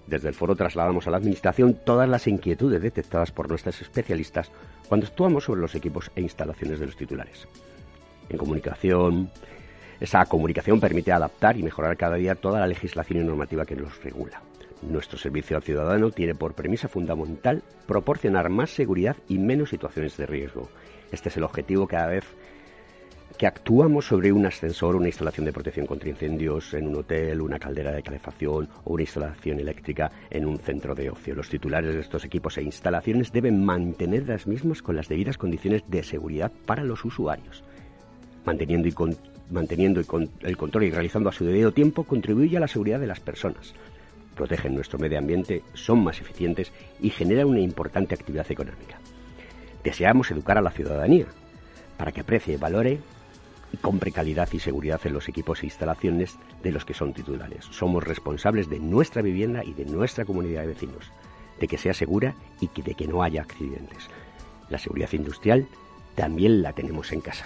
Desde 0.07 0.27
el 0.27 0.35
foro 0.35 0.55
trasladamos 0.55 1.07
a 1.07 1.11
la 1.11 1.17
Administración 1.17 1.79
todas 1.83 2.07
las 2.07 2.27
inquietudes 2.27 2.81
detectadas 2.81 3.31
por 3.31 3.49
nuestros 3.49 3.81
especialistas 3.81 4.51
cuando 4.87 5.07
actuamos 5.07 5.45
sobre 5.45 5.61
los 5.61 5.73
equipos 5.73 6.11
e 6.15 6.21
instalaciones 6.21 6.79
de 6.79 6.85
los 6.85 6.95
titulares. 6.95 7.47
En 8.29 8.37
comunicación, 8.37 9.31
esa 9.99 10.25
comunicación 10.25 10.79
permite 10.79 11.11
adaptar 11.11 11.57
y 11.57 11.63
mejorar 11.63 11.97
cada 11.97 12.15
día 12.15 12.35
toda 12.35 12.59
la 12.59 12.67
legislación 12.67 13.21
y 13.21 13.23
normativa 13.23 13.65
que 13.65 13.75
nos 13.75 14.03
regula. 14.03 14.41
Nuestro 14.81 15.17
servicio 15.17 15.55
al 15.55 15.63
ciudadano 15.63 16.11
tiene 16.11 16.35
por 16.35 16.53
premisa 16.53 16.87
fundamental 16.87 17.63
proporcionar 17.87 18.49
más 18.49 18.69
seguridad 18.69 19.15
y 19.27 19.37
menos 19.37 19.69
situaciones 19.69 20.17
de 20.17 20.25
riesgo. 20.25 20.69
Este 21.11 21.29
es 21.29 21.37
el 21.37 21.43
objetivo 21.43 21.87
cada 21.87 22.07
vez 22.07 22.25
que 23.37 23.47
actuamos 23.47 24.05
sobre 24.05 24.31
un 24.31 24.45
ascensor, 24.45 24.95
una 24.95 25.07
instalación 25.07 25.45
de 25.45 25.53
protección 25.53 25.85
contra 25.85 26.09
incendios 26.09 26.73
en 26.73 26.87
un 26.87 26.95
hotel, 26.95 27.41
una 27.41 27.59
caldera 27.59 27.91
de 27.91 28.03
calefacción 28.03 28.69
o 28.83 28.93
una 28.93 29.03
instalación 29.03 29.59
eléctrica 29.59 30.11
en 30.29 30.45
un 30.45 30.57
centro 30.57 30.95
de 30.95 31.09
ocio. 31.09 31.35
Los 31.35 31.49
titulares 31.49 31.93
de 31.93 32.01
estos 32.01 32.23
equipos 32.23 32.57
e 32.57 32.63
instalaciones 32.63 33.31
deben 33.31 33.63
mantener 33.65 34.27
las 34.27 34.47
mismas 34.47 34.81
con 34.81 34.95
las 34.95 35.09
debidas 35.09 35.37
condiciones 35.37 35.83
de 35.87 36.03
seguridad 36.03 36.51
para 36.65 36.83
los 36.83 37.03
usuarios. 37.03 37.63
Manteniendo, 38.45 38.87
y 38.87 38.93
manteniendo 39.49 39.99
el 39.99 40.57
control 40.57 40.83
y 40.83 40.91
realizando 40.91 41.29
a 41.29 41.33
su 41.33 41.45
debido 41.45 41.71
tiempo 41.71 42.03
contribuye 42.03 42.57
a 42.57 42.59
la 42.59 42.67
seguridad 42.67 42.99
de 42.99 43.07
las 43.07 43.19
personas. 43.19 43.73
Protegen 44.35 44.75
nuestro 44.75 44.99
medio 44.99 45.17
ambiente, 45.17 45.63
son 45.73 46.03
más 46.03 46.19
eficientes 46.19 46.71
y 46.99 47.09
generan 47.09 47.47
una 47.47 47.61
importante 47.61 48.15
actividad 48.15 48.51
económica. 48.51 48.99
Deseamos 49.83 50.29
educar 50.31 50.57
a 50.57 50.61
la 50.61 50.71
ciudadanía 50.71 51.27
para 51.97 52.11
que 52.11 52.21
aprecie 52.21 52.57
valore 52.57 52.99
y 53.71 53.77
compre 53.77 54.11
calidad 54.11 54.49
y 54.51 54.59
seguridad 54.59 54.99
en 55.05 55.13
los 55.13 55.29
equipos 55.29 55.61
e 55.61 55.67
instalaciones 55.67 56.37
de 56.63 56.71
los 56.71 56.85
que 56.85 56.93
son 56.93 57.13
titulares. 57.13 57.65
Somos 57.65 58.03
responsables 58.03 58.69
de 58.69 58.79
nuestra 58.79 59.21
vivienda 59.21 59.63
y 59.63 59.73
de 59.73 59.85
nuestra 59.85 60.25
comunidad 60.25 60.61
de 60.61 60.67
vecinos, 60.67 61.11
de 61.59 61.67
que 61.67 61.77
sea 61.77 61.93
segura 61.93 62.35
y 62.59 62.69
de 62.81 62.93
que 62.93 63.07
no 63.07 63.23
haya 63.23 63.41
accidentes. 63.41 64.09
La 64.69 64.79
seguridad 64.79 65.13
industrial 65.13 65.67
también 66.15 66.61
la 66.61 66.73
tenemos 66.73 67.11
en 67.11 67.21
casa. 67.21 67.45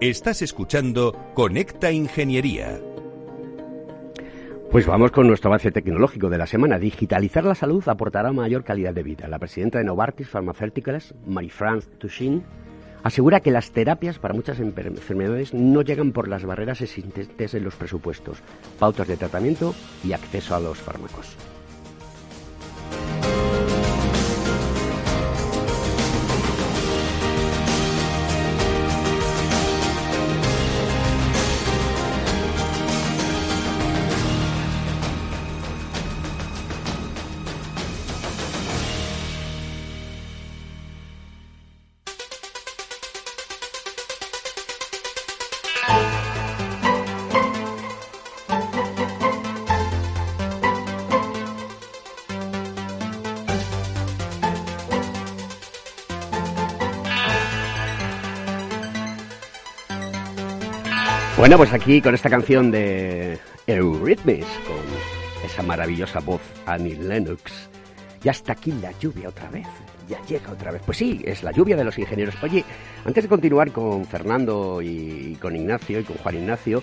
Estás 0.00 0.40
escuchando 0.40 1.14
Conecta 1.34 1.92
Ingeniería. 1.92 2.80
Pues 4.70 4.86
vamos 4.86 5.10
con 5.10 5.26
nuestro 5.26 5.50
avance 5.50 5.70
tecnológico 5.70 6.30
de 6.30 6.38
la 6.38 6.46
semana. 6.46 6.78
Digitalizar 6.78 7.44
la 7.44 7.54
salud 7.54 7.86
aportará 7.86 8.32
mayor 8.32 8.64
calidad 8.64 8.94
de 8.94 9.02
vida. 9.02 9.28
La 9.28 9.38
presidenta 9.38 9.76
de 9.76 9.84
Novartis 9.84 10.26
Pharmaceuticals, 10.26 11.14
Marie-France 11.26 11.90
Touchin, 11.98 12.42
asegura 13.02 13.40
que 13.40 13.50
las 13.50 13.72
terapias 13.72 14.18
para 14.18 14.32
muchas 14.32 14.58
enfermedades 14.58 15.52
no 15.52 15.82
llegan 15.82 16.12
por 16.12 16.28
las 16.28 16.46
barreras 16.46 16.80
existentes 16.80 17.52
en 17.52 17.64
los 17.64 17.74
presupuestos, 17.74 18.38
pautas 18.78 19.06
de 19.06 19.18
tratamiento 19.18 19.74
y 20.02 20.14
acceso 20.14 20.54
a 20.54 20.60
los 20.60 20.78
fármacos. 20.78 21.36
Bueno, 61.40 61.56
pues 61.56 61.72
aquí 61.72 62.02
con 62.02 62.14
esta 62.14 62.28
canción 62.28 62.70
de 62.70 63.38
Eurythmics, 63.66 64.46
con 64.66 65.42
esa 65.42 65.62
maravillosa 65.62 66.20
voz 66.20 66.42
Annie 66.66 66.96
Lennox, 66.96 67.70
ya 68.22 68.32
está 68.32 68.52
aquí 68.52 68.72
la 68.72 68.92
lluvia 68.98 69.30
otra 69.30 69.48
vez, 69.48 69.66
ya 70.06 70.22
llega 70.26 70.52
otra 70.52 70.70
vez. 70.70 70.82
Pues 70.84 70.98
sí, 70.98 71.22
es 71.24 71.42
la 71.42 71.50
lluvia 71.50 71.76
de 71.76 71.84
los 71.84 71.98
ingenieros. 71.98 72.34
Oye, 72.42 72.62
antes 73.06 73.24
de 73.24 73.28
continuar 73.30 73.72
con 73.72 74.04
Fernando 74.04 74.82
y 74.82 75.38
con 75.40 75.56
Ignacio 75.56 76.00
y 76.00 76.04
con 76.04 76.18
Juan 76.18 76.36
Ignacio, 76.36 76.82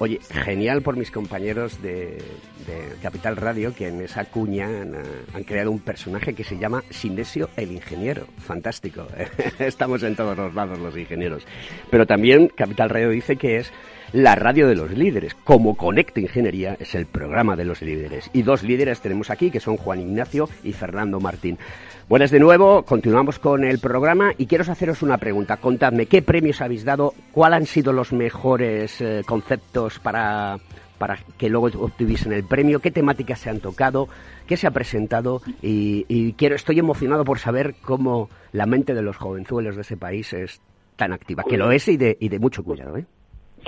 Oye, 0.00 0.20
genial 0.30 0.82
por 0.82 0.96
mis 0.96 1.10
compañeros 1.10 1.82
de, 1.82 2.18
Capital 3.02 3.36
Radio 3.36 3.74
que 3.74 3.88
en 3.88 4.00
esa 4.02 4.24
cuña 4.26 4.66
han, 4.66 5.44
creado 5.44 5.70
un 5.70 5.80
personaje 5.80 6.34
que 6.34 6.44
se 6.44 6.56
llama 6.56 6.84
Sinesio 6.90 7.50
el 7.56 7.72
Ingeniero. 7.72 8.26
Fantástico. 8.38 9.08
Estamos 9.58 10.02
en 10.04 10.14
todos 10.14 10.36
los 10.36 10.54
lados 10.54 10.78
los 10.78 10.96
ingenieros. 10.96 11.44
Pero 11.90 12.06
también 12.06 12.48
Capital 12.48 12.90
Radio 12.90 13.10
dice 13.10 13.36
que 13.36 13.56
es 13.56 13.72
la 14.12 14.34
radio 14.34 14.68
de 14.68 14.74
los 14.74 14.90
líderes. 14.90 15.34
Como 15.34 15.76
Conecta 15.76 16.20
Ingeniería 16.20 16.76
es 16.78 16.94
el 16.94 17.06
programa 17.06 17.56
de 17.56 17.64
los 17.64 17.82
líderes. 17.82 18.30
Y 18.32 18.42
dos 18.42 18.62
líderes 18.62 19.00
tenemos 19.00 19.30
aquí 19.30 19.50
que 19.50 19.60
son 19.60 19.76
Juan 19.76 20.00
Ignacio 20.00 20.48
y 20.64 20.72
Fernando 20.72 21.20
Martín. 21.20 21.58
Buenas 22.08 22.30
de 22.30 22.40
nuevo, 22.40 22.84
continuamos 22.84 23.38
con 23.38 23.64
el 23.64 23.78
programa 23.80 24.32
y 24.38 24.46
quiero 24.46 24.64
haceros 24.70 25.02
una 25.02 25.18
pregunta. 25.18 25.58
Contadme, 25.58 26.06
¿qué 26.06 26.22
premios 26.22 26.60
habéis 26.60 26.84
dado? 26.84 27.12
¿Cuáles 27.32 27.58
han 27.58 27.66
sido 27.66 27.92
los 27.92 28.12
mejores 28.12 29.00
eh, 29.00 29.22
conceptos 29.26 29.98
para, 29.98 30.58
para 30.96 31.18
que 31.36 31.48
luego 31.48 31.66
obtuviesen 31.66 32.32
el 32.32 32.44
premio, 32.44 32.80
qué 32.80 32.90
temáticas 32.90 33.40
se 33.40 33.50
han 33.50 33.60
tocado, 33.60 34.08
qué 34.46 34.56
se 34.56 34.66
ha 34.66 34.70
presentado 34.70 35.42
y, 35.62 36.32
quiero, 36.34 36.56
estoy 36.56 36.78
emocionado 36.78 37.24
por 37.24 37.38
saber 37.38 37.74
cómo 37.82 38.30
la 38.52 38.66
mente 38.66 38.94
de 38.94 39.02
los 39.02 39.16
jovenzuelos 39.16 39.76
de 39.76 39.82
ese 39.82 39.96
país 39.96 40.32
es 40.32 40.60
tan 40.96 41.12
activa, 41.12 41.44
que 41.48 41.56
lo 41.56 41.70
es 41.70 41.86
y 41.88 41.96
de, 41.96 42.16
y 42.18 42.28
de 42.28 42.38
mucho 42.38 42.64
cuidado. 42.64 42.96
¿eh? 42.96 43.04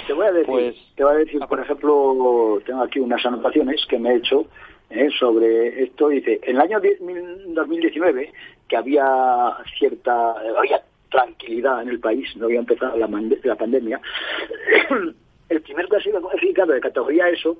Te 0.06 0.12
voy 0.12 0.26
a 0.26 0.32
decir, 0.32 0.46
Pues- 0.46 0.76
te 0.96 1.04
voy 1.04 1.14
a 1.14 1.18
decir, 1.18 1.40
por 1.48 1.60
ejemplo, 1.60 2.60
tengo 2.64 2.82
aquí 2.82 2.98
unas 3.00 3.24
anotaciones 3.24 3.84
que 3.86 3.98
me 3.98 4.10
he 4.12 4.16
hecho 4.16 4.46
eh, 4.90 5.08
sobre 5.18 5.84
esto. 5.84 6.08
Dice, 6.08 6.40
en 6.42 6.56
el 6.56 6.60
año 6.62 6.80
10 6.80 7.00
mil- 7.00 7.54
2019, 7.54 8.32
que 8.68 8.76
había 8.76 9.56
cierta, 9.78 10.32
había 10.58 10.82
tranquilidad 11.10 11.82
en 11.82 11.88
el 11.90 12.00
país, 12.00 12.34
no 12.36 12.46
había 12.46 12.60
empezado 12.60 12.96
la, 12.96 13.08
la 13.44 13.54
pandemia, 13.56 14.00
el 15.48 15.60
primer 15.62 15.86
clasificado 15.88 16.72
de 16.72 16.80
categoría 16.80 17.28
ESO, 17.28 17.56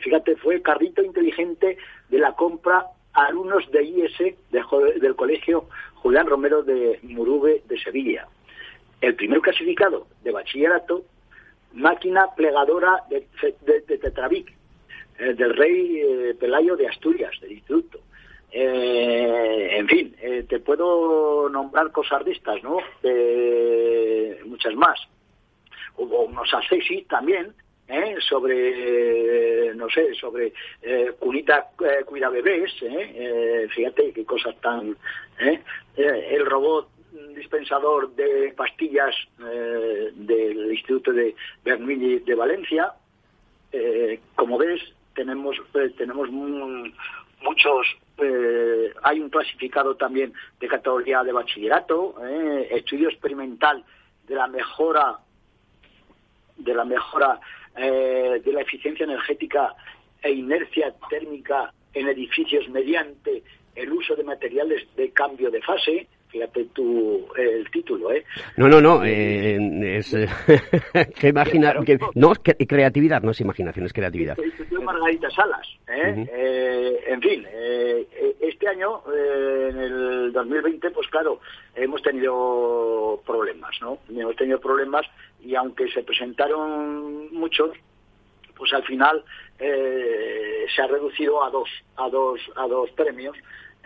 fíjate, 0.00 0.36
fue 0.36 0.60
carrito 0.62 1.02
inteligente 1.02 1.78
de 2.08 2.18
la 2.18 2.32
compra 2.32 2.86
a 3.14 3.26
alumnos 3.26 3.70
de 3.70 3.82
IS 3.82 4.18
de 4.50 4.62
jo- 4.62 4.80
del 4.80 5.16
colegio 5.16 5.68
Julián 5.94 6.26
Romero 6.26 6.62
de 6.62 6.98
Murube 7.02 7.62
de 7.66 7.78
Sevilla. 7.78 8.26
El 9.00 9.14
primer 9.14 9.40
clasificado 9.40 10.06
de 10.22 10.32
bachillerato 10.32 11.04
máquina 11.76 12.34
plegadora 12.34 13.04
de, 13.08 13.26
de, 13.62 13.98
Tetravic, 13.98 14.52
eh, 15.18 15.34
del 15.34 15.54
rey 15.54 16.00
eh, 16.00 16.34
Pelayo 16.38 16.76
de 16.76 16.88
Asturias, 16.88 17.32
del 17.40 17.52
instituto. 17.52 18.00
Eh, 18.50 19.76
en 19.76 19.86
fin, 19.86 20.16
eh, 20.20 20.44
te 20.48 20.60
puedo 20.60 21.48
nombrar 21.50 21.92
cosas 21.92 22.24
de 22.24 22.32
estas, 22.32 22.62
¿no? 22.62 22.78
Eh, 23.02 24.40
muchas 24.46 24.74
más. 24.74 24.98
Hubo 25.96 26.22
unos 26.22 26.52
asesis 26.54 27.06
también, 27.06 27.52
¿eh? 27.88 28.16
sobre, 28.26 29.74
no 29.74 29.88
sé, 29.90 30.14
sobre 30.14 30.52
cunita 31.18 31.70
cuida 32.04 32.28
bebés, 32.30 32.72
fíjate 33.74 34.12
qué 34.12 34.24
cosas 34.24 34.54
tan... 34.60 34.96
el 35.96 36.46
robot 36.46 36.88
dispensador 37.34 38.14
de 38.14 38.52
pastillas 38.56 39.14
eh, 39.40 40.10
del 40.14 40.70
Instituto 40.72 41.12
de 41.12 41.34
Bernoulli 41.64 42.20
de 42.20 42.34
Valencia. 42.34 42.92
Eh, 43.72 44.20
como 44.34 44.58
ves, 44.58 44.80
tenemos, 45.14 45.56
eh, 45.74 45.90
tenemos 45.96 46.30
mu- 46.30 46.90
muchos... 47.42 47.86
hay 49.02 49.20
un 49.20 49.28
clasificado 49.28 49.94
también 49.94 50.32
de 50.58 50.68
categoría 50.68 51.22
de 51.22 51.32
bachillerato, 51.32 52.14
estudio 52.70 53.08
experimental 53.10 53.84
de 54.26 54.34
la 54.34 54.46
mejora 54.46 55.18
de 56.56 56.74
la 56.74 56.86
mejora 56.86 57.38
de 57.76 58.52
la 58.52 58.62
eficiencia 58.62 59.04
energética 59.04 59.74
e 60.22 60.30
inercia 60.32 60.94
térmica 61.10 61.74
en 61.92 62.08
edificios 62.08 62.66
mediante 62.70 63.42
el 63.74 63.92
uso 63.92 64.16
de 64.16 64.24
materiales 64.24 64.82
de 64.96 65.10
cambio 65.10 65.50
de 65.50 65.60
fase. 65.60 66.08
Fíjate 66.28 66.64
tú 66.74 67.26
eh, 67.36 67.58
el 67.60 67.70
título, 67.70 68.12
¿eh? 68.12 68.24
No, 68.56 68.68
no, 68.68 68.80
no, 68.80 69.04
eh, 69.04 69.58
es 69.98 70.12
eh, 70.14 70.26
que 71.18 71.28
imagina, 71.28 71.74
que- 71.84 71.98
no, 72.14 72.32
es 72.32 72.38
que- 72.40 72.66
creatividad, 72.66 73.22
no 73.22 73.30
es 73.30 73.40
imaginación, 73.40 73.86
es 73.86 73.92
creatividad. 73.92 74.36
Margarita 74.82 75.30
Salas. 75.30 75.66
¿eh? 75.88 76.26
Eh, 76.32 77.04
en 77.08 77.20
fin, 77.22 77.46
este 78.40 78.68
año, 78.68 79.02
en 79.12 79.78
el 79.78 80.32
2020, 80.32 80.90
pues 80.90 81.06
claro, 81.08 81.40
hemos 81.74 82.02
tenido 82.02 83.20
problemas, 83.26 83.74
¿no? 83.80 83.98
Hemos 84.08 84.36
tenido 84.36 84.60
problemas 84.60 85.06
y 85.44 85.54
aunque 85.54 85.88
se 85.90 86.02
presentaron 86.02 87.32
muchos, 87.32 87.70
pues 88.56 88.72
al 88.72 88.84
final 88.84 89.22
eh, 89.58 90.66
se 90.74 90.82
ha 90.82 90.86
reducido 90.86 91.42
a 91.44 91.50
dos, 91.50 91.68
a 91.96 92.08
dos, 92.08 92.40
a 92.56 92.66
dos 92.66 92.90
premios. 92.92 93.36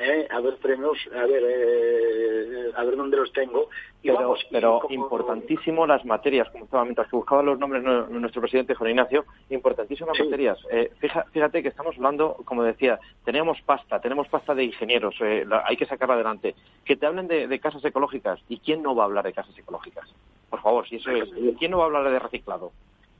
¿Eh? 0.00 0.26
a 0.30 0.40
dos 0.40 0.54
premios, 0.56 0.96
a 1.14 1.26
ver, 1.26 1.42
eh, 1.46 2.70
a 2.74 2.84
ver 2.84 2.96
dónde 2.96 3.16
los 3.16 3.32
tengo. 3.32 3.68
Y 4.02 4.06
Pero, 4.08 4.14
vamos, 4.20 4.46
pero 4.50 4.80
como- 4.80 4.94
importantísimo 4.94 5.86
las 5.86 6.04
materias, 6.04 6.48
como 6.50 6.64
estaba 6.64 6.84
mientras 6.84 7.08
que 7.08 7.16
buscaba 7.16 7.42
los 7.42 7.58
nombres 7.58 7.82
nu- 7.82 8.06
nuestro 8.18 8.40
presidente 8.40 8.74
Juan 8.74 8.90
Ignacio, 8.90 9.24
importantísimas 9.50 10.16
Sí. 10.16 10.24
materias. 10.24 10.58
Eh, 10.70 10.90
fija- 10.98 11.24
fíjate 11.32 11.62
que 11.62 11.68
estamos 11.68 11.94
hablando, 11.96 12.36
como 12.44 12.62
decía, 12.62 12.98
teníamos 13.24 13.60
pasta, 13.62 14.00
tenemos 14.00 14.26
pasta 14.28 14.54
de 14.54 14.64
ingenieros, 14.64 15.14
eh, 15.20 15.44
la- 15.46 15.64
hay 15.66 15.76
que 15.76 15.86
sacarla 15.86 16.14
adelante. 16.14 16.54
Que 16.84 16.96
te 16.96 17.06
hablen 17.06 17.28
de, 17.28 17.46
de 17.46 17.60
casas 17.60 17.84
ecológicas, 17.84 18.40
¿y 18.48 18.58
quién 18.58 18.82
no 18.82 18.94
va 18.94 19.02
a 19.02 19.06
hablar 19.06 19.24
de 19.24 19.32
casas 19.32 19.56
ecológicas? 19.58 20.08
Por 20.48 20.60
favor, 20.62 20.88
si 20.88 20.96
eso 20.96 21.10
es, 21.10 21.28
¿quién 21.58 21.70
no 21.70 21.78
va 21.78 21.84
a 21.84 21.86
hablar 21.86 22.10
de 22.10 22.18
reciclado? 22.18 22.72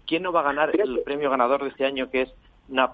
¿Quién 0.06 0.22
no 0.24 0.32
va 0.32 0.40
a 0.40 0.44
ganar 0.44 0.74
el 0.80 1.00
premio 1.04 1.30
ganador 1.30 1.62
de 1.62 1.68
este 1.68 1.84
año 1.84 2.10
que 2.10 2.22
es 2.22 2.34
una- 2.70 2.92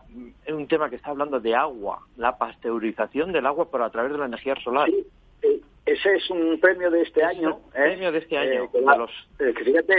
un 0.49 0.67
tema 0.69 0.89
que 0.91 0.97
está 0.97 1.11
hablando 1.11 1.39
de 1.41 1.55
agua, 1.55 2.01
la 2.17 2.37
pasteurización 2.39 3.33
del 3.33 3.47
agua 3.47 3.71
por 3.71 3.83
a 3.83 3.91
través 3.91 4.13
de 4.13 4.19
la 4.19 4.27
energía 4.27 4.55
solar? 4.57 4.89
Eh, 4.89 5.61
ese 5.85 6.15
es 6.17 6.29
un 6.31 6.59
premio 6.59 6.91
de 6.91 7.03
este 7.03 7.23
año. 7.23 7.61
¿eh? 7.75 7.83
premio 7.85 8.11
de 8.11 8.19
este 8.19 8.37
año, 8.37 8.65
Eh, 8.65 8.69
que, 8.73 8.81
los- 8.81 9.29
eh, 9.39 9.55
que 9.57 9.65
fíjate, 9.65 9.95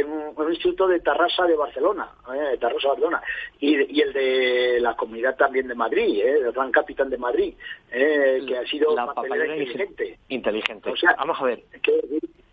en 0.00 0.10
un, 0.10 0.34
un 0.36 0.50
instituto 0.52 0.86
de 0.86 1.00
Tarrasa 1.00 1.46
de 1.46 1.56
Barcelona, 1.56 2.10
eh, 2.34 2.50
de 2.52 2.58
Tarrasa 2.58 2.88
Barcelona, 2.88 3.22
y, 3.58 3.96
y 3.96 4.00
el 4.02 4.12
de 4.12 4.78
la 4.80 4.94
comunidad 4.96 5.34
también 5.36 5.66
de 5.68 5.74
Madrid, 5.74 6.20
eh, 6.22 6.40
el 6.44 6.52
Gran 6.52 6.70
Capitán 6.72 7.08
de 7.08 7.16
Madrid, 7.16 7.54
eh, 7.90 8.42
que 8.46 8.58
ha 8.58 8.66
sido 8.66 8.94
la 8.94 9.06
papelera 9.06 9.44
papelera 9.46 9.56
inteligente. 9.56 10.18
inteligente. 10.28 10.90
O 10.90 10.96
sea, 10.96 11.14
Vamos 11.16 11.40
a 11.40 11.44
ver, 11.44 11.62
que, 11.82 11.92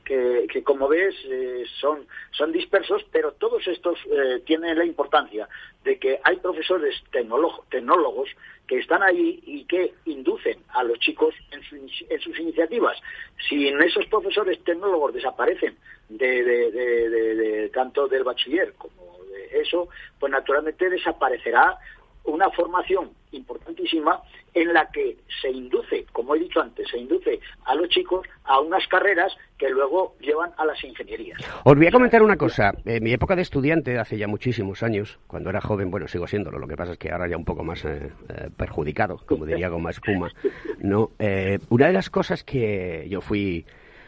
que, 0.03 0.47
que 0.51 0.63
como 0.63 0.87
ves 0.87 1.15
eh, 1.25 1.63
son, 1.79 2.05
son 2.31 2.51
dispersos, 2.51 3.03
pero 3.11 3.31
todos 3.33 3.67
estos 3.67 3.97
eh, 4.09 4.41
tienen 4.45 4.77
la 4.77 4.85
importancia 4.85 5.47
de 5.83 5.97
que 5.99 6.19
hay 6.23 6.37
profesores 6.37 6.95
tecnólogo- 7.11 7.63
tecnólogos 7.69 8.29
que 8.67 8.79
están 8.79 9.03
ahí 9.03 9.41
y 9.45 9.65
que 9.65 9.93
inducen 10.05 10.59
a 10.69 10.83
los 10.83 10.97
chicos 10.99 11.33
en, 11.51 11.61
su 11.63 11.75
en 11.75 12.19
sus 12.21 12.39
iniciativas. 12.39 12.97
Si 13.49 13.67
esos 13.67 14.05
profesores 14.07 14.63
tecnólogos 14.63 15.13
desaparecen 15.13 15.75
de, 16.09 16.43
de- 16.43 16.71
de- 16.71 17.09
de- 17.09 17.35
de- 17.35 17.69
tanto 17.69 18.07
del 18.07 18.23
bachiller 18.23 18.73
como 18.77 19.17
de 19.31 19.61
eso, 19.61 19.89
pues 20.19 20.31
naturalmente 20.31 20.89
desaparecerá 20.89 21.77
una 22.25 22.49
formación 22.51 23.11
importantísima 23.31 24.21
en 24.53 24.73
la 24.73 24.89
que 24.91 25.17
se 25.41 25.49
induce, 25.49 26.05
como 26.11 26.35
he 26.35 26.39
dicho 26.39 26.61
antes, 26.61 26.87
se 26.89 26.97
induce 26.97 27.39
a 27.65 27.75
los 27.75 27.87
chicos 27.89 28.27
a 28.43 28.59
unas 28.59 28.85
carreras 28.87 29.33
que 29.57 29.69
luego 29.69 30.15
llevan 30.19 30.51
a 30.57 30.65
las 30.65 30.83
ingenierías. 30.83 31.39
Os 31.63 31.75
voy 31.75 31.87
a 31.87 31.91
comentar 31.91 32.21
una 32.21 32.35
cosa. 32.35 32.73
En 32.85 33.03
mi 33.03 33.13
época 33.13 33.35
de 33.35 33.43
estudiante, 33.43 33.97
hace 33.97 34.17
ya 34.17 34.27
muchísimos 34.27 34.83
años, 34.83 35.19
cuando 35.27 35.49
era 35.49 35.61
joven, 35.61 35.89
bueno, 35.89 36.07
sigo 36.07 36.27
siéndolo, 36.27 36.59
lo 36.59 36.67
que 36.67 36.75
pasa 36.75 36.93
es 36.93 36.97
que 36.97 37.11
ahora 37.11 37.27
ya 37.29 37.37
un 37.37 37.45
poco 37.45 37.63
más 37.63 37.85
eh, 37.85 38.11
eh, 38.29 38.49
perjudicado, 38.55 39.17
como 39.25 39.45
diría 39.45 39.69
Goma 39.69 39.91
Espuma, 39.91 40.29
¿no? 40.79 41.11
Eh, 41.19 41.59
una 41.69 41.87
de 41.87 41.93
las 41.93 42.09
cosas 42.09 42.43
que 42.43 43.07
yo 43.09 43.21
fui 43.21 43.65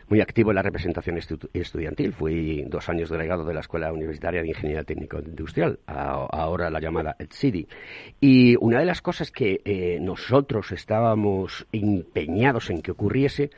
muy 0.10 0.22
activo 0.22 0.52
en 0.52 0.56
la 0.56 0.62
representación 0.62 1.18
estu- 1.18 1.50
estudiantil, 1.54 2.14
fui 2.14 2.64
dos 2.68 2.90
años 2.90 3.10
delegado 3.10 3.46
de 3.46 3.54
la 3.54 3.62
Escuela 3.62 3.92
Universitaria 3.92 4.42
de 4.42 4.50
Ingeniería 4.50 4.84
Técnico 4.84 5.20
Industrial, 5.20 5.80
a- 5.88 6.28
ahora 6.32 6.70
la 6.70 6.80
llamada 6.80 7.16
ETSIDI, 7.20 7.68
y 8.22 8.56
una 8.60 8.80
de 8.80 8.86
las 8.86 9.02
cosas 9.02 9.32
que 9.32 9.62
eh, 9.66 10.00
nosotros 10.02 10.72
estábamos 10.72 11.66
empeñados 11.72 12.70
en 12.70 12.82
que 12.82 12.92
ocurriese, 12.92 13.50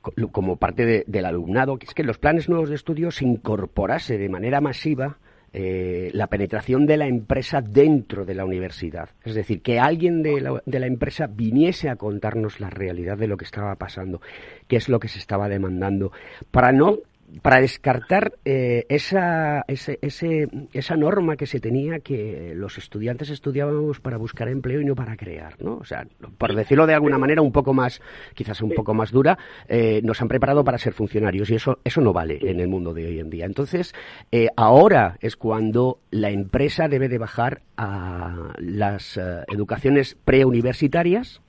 co- 0.00 0.12
como 0.30 0.56
parte 0.56 0.84
de- 0.86 1.04
del 1.06 1.24
alumnado, 1.26 1.78
que 1.78 1.86
es 1.86 1.94
que 1.94 2.02
los 2.04 2.18
planes 2.18 2.48
nuevos 2.48 2.68
de 2.68 2.74
estudio 2.76 3.10
se 3.10 3.24
incorporase 3.24 4.18
de 4.18 4.28
manera 4.28 4.60
masiva 4.60 5.18
eh, 5.52 6.10
la 6.14 6.28
penetración 6.28 6.86
de 6.86 6.96
la 6.96 7.06
empresa 7.06 7.60
dentro 7.60 8.24
de 8.24 8.34
la 8.34 8.44
universidad. 8.44 9.10
Es 9.24 9.34
decir, 9.34 9.60
que 9.62 9.78
alguien 9.78 10.22
de 10.22 10.40
la, 10.40 10.62
de 10.64 10.80
la 10.80 10.86
empresa 10.86 11.26
viniese 11.26 11.88
a 11.90 11.96
contarnos 11.96 12.60
la 12.60 12.70
realidad 12.70 13.18
de 13.18 13.28
lo 13.28 13.36
que 13.36 13.44
estaba 13.44 13.74
pasando, 13.76 14.20
qué 14.66 14.76
es 14.76 14.88
lo 14.88 14.98
que 14.98 15.08
se 15.08 15.18
estaba 15.18 15.48
demandando, 15.48 16.12
para 16.50 16.72
no 16.72 16.98
para 17.40 17.60
descartar 17.60 18.34
eh, 18.44 18.84
esa, 18.90 19.64
ese, 19.66 19.98
ese- 20.02 20.48
esa 20.72 20.96
norma 20.96 21.36
que 21.36 21.46
se 21.46 21.60
tenía 21.60 22.00
que 22.00 22.52
los 22.54 22.76
estudiantes 22.78 23.30
estudiábamos 23.30 24.00
para 24.00 24.18
buscar 24.18 24.48
empleo 24.48 24.80
y 24.80 24.84
no 24.84 24.94
para 24.94 25.16
crear, 25.16 25.54
¿no? 25.62 25.76
O 25.76 25.84
sea, 25.84 26.06
por 26.36 26.54
decirlo 26.54 26.86
de 26.86 26.94
alguna 26.94 27.16
manera 27.18 27.40
un 27.40 27.52
poco 27.52 27.72
más, 27.72 28.02
quizás 28.34 28.60
un 28.60 28.72
poco 28.72 28.92
más 28.92 29.10
dura, 29.12 29.38
eh, 29.68 30.00
nos 30.04 30.20
han 30.20 30.28
preparado 30.28 30.62
para 30.64 30.76
ser 30.78 30.92
funcionarios 30.92 31.48
y 31.50 31.54
eso, 31.54 31.78
eso 31.84 32.00
no 32.00 32.12
vale 32.12 32.38
en 32.42 32.60
el 32.60 32.68
mundo 32.68 32.92
de 32.92 33.06
hoy 33.06 33.18
en 33.20 33.30
día. 33.30 33.46
Entonces, 33.46 33.94
eh, 34.30 34.48
ahora 34.56 35.16
es 35.20 35.36
cuando 35.36 36.00
la 36.10 36.30
empresa 36.30 36.88
debe 36.88 37.08
de 37.08 37.18
bajar 37.18 37.62
a 37.76 38.52
las 38.58 39.16
eh, 39.16 39.22
educaciones 39.52 40.16
preuniversitarias, 40.24 41.40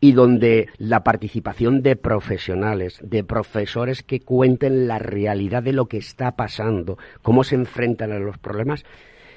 y 0.00 0.12
donde 0.12 0.68
la 0.78 1.04
participación 1.04 1.82
de 1.82 1.94
profesionales, 1.96 2.98
de 3.02 3.22
profesores 3.22 4.02
que 4.02 4.20
cuenten 4.20 4.88
la 4.88 4.98
realidad 4.98 5.62
de 5.62 5.72
lo 5.74 5.86
que 5.86 5.98
está 5.98 6.36
pasando, 6.36 6.96
cómo 7.22 7.44
se 7.44 7.54
enfrentan 7.56 8.12
a 8.12 8.18
los 8.18 8.38
problemas, 8.38 8.84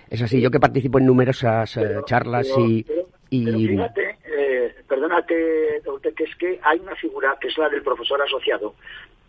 es 0.09 0.21
así. 0.21 0.39
Yo 0.41 0.51
que 0.51 0.59
participo 0.59 0.99
en 0.99 1.05
numerosas 1.05 1.75
eh, 1.77 1.97
charlas 2.05 2.47
pero- 2.55 2.67
y, 2.67 2.83
pero- 2.83 3.07
y- 3.29 3.67
fíjate, 3.67 4.17
eh, 4.25 4.75
perdónate, 4.87 5.81
doctor, 5.83 6.13
que 6.13 6.23
es 6.23 6.35
que 6.37 6.59
hay 6.63 6.79
una 6.79 6.95
figura 6.95 7.35
que 7.41 7.47
es 7.49 7.57
la 7.57 7.67
del 7.69 7.81
profesor 7.83 8.21
asociado 8.21 8.75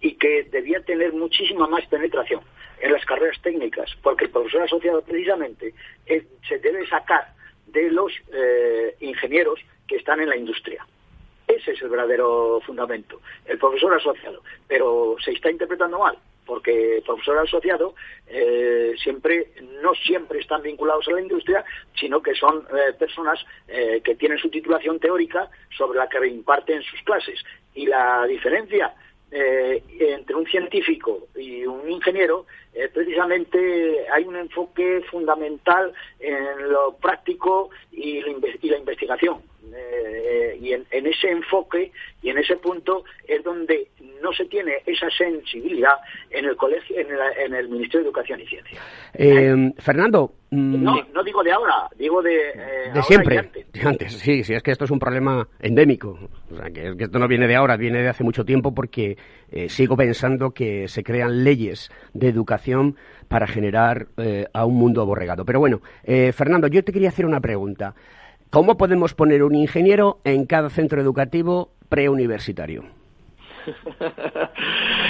y 0.01 0.13
que 0.15 0.45
debía 0.53 0.81
tener 0.83 1.13
muchísima 1.15 1.67
más 1.67 1.85
penetración 1.87 2.43
en 2.81 2.93
las 2.93 3.05
carreras 3.07 3.41
técnicas, 3.43 3.91
porque 4.03 4.27
el 4.27 4.31
profesor 4.31 4.63
asociado 4.63 5.01
precisamente 5.03 5.73
eh, 6.07 6.27
se 6.49 6.59
debe 6.59 6.87
sacar 6.87 7.33
de 7.69 7.91
los 7.91 8.13
eh, 8.33 8.95
ingenieros 9.01 9.59
que 9.89 9.97
están 9.97 10.21
en 10.21 10.29
la 10.29 10.37
industria. 10.37 10.87
Ese 11.47 11.73
es 11.73 11.83
el 11.83 11.89
verdadero 11.89 12.61
fundamento, 12.65 13.21
el 13.47 13.59
profesor 13.59 13.95
asociado. 13.95 14.43
Pero 14.67 15.17
se 15.23 15.33
está 15.33 15.51
interpretando 15.51 15.99
mal, 15.99 16.17
porque 16.47 16.97
el 16.97 17.03
profesor 17.03 17.39
asociado 17.39 17.95
eh, 18.27 18.95
siempre 19.03 19.49
no 19.83 19.95
siempre 19.95 20.41
están 20.41 20.63
vinculados 20.63 21.07
a 21.09 21.13
la 21.13 21.21
industria, 21.21 21.65
sino 21.99 22.23
que 22.23 22.35
son 22.35 22.67
eh, 22.71 22.93
personas 22.99 23.45
eh, 23.69 24.01
que 24.03 24.15
tienen 24.15 24.39
su 24.39 24.49
titulación 24.49 24.99
teórica 24.99 25.51
sobre 25.77 25.99
la 25.99 26.09
que 26.09 26.27
imparten 26.27 26.83
sus 26.83 27.01
clases. 27.03 27.43
Y 27.75 27.87
la 27.87 28.25
diferencia 28.27 28.95
entre 29.37 30.37
un 30.37 30.47
científico 30.47 31.27
y 31.35 31.67
un 31.67 31.91
ingeniero, 31.91 32.47
precisamente 32.93 34.07
hay 34.09 34.23
un 34.23 34.37
enfoque 34.37 35.03
fundamental 35.11 35.93
en 36.21 36.71
lo 36.71 36.95
práctico 36.99 37.71
y 37.91 38.21
la 38.21 38.77
investigación. 38.79 39.43
Eh, 39.73 40.59
y 40.61 40.73
en, 40.73 40.87
ese 40.91 41.31
enfoque 41.31 41.91
y 42.23 42.31
en 42.31 42.39
ese 42.39 42.57
punto 42.57 43.05
es 43.27 43.43
donde 43.43 43.89
no 44.23 44.33
se 44.33 44.45
tiene 44.47 44.75
esa 44.87 45.09
sensibilidad 45.11 45.95
en 46.31 46.45
el 46.45 46.57
colegio, 46.57 46.97
en, 46.99 47.55
el 47.55 47.69
Ministerio 47.69 48.01
de 48.01 48.07
Educación 48.07 48.41
y 48.41 48.47
Ciencia. 48.47 48.81
Eh, 49.13 49.73
Fernando. 49.79 50.33
Mm, 50.51 50.83
no, 50.83 50.95
no 51.13 51.25
digo 51.25 51.43
de 51.43 51.53
ahora, 51.53 51.89
digo 51.97 52.23
de. 52.23 52.37
Eh, 52.37 52.93
de 52.95 53.03
siempre. 53.03 53.39
antes. 53.85 54.13
sí, 54.13 54.45
sí, 54.45 54.55
es 54.55 54.63
que 54.63 54.71
esto 54.71 54.85
es 54.85 54.91
un 54.91 54.99
problema 54.99 55.47
endémico. 55.61 56.19
O 56.51 56.57
sea, 56.57 56.71
que, 56.71 56.95
esto 56.99 57.19
no 57.19 57.27
viene 57.27 57.49
de 57.49 57.57
ahora, 57.57 57.77
viene 57.77 58.03
de 58.03 58.09
hace 58.09 58.25
mucho 58.25 58.45
tiempo 58.45 58.75
porque 58.75 59.17
sigo 59.69 59.97
pensando 59.97 60.51
que 60.51 60.89
se 60.89 61.03
crean 61.03 61.45
leyes 61.45 61.91
de 62.13 62.29
educación 62.29 62.97
para 63.29 63.47
generar 63.47 64.07
a 64.53 64.65
un 64.65 64.77
mundo 64.77 65.01
aborregado. 65.01 65.45
Pero 65.45 65.61
bueno, 65.61 65.81
Fernando, 66.33 66.69
yo 66.69 66.83
te 66.85 66.93
quería 66.93 67.09
hacer 67.09 67.27
una 67.27 67.41
pregunta. 67.41 67.95
¿Cómo 68.55 68.77
podemos 68.77 69.15
poner 69.15 69.43
un 69.43 69.57
ingeniero 69.57 70.21
en 70.23 70.47
cada 70.47 70.71
centro 70.71 71.01
educativo 71.01 71.73
preuniversitario? 71.89 72.85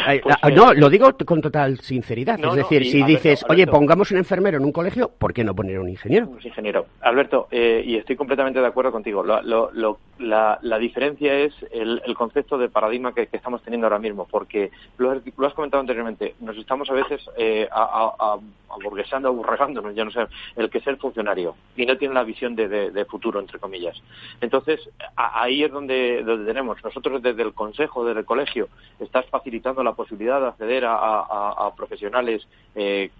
Pues, 0.04 0.36
ah, 0.42 0.50
no, 0.50 0.74
lo 0.74 0.90
digo 0.90 1.10
con 1.24 1.40
total 1.40 1.80
sinceridad. 1.80 2.38
es 2.38 2.54
decir, 2.54 2.84
si 2.84 3.02
dices, 3.04 3.44
oye, 3.48 3.66
pongamos 3.66 4.10
un 4.10 4.18
enfermero 4.18 4.58
en 4.58 4.64
un 4.64 4.72
colegio, 4.72 5.10
¿por 5.10 5.32
qué 5.32 5.42
no 5.42 5.54
poner 5.54 5.78
un 5.78 5.88
ingeniero? 5.88 6.28
Un 6.28 6.42
ingeniero. 6.42 6.86
Alberto, 7.00 7.48
eh, 7.50 7.82
y 7.84 7.96
estoy 7.96 8.14
completamente 8.16 8.60
de 8.60 8.66
acuerdo 8.66 8.92
contigo. 8.92 9.24
la, 9.24 10.78
diferencia 10.78 11.34
es 11.38 11.54
el, 11.72 12.02
concepto 12.14 12.58
de 12.58 12.68
paradigma 12.68 13.14
que, 13.14 13.28
estamos 13.32 13.62
teniendo 13.62 13.86
ahora 13.86 13.98
mismo, 13.98 14.26
porque 14.30 14.70
lo, 14.98 15.10
has 15.10 15.54
comentado 15.54 15.80
anteriormente, 15.80 16.34
nos 16.40 16.56
estamos 16.58 16.90
a 16.90 16.94
veces 16.94 17.22
eh, 17.38 17.66
aburguesando, 17.72 19.28
aburregándonos, 19.28 19.94
ya 19.94 20.04
no 20.04 20.10
sé, 20.10 20.26
el 20.56 20.68
que 20.68 20.78
es 20.78 20.86
el 20.86 20.96
funcionario 20.98 21.54
y 21.76 21.86
no 21.86 21.96
tiene 21.96 22.14
la 22.14 22.24
visión 22.24 22.54
de, 22.54 23.06
futuro, 23.08 23.40
entre 23.40 23.58
comillas. 23.58 24.00
Entonces, 24.40 24.80
ahí 25.16 25.62
es 25.62 25.70
donde, 25.70 26.22
donde 26.22 26.46
tenemos. 26.46 26.82
Nosotros 26.82 27.22
desde 27.22 27.42
el 27.42 27.52
consejo, 27.52 28.04
desde 28.04 28.20
el 28.20 28.26
colegio, 28.26 28.43
estás 29.00 29.26
facilitando 29.26 29.82
la 29.82 29.94
posibilidad 29.94 30.40
de 30.40 30.48
acceder 30.48 30.84
a, 30.86 31.70
profesionales 31.76 32.46
eh, 32.74 33.10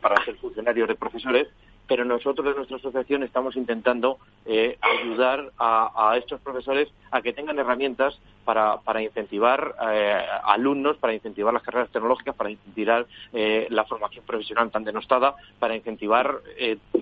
para 0.00 0.22
ser 0.24 0.36
funcionarios 0.36 0.88
de 0.88 0.94
profesores, 0.94 1.48
pero 1.86 2.04
nosotros 2.04 2.46
de 2.46 2.54
nuestra 2.54 2.76
asociación 2.76 3.22
estamos 3.22 3.56
intentando 3.56 4.18
eh, 4.46 4.78
ayudar 4.80 5.52
a, 5.58 6.14
estos 6.16 6.40
profesores 6.40 6.88
a 7.10 7.20
que 7.20 7.32
tengan 7.32 7.58
herramientas 7.58 8.18
para, 8.44 9.02
incentivar 9.02 9.74
eh, 9.92 10.22
alumnos, 10.44 10.96
para 10.98 11.14
incentivar 11.14 11.52
las 11.52 11.62
carreras 11.62 11.90
tecnológicas, 11.90 12.34
para 12.34 12.50
incentivar 12.50 13.06
la 13.32 13.84
formación 13.84 14.24
profesional 14.24 14.70
tan 14.70 14.84
denostada, 14.84 15.34
para 15.58 15.76
incentivar 15.76 16.40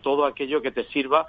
todo 0.02 0.24
aquello 0.24 0.62
que 0.62 0.70
te 0.70 0.84
sirva 0.84 1.26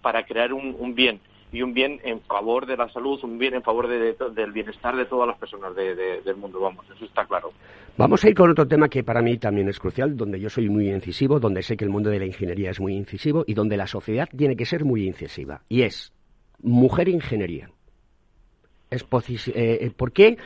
para 0.00 0.24
crear 0.24 0.52
un 0.52 0.94
bien 0.94 1.20
y 1.52 1.62
un 1.62 1.72
bien 1.72 2.00
en 2.04 2.20
favor 2.20 2.66
de 2.66 2.76
la 2.76 2.88
salud, 2.90 3.18
un 3.22 3.38
bien 3.38 3.54
en 3.54 3.62
favor 3.62 3.88
del 3.88 4.52
bienestar 4.52 4.96
de 4.96 5.06
todas 5.06 5.28
las 5.28 5.38
personas 5.38 5.74
del 5.74 6.36
mundo, 6.36 6.60
vamos, 6.60 6.84
eso 6.94 7.04
está 7.04 7.24
claro. 7.24 7.52
Vamos 7.96 8.22
a 8.22 8.28
ir 8.28 8.34
con 8.34 8.50
otro 8.50 8.68
tema 8.68 8.88
que 8.88 9.02
para 9.02 9.22
mí 9.22 9.38
también 9.38 9.68
es 9.68 9.78
crucial, 9.78 10.16
donde 10.16 10.38
yo 10.38 10.50
soy 10.50 10.68
muy 10.68 10.90
incisivo, 10.90 11.40
donde 11.40 11.62
sé 11.62 11.76
que 11.76 11.84
el 11.84 11.90
mundo 11.90 12.10
de 12.10 12.18
la 12.18 12.26
ingeniería 12.26 12.70
es 12.70 12.80
muy 12.80 12.94
incisivo 12.94 13.44
y 13.46 13.54
donde 13.54 13.76
la 13.76 13.86
sociedad 13.86 14.28
tiene 14.36 14.56
que 14.56 14.66
ser 14.66 14.84
muy 14.84 15.06
incisiva, 15.06 15.62
y 15.68 15.82
es 15.82 16.12
mujer 16.60 17.08
ingeniería. 17.08 17.70
Es 18.90 19.02
eh, 19.02 19.52
eh, 19.54 19.90
¿Por 19.96 20.12
qué 20.12 20.38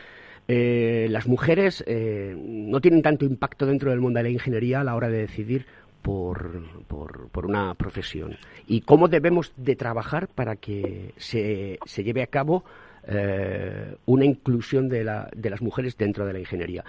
eh, 0.49 1.07
las 1.11 1.29
mujeres 1.29 1.85
no 1.87 2.81
tienen 2.81 3.03
tanto 3.03 3.25
impacto 3.25 3.67
dentro 3.67 3.91
del 3.91 4.01
mundo 4.01 4.19
de 4.19 4.25
la 4.25 4.31
ingeniería 4.31 4.81
a 4.81 4.85
la 4.85 4.97
hora 4.97 5.09
de 5.09 5.19
decidir 5.19 5.67
por, 6.03 6.63
por, 6.89 7.47
una 7.47 7.75
profesión 7.75 8.37
y 8.67 8.83
cómo 8.83 9.09
debemos 9.09 9.53
de 9.57 9.77
trabajar 9.77 10.29
para 10.29 10.57
que 10.57 11.15
se, 11.17 11.79
se 11.87 12.05
lleve 12.05 12.23
a 12.23 12.27
cabo 12.27 12.65
eh, 13.07 13.97
una 14.07 14.25
inclusión 14.25 14.89
de, 14.89 15.05
la, 15.05 15.31
de, 15.35 15.51
las 15.51 15.63
mujeres 15.63 15.97
dentro 15.97 16.27
de 16.27 16.33
la 16.33 16.41
ingeniería. 16.41 16.85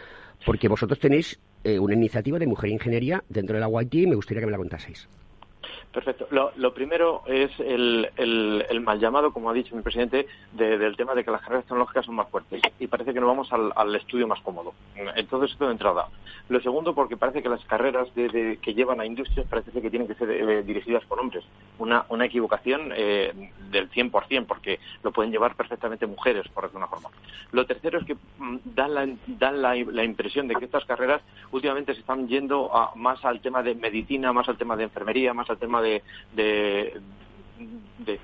Porque 0.45 0.67
vosotros 0.67 0.99
tenéis 0.99 1.39
eh, 1.63 1.79
una 1.79 1.93
iniciativa 1.93 2.37
de 2.37 2.47
mujer 2.47 2.69
ingeniería 2.69 3.23
dentro 3.29 3.55
de 3.55 3.61
la 3.61 3.81
YT 3.81 3.93
y 3.95 4.07
me 4.07 4.15
gustaría 4.15 4.41
que 4.41 4.47
me 4.47 4.51
la 4.51 4.57
contaseis. 4.57 5.07
Perfecto. 5.93 6.27
Lo, 6.31 6.73
primero 6.73 7.21
es 7.27 7.51
el, 7.59 8.09
el, 8.17 8.81
mal 8.81 8.99
llamado, 8.99 9.31
como 9.31 9.51
ha 9.51 9.53
dicho 9.53 9.75
mi 9.75 9.83
presidente, 9.83 10.25
del 10.51 10.97
tema 10.97 11.13
de 11.13 11.23
que 11.23 11.29
las 11.29 11.41
carreras 11.41 11.65
tecnológicas 11.65 12.07
son 12.07 12.15
más 12.15 12.27
fuertes 12.29 12.63
y 12.79 12.87
parece 12.87 13.13
que 13.13 13.19
nos 13.19 13.27
vamos 13.27 13.49
al, 13.53 13.95
estudio 13.95 14.27
más 14.27 14.41
cómodo. 14.41 14.73
Entonces, 15.15 15.51
esto 15.51 15.67
de 15.67 15.73
entrada. 15.73 16.07
Lo 16.49 16.59
segundo, 16.61 16.95
porque 16.95 17.15
parece 17.15 17.43
que 17.43 17.47
las 17.47 17.63
carreras 17.65 18.13
de, 18.15 18.57
que 18.59 18.73
llevan 18.73 19.01
a 19.01 19.05
industrias 19.05 19.45
parece 19.47 19.71
que 19.71 19.89
tienen 19.91 20.07
que 20.07 20.15
ser 20.15 20.31
eh, 20.31 20.63
dirigidas 20.63 21.05
por 21.05 21.19
hombres. 21.19 21.43
Una, 21.77 22.05
una 22.09 22.25
equivocación 22.25 22.91
eh, 22.95 23.51
del 23.69 23.91
100%, 23.91 24.47
porque 24.47 24.79
lo 25.03 25.11
pueden 25.11 25.31
llevar 25.31 25.55
perfectamente 25.55 26.07
mujeres, 26.07 26.47
por 26.49 26.63
decirlo 26.63 26.79
de 26.79 26.85
una 26.85 26.87
forma. 26.87 27.09
Lo 27.51 27.67
tercero 27.67 27.99
es 27.99 28.05
que 28.05 28.15
mm, 28.15 28.57
dan, 28.65 28.93
la, 28.95 29.07
dan 29.27 29.61
la, 29.61 30.03
impresión 30.03 30.47
de 30.47 30.55
que 30.55 30.65
estas 30.65 30.85
carreras 30.85 31.21
últimamente 31.51 31.93
se 31.93 31.99
están 31.99 32.27
yendo 32.27 32.71
más 32.95 33.23
al 33.23 33.41
tema 33.41 33.61
de 33.61 33.75
medicina, 33.75 34.33
más 34.33 34.49
al 34.49 34.57
tema 34.57 34.75
de 34.75 34.85
enfermería, 34.85 35.35
más 35.35 35.49
al 35.51 35.59
tema 35.59 35.81
de, 35.81 35.82
de, 35.83 36.01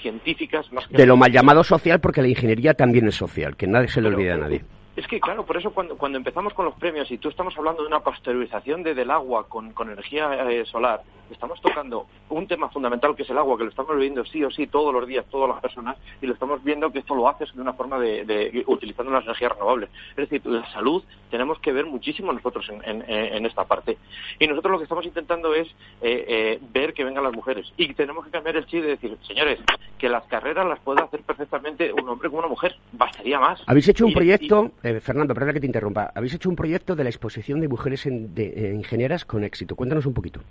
científicas. 0.01 0.72
Más 0.72 0.88
que 0.88 0.97
de 0.97 1.05
lo 1.05 1.18
mal 1.18 1.32
llamado 1.32 1.64
social, 1.64 1.99
porque 1.99 2.22
la 2.22 2.28
ingeniería 2.28 2.74
también 2.74 3.07
es 3.07 3.16
social, 3.16 3.55
que 3.55 3.68
nadie 3.68 3.88
se 3.89 4.01
le 4.01 4.10
olvida 4.10 4.36
a 4.36 4.38
nadie. 4.38 4.64
Es 4.99 5.07
que, 5.07 5.21
claro, 5.21 5.45
por 5.45 5.55
eso 5.55 5.71
cuando, 5.71 5.95
cuando 5.95 6.17
empezamos 6.17 6.53
con 6.53 6.65
los 6.65 6.73
premios 6.73 7.09
y 7.09 7.17
tú 7.17 7.29
estamos 7.29 7.57
hablando 7.57 7.83
de 7.83 7.87
una 7.87 8.01
pasteurización 8.01 8.83
de, 8.83 8.93
del 8.93 9.11
agua 9.11 9.47
con, 9.47 9.71
con 9.71 9.89
energía 9.89 10.51
eh, 10.51 10.65
solar, 10.65 11.03
estamos 11.31 11.61
tocando 11.61 12.07
un 12.29 12.47
tema 12.47 12.69
fundamental 12.69 13.15
que 13.15 13.23
es 13.23 13.29
el 13.29 13.37
agua, 13.37 13.57
que 13.57 13.63
lo 13.63 13.69
estamos 13.69 13.95
viviendo 13.95 14.25
sí 14.25 14.43
o 14.43 14.51
sí 14.51 14.67
todos 14.67 14.93
los 14.93 15.07
días, 15.07 15.25
todas 15.29 15.49
las 15.49 15.61
personas, 15.61 15.97
y 16.21 16.27
lo 16.27 16.33
estamos 16.33 16.63
viendo 16.63 16.91
que 16.91 16.99
esto 16.99 17.15
lo 17.15 17.27
haces 17.27 17.53
de 17.53 17.61
una 17.61 17.73
forma 17.73 17.99
de, 17.99 18.63
utilizando 18.67 19.11
las 19.11 19.23
energías 19.23 19.53
renovables. 19.53 19.89
Es 20.11 20.29
decir, 20.29 20.45
la 20.45 20.69
salud 20.71 21.03
tenemos 21.31 21.59
que 21.59 21.71
ver 21.71 21.85
muchísimo 21.85 22.33
nosotros 22.33 22.69
en, 22.69 23.45
esta 23.45 23.65
parte. 23.65 23.97
Y 24.39 24.47
nosotros 24.47 24.71
lo 24.71 24.77
que 24.79 24.83
estamos 24.83 25.05
intentando 25.05 25.53
es 25.53 25.67
eh, 26.01 26.25
eh, 26.27 26.59
ver 26.73 26.93
que 26.93 27.03
vengan 27.03 27.23
las 27.23 27.33
mujeres. 27.33 27.71
Y 27.77 27.93
tenemos 27.93 28.25
que 28.25 28.31
cambiar 28.31 28.57
el 28.57 28.65
chip 28.65 28.81
de 28.81 28.89
decir, 28.89 29.17
señores, 29.27 29.59
que 29.97 30.09
las 30.09 30.23
carreras 30.25 30.67
las 30.67 30.79
puede 30.79 31.01
hacer 31.01 31.21
perfectamente 31.21 31.91
un 31.93 32.07
hombre 32.09 32.29
como 32.29 32.39
una 32.39 32.47
mujer. 32.47 32.75
Bastaría 32.91 33.39
más. 33.39 33.61
Habéis 33.65 33.87
hecho 33.87 34.05
un 34.05 34.13
proyecto, 34.13 34.71
eh, 34.89 34.99
Fernando, 34.99 35.33
perdona 35.33 35.53
que 35.53 35.59
te 35.59 35.67
interrumpa, 35.67 36.11
habéis 36.15 36.33
hecho 36.33 36.49
un 36.49 36.55
proyecto 36.55 36.95
de 36.95 37.03
la 37.03 37.09
exposición 37.09 37.59
de 37.61 37.67
mujeres 37.67 38.03
de, 38.05 38.73
ingenieras 38.73 39.25
con 39.25 39.43
éxito. 39.43 39.75
Cuéntanos 39.75 40.05
un 40.05 40.13
poquito. 40.13 40.41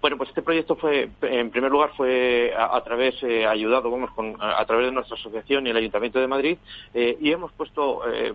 Bueno, 0.00 0.16
pues 0.16 0.28
este 0.28 0.42
proyecto 0.42 0.76
fue, 0.76 1.08
en 1.22 1.50
primer 1.50 1.70
lugar, 1.70 1.90
fue 1.96 2.52
a, 2.56 2.80
través, 2.82 3.20
eh, 3.22 3.46
ayudado, 3.46 3.90
vamos, 3.90 4.10
con, 4.12 4.36
a, 4.40 4.64
través 4.64 4.86
de 4.86 4.92
nuestra 4.92 5.16
asociación 5.16 5.66
y 5.66 5.70
el 5.70 5.76
Ayuntamiento 5.76 6.20
de 6.20 6.26
Madrid, 6.26 6.58
eh, 6.94 7.16
y 7.20 7.32
hemos 7.32 7.52
puesto 7.52 8.08
eh, 8.08 8.32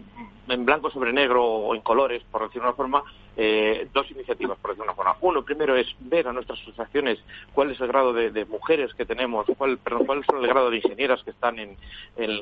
en 0.48 0.66
blanco 0.66 0.90
sobre 0.90 1.14
negro 1.14 1.44
o 1.44 1.76
en 1.76 1.82
colores, 1.82 2.24
por 2.32 2.44
decirlo 2.44 2.64
de 2.64 2.70
una 2.70 2.76
forma, 2.76 3.04
eh, 3.38 3.88
dos 3.94 4.10
iniciativas, 4.12 4.58
por 4.60 4.72
decirlo 4.72 4.86
de 4.86 4.90
una 4.90 4.96
forma. 4.96 5.16
Uno, 5.22 5.44
primero 5.44 5.76
es 5.76 5.88
ver 6.00 6.28
a 6.28 6.34
nuestras 6.34 6.60
asociaciones 6.60 7.20
cuál 7.54 7.72
es 7.72 7.80
el 7.80 7.88
grado 7.88 8.14
de, 8.14 8.46
mujeres 8.46 8.94
que 8.94 9.06
tenemos, 9.06 9.46
cuál, 9.58 9.78
perdón, 9.78 10.06
cuál 10.06 10.20
es 10.20 10.26
el 10.30 10.48
grado 10.48 10.70
de 10.70 10.78
ingenieras 10.78 11.24
que 11.24 11.32
están 11.32 11.58
en, 11.60 11.78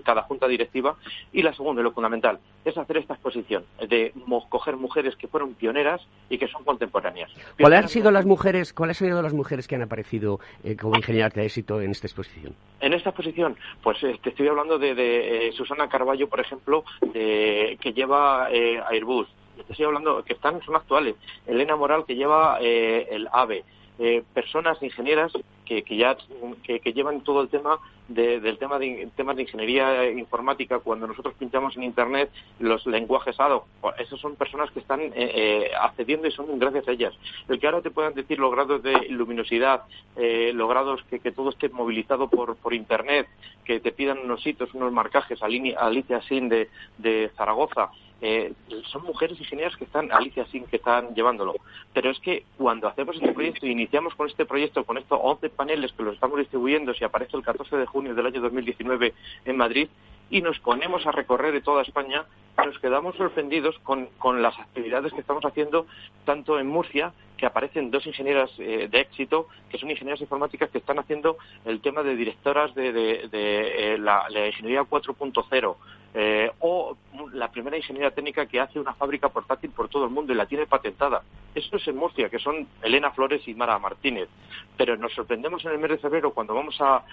cada 0.03 0.23
junta 0.23 0.47
directiva. 0.47 0.95
Y 1.31 1.43
la 1.43 1.53
segunda, 1.53 1.81
y 1.81 1.83
lo 1.83 1.91
fundamental, 1.91 2.39
es 2.65 2.77
hacer 2.77 2.97
esta 2.97 3.13
exposición, 3.13 3.65
de 3.87 4.13
coger 4.49 4.77
mujeres 4.77 5.15
que 5.15 5.27
fueron 5.27 5.53
pioneras 5.53 6.01
y 6.29 6.37
que 6.37 6.47
son 6.47 6.63
contemporáneas. 6.63 7.31
¿Cuáles 7.59 7.79
han 7.79 7.89
sido 7.89 8.11
las 8.11 8.25
mujeres, 8.25 8.73
cuáles 8.73 9.01
han 9.01 9.08
sido 9.09 9.21
las 9.21 9.33
mujeres 9.33 9.67
que 9.67 9.75
han 9.75 9.81
aparecido 9.81 10.39
eh, 10.63 10.75
como 10.75 10.95
ingenieras 10.95 11.33
de 11.33 11.45
éxito 11.45 11.81
en 11.81 11.91
esta 11.91 12.07
exposición? 12.07 12.55
En 12.79 12.93
esta 12.93 13.09
exposición, 13.09 13.57
pues 13.81 14.01
eh, 14.03 14.19
te 14.21 14.29
estoy 14.29 14.47
hablando 14.47 14.77
de, 14.77 15.51
Susana 15.55 15.89
Carballo, 15.89 16.29
por 16.29 16.39
ejemplo, 16.39 16.83
que 17.13 17.93
lleva 17.93 18.47
Airbus, 18.47 19.27
estoy 19.67 19.85
hablando 19.85 20.23
que 20.23 20.33
están, 20.33 20.61
son 20.61 20.75
actuales. 20.75 21.15
Elena 21.47 21.75
Moral, 21.75 22.05
que 22.05 22.15
lleva 22.15 22.59
eh, 22.61 23.07
el 23.11 23.27
AVE. 23.31 23.63
eh, 23.99 24.23
personas 24.33 24.81
ingenieras 24.81 25.31
que, 25.65 25.83
que 25.83 25.97
ya 25.97 26.17
que, 26.63 26.93
llevan 26.93 27.21
todo 27.21 27.41
el 27.41 27.49
tema 27.49 27.77
del 28.07 28.57
tema 28.57 28.79
de 28.79 29.07
temas 29.15 29.35
de 29.35 29.43
ingeniería 29.43 30.09
informática 30.09 30.79
cuando 30.79 31.05
nosotros 31.05 31.35
pinchamos 31.37 31.77
en 31.77 31.83
internet 31.83 32.31
los 32.59 32.85
lenguajes 32.87 33.39
ADO 33.39 33.65
esas 33.99 34.19
son 34.19 34.35
personas 34.35 34.71
que 34.71 34.79
están 34.79 35.01
eh, 35.01 35.11
eh, 35.15 35.71
accediendo 35.79 36.27
y 36.27 36.31
son 36.31 36.57
gracias 36.57 36.87
a 36.87 36.91
ellas. 36.91 37.13
El 37.47 37.59
que 37.59 37.67
ahora 37.67 37.81
te 37.81 37.91
puedan 37.91 38.13
decir 38.13 38.39
los 38.39 38.51
grados 38.51 38.81
de 38.81 39.09
luminosidad 39.09 39.83
eh, 40.15 40.51
los 40.53 40.69
grados 40.69 41.03
que, 41.09 41.19
que, 41.19 41.31
todo 41.31 41.49
esté 41.49 41.69
movilizado 41.69 42.29
por, 42.29 42.55
por 42.55 42.73
internet 42.73 43.27
que 43.63 43.79
te 43.79 43.91
pidan 43.91 44.19
unos 44.19 44.41
sitios 44.41 44.73
unos 44.73 44.91
marcajes 44.91 45.39
Alicia 45.43 46.21
Sin 46.23 46.49
de, 46.49 46.69
de 46.97 47.31
Zaragoza 47.35 47.91
eh, 48.21 48.53
son 48.91 49.03
mujeres 49.03 49.39
ingenieras 49.39 49.75
que 49.77 49.85
están, 49.85 50.11
Alicia 50.11 50.45
Sin, 50.47 50.65
que 50.65 50.77
están 50.77 51.13
llevándolo. 51.15 51.55
Pero 51.93 52.09
es 52.09 52.19
que 52.19 52.43
cuando 52.57 52.87
hacemos 52.87 53.15
este 53.15 53.33
proyecto 53.33 53.65
y 53.65 53.71
iniciamos 53.71 54.15
con 54.15 54.27
este 54.27 54.45
proyecto, 54.45 54.83
con 54.83 54.97
estos 54.97 55.19
11 55.21 55.49
paneles 55.49 55.91
que 55.93 56.03
los 56.03 56.15
estamos 56.15 56.39
distribuyendo, 56.39 56.93
si 56.93 57.03
aparece 57.03 57.37
el 57.37 57.43
14 57.43 57.77
de 57.77 57.85
junio 57.85 58.15
del 58.15 58.25
año 58.25 58.41
2019 58.41 59.13
en 59.45 59.57
Madrid, 59.57 59.89
y 60.29 60.41
nos 60.41 60.59
ponemos 60.59 61.05
a 61.07 61.11
recorrer 61.11 61.53
de 61.53 61.61
toda 61.61 61.81
España, 61.81 62.25
nos 62.63 62.77
quedamos 62.79 63.15
sorprendidos 63.15 63.79
con, 63.79 64.09
las 64.41 64.57
actividades 64.59 65.13
que 65.13 65.21
estamos 65.21 65.43
haciendo 65.43 65.87
tanto 66.25 66.59
en 66.59 66.67
Murcia, 66.67 67.13
que 67.39 67.45
aparecen 67.45 67.89
dos 67.89 68.05
ingenieras 68.05 68.51
eh, 68.59 68.89
de 68.91 68.99
éxito, 68.99 69.47
que 69.69 69.77
son 69.77 69.89
ingenieras 69.89 70.21
informáticas 70.21 70.69
que 70.69 70.79
están 70.79 70.99
haciendo 70.99 71.37
el 71.65 71.79
tema 71.81 72.03
de 72.03 72.15
directoras 72.15 72.75
de, 72.75 73.29
eh, 73.31 73.97
la, 73.97 74.27
la, 74.29 74.47
ingeniería 74.47 74.81
4.0, 74.83 75.75
eh, 76.13 76.51
o 76.59 76.97
la 77.33 77.51
primera 77.51 77.77
ingeniería 77.77 78.11
técnica 78.11 78.45
que 78.45 78.59
hace 78.59 78.79
una 78.79 78.93
fábrica 78.93 79.29
portátil 79.29 79.69
por 79.69 79.89
todo 79.89 80.05
el 80.05 80.09
mundo 80.09 80.33
y 80.33 80.35
la 80.35 80.47
tiene 80.47 80.65
patentada. 80.65 81.23
Eso 81.55 81.77
es 81.77 81.87
en 81.87 81.95
Murcia, 81.95 82.29
que 82.29 82.39
son 82.39 82.67
Elena 82.81 83.11
Flores 83.11 83.47
y 83.47 83.53
Mara 83.53 83.79
Martínez. 83.79 84.27
Pero 84.75 84.97
nos 84.97 85.13
sorprendemos 85.13 85.63
en 85.65 85.71
el 85.71 85.79
mes 85.79 85.91
de 85.91 85.97
febrero 85.97 86.33
cuando 86.33 86.53
vamos 86.53 86.77
a, 86.81 87.03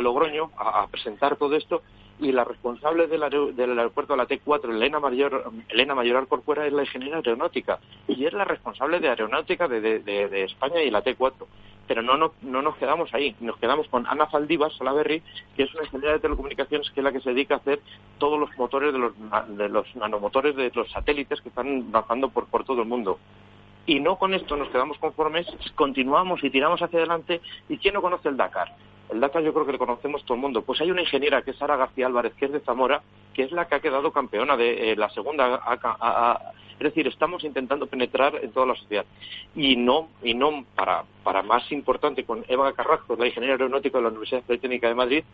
Logroño 0.00 0.50
a, 0.56 0.86
presentar 0.86 1.36
todo 1.36 1.56
esto 1.56 1.82
y 2.18 2.32
la 2.32 2.44
responsable 2.44 3.06
del, 3.06 3.22
aeropuerto 3.22 4.14
de 4.14 4.16
la 4.16 4.28
T4, 4.28 4.70
Elena 4.70 5.00
Mayor, 5.00 5.52
Elena 5.68 5.94
Mayoral 5.94 6.28
Corcuera, 6.28 6.66
es 6.66 6.72
la 6.72 6.82
ingeniera 6.82 7.18
aeronáutica 7.18 7.78
y 8.08 8.24
es 8.24 8.32
la 8.32 8.44
responsable 8.44 9.00
de 9.00 9.08
aeronáutica 9.08 9.68
de 9.68 10.44
España 10.44 10.82
y 10.82 10.90
la 10.90 11.04
T4 11.04 11.46
pero 11.86 12.02
no, 12.02 12.16
no, 12.16 12.32
no, 12.42 12.62
nos 12.62 12.76
quedamos 12.76 13.12
ahí, 13.14 13.34
nos 13.40 13.56
quedamos 13.58 13.88
con 13.88 14.06
Ana 14.06 14.26
Faldivas 14.26 14.74
Salaberry, 14.76 15.22
que 15.56 15.64
es 15.64 15.74
una 15.74 15.84
ingeniera 15.84 16.14
de 16.14 16.20
telecomunicaciones 16.20 16.90
que 16.90 17.00
es 17.00 17.04
la 17.04 17.12
que 17.12 17.20
se 17.20 17.30
dedica 17.30 17.54
a 17.54 17.58
hacer 17.58 17.80
todos 18.18 18.38
los 18.38 18.50
motores 18.56 18.92
de 18.92 18.98
los, 18.98 19.12
de 19.56 19.68
los 19.68 19.94
nanomotores 19.96 20.56
de 20.56 20.70
los 20.74 20.90
satélites 20.90 21.40
que 21.40 21.48
están 21.48 21.90
bajando 21.92 22.28
por, 22.30 22.46
por 22.46 22.64
todo 22.64 22.82
el 22.82 22.88
mundo. 22.88 23.18
Y 23.86 24.00
no 24.00 24.16
con 24.16 24.34
esto 24.34 24.56
nos 24.56 24.68
quedamos 24.70 24.98
conformes, 24.98 25.46
continuamos 25.76 26.42
y 26.42 26.50
tiramos 26.50 26.82
hacia 26.82 26.98
adelante. 26.98 27.40
¿Y 27.68 27.78
quién 27.78 27.94
no 27.94 28.02
conoce 28.02 28.28
el 28.28 28.36
Dakar? 28.36 28.74
El 29.10 29.20
Dakar 29.20 29.42
yo 29.42 29.52
creo 29.52 29.66
que 29.66 29.72
lo 29.72 29.78
conocemos 29.78 30.24
todo 30.24 30.34
el 30.34 30.40
mundo. 30.40 30.62
Pues 30.62 30.80
hay 30.80 30.90
una 30.90 31.02
ingeniera 31.02 31.42
que 31.42 31.52
es 31.52 31.56
Sara 31.56 31.76
García 31.76 32.06
Álvarez, 32.06 32.34
que 32.34 32.46
es 32.46 32.52
de 32.52 32.60
Zamora, 32.60 33.02
que 33.34 33.42
es 33.42 33.52
la 33.52 33.66
que 33.66 33.76
ha 33.76 33.80
quedado 33.80 34.12
campeona 34.12 34.56
de 34.56 34.92
eh, 34.92 34.96
la 34.96 35.08
segunda 35.10 35.62
es 36.78 36.84
decir, 36.84 37.06
estamos 37.06 37.42
intentando 37.44 37.86
penetrar 37.86 38.38
en 38.42 38.52
toda 38.52 38.66
la 38.66 38.74
sociedad. 38.74 39.06
Y 39.54 39.76
no, 39.76 40.08
y 40.22 40.34
no 40.34 40.64
para, 40.74 41.04
para 41.24 41.42
más 41.42 41.70
importante, 41.72 42.24
con 42.24 42.44
Eva 42.48 42.72
Carrasco, 42.74 43.16
la 43.16 43.26
ingeniera 43.26 43.54
aeronáutica 43.54 43.98
de 43.98 44.04
la 44.04 44.10
Universidad 44.10 44.42
Politécnica 44.42 44.88
de 44.88 44.94
Madrid, 44.94 45.24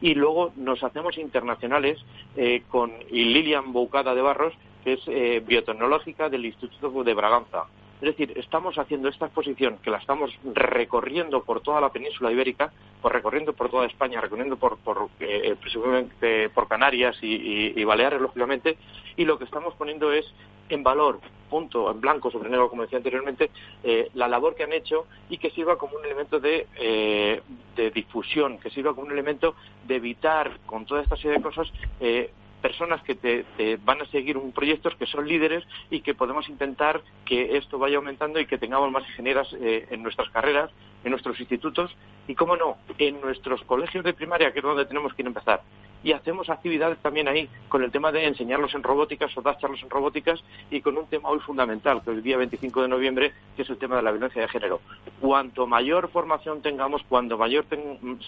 y 0.00 0.14
luego 0.14 0.52
nos 0.56 0.82
hacemos 0.82 1.18
internacionales 1.18 1.98
eh, 2.36 2.62
con 2.70 2.92
Lilian 3.10 3.72
Boucada 3.72 4.14
de 4.14 4.22
Barros, 4.22 4.54
que 4.84 4.94
es 4.94 5.00
eh, 5.08 5.42
biotecnológica 5.46 6.30
del 6.30 6.46
Instituto 6.46 7.04
de 7.04 7.14
Braganza. 7.14 7.64
Es 8.06 8.16
decir, 8.16 8.38
estamos 8.38 8.78
haciendo 8.78 9.08
esta 9.08 9.26
exposición 9.26 9.78
que 9.82 9.90
la 9.90 9.98
estamos 9.98 10.30
recorriendo 10.54 11.42
por 11.42 11.60
toda 11.60 11.80
la 11.80 11.90
península 11.90 12.30
ibérica, 12.30 12.70
por 13.02 13.12
recorriendo 13.12 13.52
por 13.52 13.68
toda 13.68 13.84
España, 13.84 14.20
recorriendo 14.20 14.56
por, 14.56 14.78
por, 14.78 15.08
eh, 15.18 16.48
por 16.54 16.68
Canarias 16.68 17.16
y, 17.20 17.82
Baleares, 17.82 18.20
lógicamente, 18.20 18.78
y 19.16 19.24
lo 19.24 19.36
que 19.36 19.44
estamos 19.44 19.74
poniendo 19.74 20.12
es 20.12 20.24
en 20.68 20.84
valor, 20.84 21.18
punto 21.50 21.90
en 21.90 22.00
blanco 22.00 22.30
sobre 22.30 22.48
negro, 22.48 22.70
como 22.70 22.82
decía 22.82 22.98
anteriormente, 22.98 23.50
eh, 23.82 24.08
la 24.14 24.28
labor 24.28 24.54
que 24.54 24.62
han 24.62 24.72
hecho 24.72 25.06
y 25.28 25.38
que 25.38 25.50
sirva 25.50 25.76
como 25.76 25.96
un 25.96 26.04
elemento 26.04 26.38
de, 26.38 26.68
eh, 26.76 27.42
de 27.74 27.90
difusión, 27.90 28.58
que 28.58 28.70
sirva 28.70 28.94
como 28.94 29.08
un 29.08 29.14
elemento 29.14 29.56
de 29.84 29.96
evitar 29.96 30.60
con 30.64 30.86
toda 30.86 31.02
esta 31.02 31.16
serie 31.16 31.38
de 31.38 31.42
cosas 31.42 31.72
eh, 31.98 32.30
personas 32.66 33.00
que 33.02 33.14
te, 33.14 33.44
van 33.84 34.02
a 34.02 34.06
seguir 34.06 34.36
un 34.36 34.50
proyectos 34.50 34.96
que 34.96 35.06
son 35.06 35.28
líderes 35.28 35.62
y 35.88 36.00
que 36.00 36.14
podemos 36.14 36.48
intentar 36.48 37.00
que 37.24 37.56
esto 37.56 37.78
vaya 37.78 37.98
aumentando 37.98 38.40
y 38.40 38.46
que 38.46 38.58
tengamos 38.58 38.90
más 38.90 39.06
ingenieras 39.06 39.46
eh, 39.60 39.86
en 39.92 40.02
nuestras 40.02 40.28
carreras, 40.30 40.72
en 41.04 41.12
nuestros 41.12 41.38
institutos 41.38 41.94
y, 42.26 42.34
cómo 42.34 42.56
no, 42.56 42.76
en 42.98 43.20
nuestros 43.20 43.62
colegios 43.62 44.02
de 44.02 44.14
primaria, 44.14 44.50
que 44.52 44.58
es 44.58 44.64
donde 44.64 44.84
tenemos 44.84 45.14
que 45.14 45.22
a 45.22 45.26
empezar 45.26 45.60
y 46.06 46.12
hacemos 46.12 46.48
actividades 46.50 46.98
también 46.98 47.26
ahí 47.26 47.48
con 47.68 47.82
el 47.82 47.90
tema 47.90 48.12
de 48.12 48.26
enseñarlos 48.26 48.74
en 48.74 48.84
robóticas 48.84 49.36
o 49.36 49.42
dar 49.42 49.58
charlas 49.58 49.82
en 49.82 49.90
robóticas 49.90 50.40
y 50.70 50.80
con 50.80 50.96
un 50.96 51.06
tema 51.06 51.30
hoy 51.30 51.40
fundamental, 51.40 52.00
que 52.04 52.12
es 52.12 52.16
el 52.18 52.22
día 52.22 52.36
25 52.36 52.82
de 52.82 52.88
noviembre, 52.88 53.32
que 53.56 53.62
es 53.62 53.70
el 53.70 53.76
tema 53.76 53.96
de 53.96 54.02
la 54.02 54.12
violencia 54.12 54.40
de 54.42 54.46
género. 54.46 54.80
Cuanto 55.20 55.66
mayor 55.66 56.08
formación 56.10 56.62
tengamos, 56.62 57.02
cuando 57.08 57.36
mayor 57.36 57.64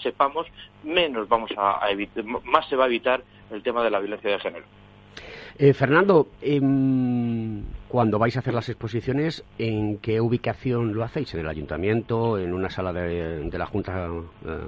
sepamos, 0.03 0.47
menos 0.83 1.29
vamos 1.29 1.51
a, 1.57 1.89
evitar, 1.89 2.25
más 2.25 2.67
se 2.67 2.75
va 2.75 2.83
a 2.83 2.87
evitar 2.87 3.23
el 3.49 3.63
tema 3.63 3.81
de 3.81 3.91
la 3.91 3.99
violencia 3.99 4.28
de 4.31 4.39
género. 4.39 4.65
Eh, 5.57 5.73
Fernando, 5.73 6.29
em, 6.41 7.63
cuando 7.89 8.17
vais 8.17 8.35
a 8.37 8.39
hacer 8.39 8.53
las 8.53 8.69
exposiciones, 8.69 9.43
¿en 9.57 9.97
qué 9.97 10.21
ubicación 10.21 10.93
lo 10.93 11.03
hacéis? 11.03 11.33
¿En 11.33 11.41
el 11.41 11.49
ayuntamiento? 11.49 12.39
¿En 12.39 12.53
una 12.53 12.69
sala 12.69 12.93
de, 12.93 13.49
la 13.51 13.65
Junta 13.65 14.07
eh, 14.45 14.59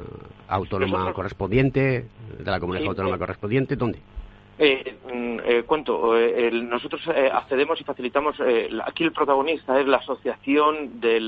Autónoma 0.49 1.13
correspondiente? 1.13 2.07
¿De 2.37 2.51
la 2.51 2.59
comunidad 2.59 2.87
autónoma 2.89 3.17
correspondiente? 3.17 3.77
¿Dónde? 3.77 3.99
Eh, 4.63 4.95
mm, 5.11 5.39
eh, 5.43 5.63
cuento, 5.63 6.15
eh, 6.15 6.51
nosotros 6.51 7.01
accedemos 7.33 7.81
y 7.81 7.83
facilitamos, 7.83 8.35
aquí 8.85 9.03
el 9.03 9.11
protagonista 9.11 9.79
es 9.79 9.87
la 9.87 9.97
asociación 9.97 10.99
de 11.01 11.19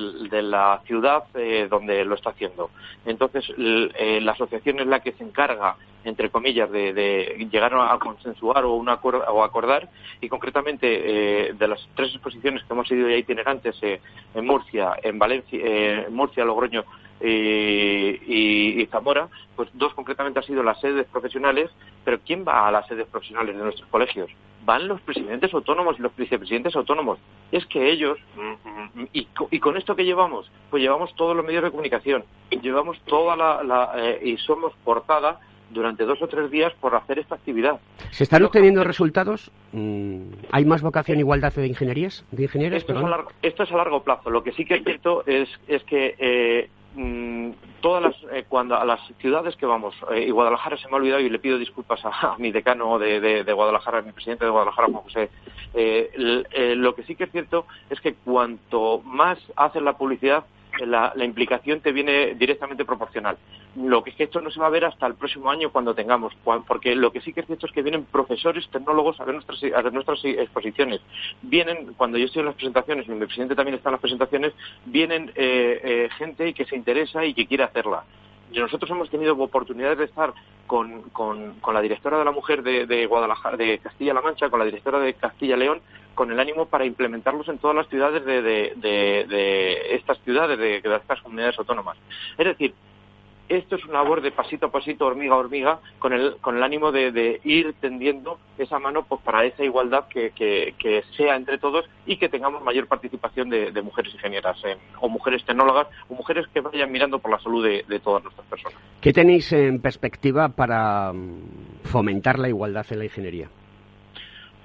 la 0.43 0.79
ciudad 0.85 1.23
donde 1.67 2.05
lo 2.05 2.13
está 2.13 2.29
haciendo. 2.29 2.69
Entonces, 3.07 3.51
la 3.57 4.33
asociación 4.33 4.81
es 4.81 4.85
la 4.85 4.99
que 4.99 5.13
se 5.13 5.23
encarga, 5.23 5.77
entre 6.03 6.29
comillas, 6.29 6.69
de, 6.69 7.47
llegar 7.51 7.73
a 7.73 7.97
consensuar 7.97 8.65
o, 8.65 8.75
un 8.75 8.87
o 8.87 9.43
acordar, 9.43 9.89
y 10.21 10.29
concretamente 10.29 11.55
de 11.57 11.67
las 11.67 11.79
tres 11.95 12.11
exposiciones 12.13 12.63
que 12.63 12.73
hemos 12.73 12.91
ido 12.91 13.09
ya 13.09 13.17
itinerantes 13.17 13.75
en 13.81 14.45
Murcia, 14.45 14.93
en 15.01 15.17
Valencia, 15.17 15.59
en 15.59 16.13
Murcia, 16.13 16.45
Logroño 16.45 16.83
y, 17.29 18.85
Zamora, 18.91 19.29
pues 19.55 19.69
dos 19.73 19.93
concretamente 19.93 20.39
han 20.39 20.45
sido 20.45 20.63
las 20.63 20.79
sedes 20.79 21.07
profesionales, 21.07 21.69
pero 22.03 22.19
¿quién 22.25 22.45
va 22.45 22.67
a 22.67 22.71
las 22.71 22.87
sedes 22.87 23.07
profesionales 23.07 23.55
de 23.55 23.63
nuestros 23.63 23.87
colegios? 23.89 24.29
Van 24.65 24.87
los 24.87 25.01
presidentes 25.01 25.53
autónomos 25.53 25.97
y 25.99 26.01
los 26.01 26.15
vicepresidentes 26.15 26.75
autónomos. 26.75 27.19
Es 27.51 27.65
que 27.65 27.91
ellos, 27.91 28.17
y, 29.11 29.59
con 29.59 29.77
esto 29.77 29.95
que 29.95 30.05
llevamos, 30.05 30.49
pues 30.69 30.81
llevamos 30.81 31.13
todos 31.15 31.35
los 31.35 31.45
medios 31.45 31.63
de 31.63 31.71
comunicación, 31.71 32.23
llevamos 32.61 32.99
toda 33.05 33.35
la, 33.35 33.91
eh, 33.95 34.19
y 34.23 34.37
somos 34.37 34.73
portada 34.83 35.39
durante 35.73 36.05
dos 36.05 36.21
o 36.21 36.27
tres 36.27 36.51
días 36.51 36.71
por 36.79 36.95
hacer 36.95 37.19
esta 37.19 37.35
actividad. 37.35 37.79
¿Se 38.11 38.23
están 38.23 38.43
obteniendo 38.43 38.83
resultados? 38.83 39.51
Mm, 39.71 40.31
¿Hay 40.51 40.65
más 40.65 40.81
vocación 40.81 41.19
igualdad 41.19 41.53
de 41.53 41.67
ingenierías? 41.67 42.25
De 42.31 42.43
ingenieros, 42.43 42.77
esto, 42.77 42.93
es 42.93 43.03
a 43.03 43.09
largo, 43.09 43.31
esto 43.41 43.63
es 43.63 43.71
a 43.71 43.77
largo 43.77 44.03
plazo. 44.03 44.29
Lo 44.29 44.43
que 44.43 44.51
sí 44.51 44.65
que 44.65 44.75
es 44.75 44.83
cierto 44.83 45.25
es, 45.25 45.49
es 45.67 45.83
que 45.83 46.15
eh, 46.17 46.69
Mm, 46.95 47.51
todas 47.81 48.03
las, 48.03 48.15
eh, 48.31 48.45
cuando 48.47 48.75
a 48.75 48.85
las 48.85 48.99
ciudades 49.17 49.55
que 49.55 49.65
vamos, 49.65 49.95
eh, 50.11 50.25
y 50.27 50.31
Guadalajara 50.31 50.77
se 50.77 50.87
me 50.87 50.93
ha 50.93 50.97
olvidado 50.97 51.21
y 51.21 51.29
le 51.29 51.39
pido 51.39 51.57
disculpas 51.57 52.01
a, 52.03 52.35
mi 52.37 52.51
decano 52.51 52.99
de, 52.99 53.19
de, 53.19 53.53
Guadalajara, 53.53 53.99
a 53.99 54.01
mi 54.03 54.11
presidente 54.11 54.45
de 54.45 54.51
Guadalajara, 54.51 54.89
Juan 54.89 55.03
José, 55.03 55.29
eh, 55.73 56.73
lo 56.75 56.93
que 56.93 57.03
sí 57.03 57.15
que 57.15 57.23
es 57.23 57.31
cierto 57.31 57.65
es 57.89 57.99
que 57.99 58.13
cuanto 58.13 59.01
más 59.03 59.39
hacen 59.55 59.85
la 59.85 59.97
publicidad, 59.97 60.43
la, 60.85 61.13
implicación 61.23 61.81
te 61.81 61.91
viene 61.91 62.35
directamente 62.35 62.85
proporcional. 62.85 63.37
Lo 63.75 64.03
que 64.03 64.11
es 64.11 64.15
que 64.15 64.23
esto 64.23 64.41
no 64.41 64.51
se 64.51 64.59
va 64.59 64.67
a 64.67 64.71
ver 64.71 64.85
hasta 64.85 65.07
el 65.07 65.15
próximo 65.15 65.49
año 65.49 65.71
cuando 65.71 65.95
tengamos, 65.95 66.33
porque 66.67 66.95
lo 66.95 67.11
que 67.11 67.21
sí 67.21 67.33
que 67.33 67.41
es 67.41 67.47
cierto 67.47 67.65
es 67.65 67.71
que 67.71 67.81
vienen 67.81 68.05
profesores, 68.05 68.67
tecnólogos 68.69 69.19
a 69.19 69.25
ver 69.25 69.35
nuestras, 69.35 70.23
exposiciones. 70.23 71.01
Vienen, 71.41 71.93
cuando 71.95 72.17
yo 72.17 72.25
estoy 72.25 72.41
en 72.41 72.47
las 72.47 72.55
presentaciones, 72.55 73.07
y 73.07 73.11
mi 73.11 73.25
presidente 73.25 73.55
también 73.55 73.75
está 73.75 73.89
en 73.89 73.93
las 73.93 74.01
presentaciones, 74.01 74.53
vienen 74.85 75.31
eh, 75.35 75.79
eh, 75.83 76.09
gente 76.17 76.53
que 76.53 76.65
se 76.65 76.75
interesa 76.75 77.25
y 77.25 77.33
que 77.33 77.47
quiere 77.47 77.63
hacerla 77.63 78.03
nosotros 78.61 78.91
hemos 78.91 79.09
tenido 79.09 79.33
oportunidades 79.33 79.97
de 79.97 80.05
estar 80.05 80.33
con, 80.67 81.01
con, 81.09 81.55
la 81.73 81.81
directora 81.81 82.19
de 82.19 82.25
la 82.25 82.31
mujer 82.31 82.63
de, 82.63 82.85
de 82.85 83.05
Guadalajara, 83.05 83.57
de 83.57 83.79
Castilla-La 83.79 84.21
Mancha, 84.21 84.49
con 84.49 84.59
la 84.59 84.65
directora 84.65 84.99
de 84.99 85.13
Castilla-León, 85.15 85.81
con 86.15 86.31
el 86.31 86.39
ánimo 86.39 86.65
para 86.65 86.85
implementarlos 86.85 87.47
en 87.49 87.57
todas 87.57 87.75
las 87.75 87.87
ciudades 87.87 88.25
de, 88.25 88.41
de, 88.41 89.95
estas 89.95 90.19
ciudades, 90.19 90.57
de, 90.57 90.77
estas 90.77 91.21
comunidades 91.21 91.57
autónomas. 91.57 91.97
Es 92.37 92.45
decir, 92.45 92.73
esto 93.49 93.75
es 93.75 93.83
una 93.85 93.95
labor 93.95 94.21
de 94.21 94.31
pasito 94.31 94.67
a 94.67 94.71
pasito, 94.71 95.05
hormiga 95.05 95.35
a 95.35 95.37
hormiga, 95.37 95.79
con 95.99 96.13
el, 96.13 96.37
con 96.37 96.57
el 96.57 96.63
ánimo 96.63 96.91
de, 96.91 97.41
ir 97.43 97.73
tendiendo 97.79 98.39
esa 98.57 98.79
mano 98.79 99.03
pues, 99.03 99.21
para 99.21 99.45
esa 99.45 99.63
igualdad 99.63 100.05
que, 100.07 100.31
que, 100.31 101.03
sea 101.17 101.35
entre 101.35 101.57
todos 101.57 101.85
y 102.05 102.17
que 102.17 102.29
tengamos 102.29 102.63
mayor 102.63 102.87
participación 102.87 103.49
de, 103.49 103.81
mujeres 103.81 104.13
ingenieras 104.13 104.57
o 104.99 105.09
mujeres 105.09 105.43
tecnólogas 105.45 105.87
o 106.07 106.15
mujeres 106.15 106.47
que 106.53 106.61
vayan 106.61 106.91
mirando 106.91 107.19
por 107.19 107.31
la 107.31 107.39
salud 107.39 107.63
de, 107.63 107.83
de 107.87 107.99
todas 107.99 108.23
nuestras 108.23 108.47
personas. 108.47 108.79
¿Qué 109.01 109.11
tenéis 109.11 109.51
en 109.51 109.81
perspectiva 109.81 110.49
para 110.49 111.11
mm, 111.11 111.83
fomentar 111.83 112.39
la 112.39 112.47
igualdad 112.47 112.85
en 112.89 112.99
la 112.99 113.05
ingeniería? 113.05 113.49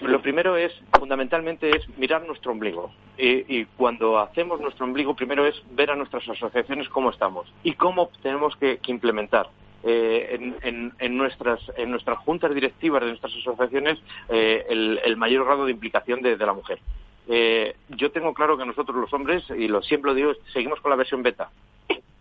Lo 0.01 0.23
primero 0.23 0.57
es, 0.57 0.73
fundamentalmente, 0.99 1.71
es 1.71 1.99
mirar 1.99 2.25
nuestro 2.25 2.53
ombligo. 2.53 2.93
Y, 3.17 3.65
cuando 3.77 4.19
hacemos 4.19 4.61
nuestro 4.61 4.85
ombligo, 4.85 5.15
primero 5.15 5.45
es 5.45 5.61
ver 5.73 5.91
a 5.91 5.97
nuestras 5.97 6.29
asociaciones 6.29 6.89
cómo 6.89 7.11
estamos 7.11 7.53
y 7.65 7.73
cómo 7.73 8.11
tenemos 8.23 8.55
que, 8.57 8.79
implementar. 8.87 9.49
Eh, 9.85 10.53
en, 10.63 11.17
nuestras, 11.17 11.61
en 11.77 11.93
nuestras 11.93 12.19
juntas 12.19 12.53
directivas 12.53 13.01
de 13.01 13.11
nuestras 13.11 13.33
asociaciones 13.33 13.97
eh, 14.29 14.67
el, 14.69 15.17
mayor 15.17 15.45
grado 15.45 15.67
de 15.67 15.73
implicación 15.73 16.21
de, 16.21 16.37
la 16.37 16.53
mujer. 16.53 16.79
Eh, 17.29 17.77
yo 17.91 18.11
tengo 18.11 18.35
claro 18.35 18.59
que 18.59 18.67
nosotros 18.67 18.97
los 18.97 19.13
hombres, 19.13 19.45
y 19.51 19.69
lo 19.69 19.83
siempre 19.83 20.11
lo 20.11 20.15
digo, 20.15 20.33
seguimos 20.53 20.81
con 20.81 20.91
la 20.91 20.97
versión 20.97 21.23
beta 21.23 21.51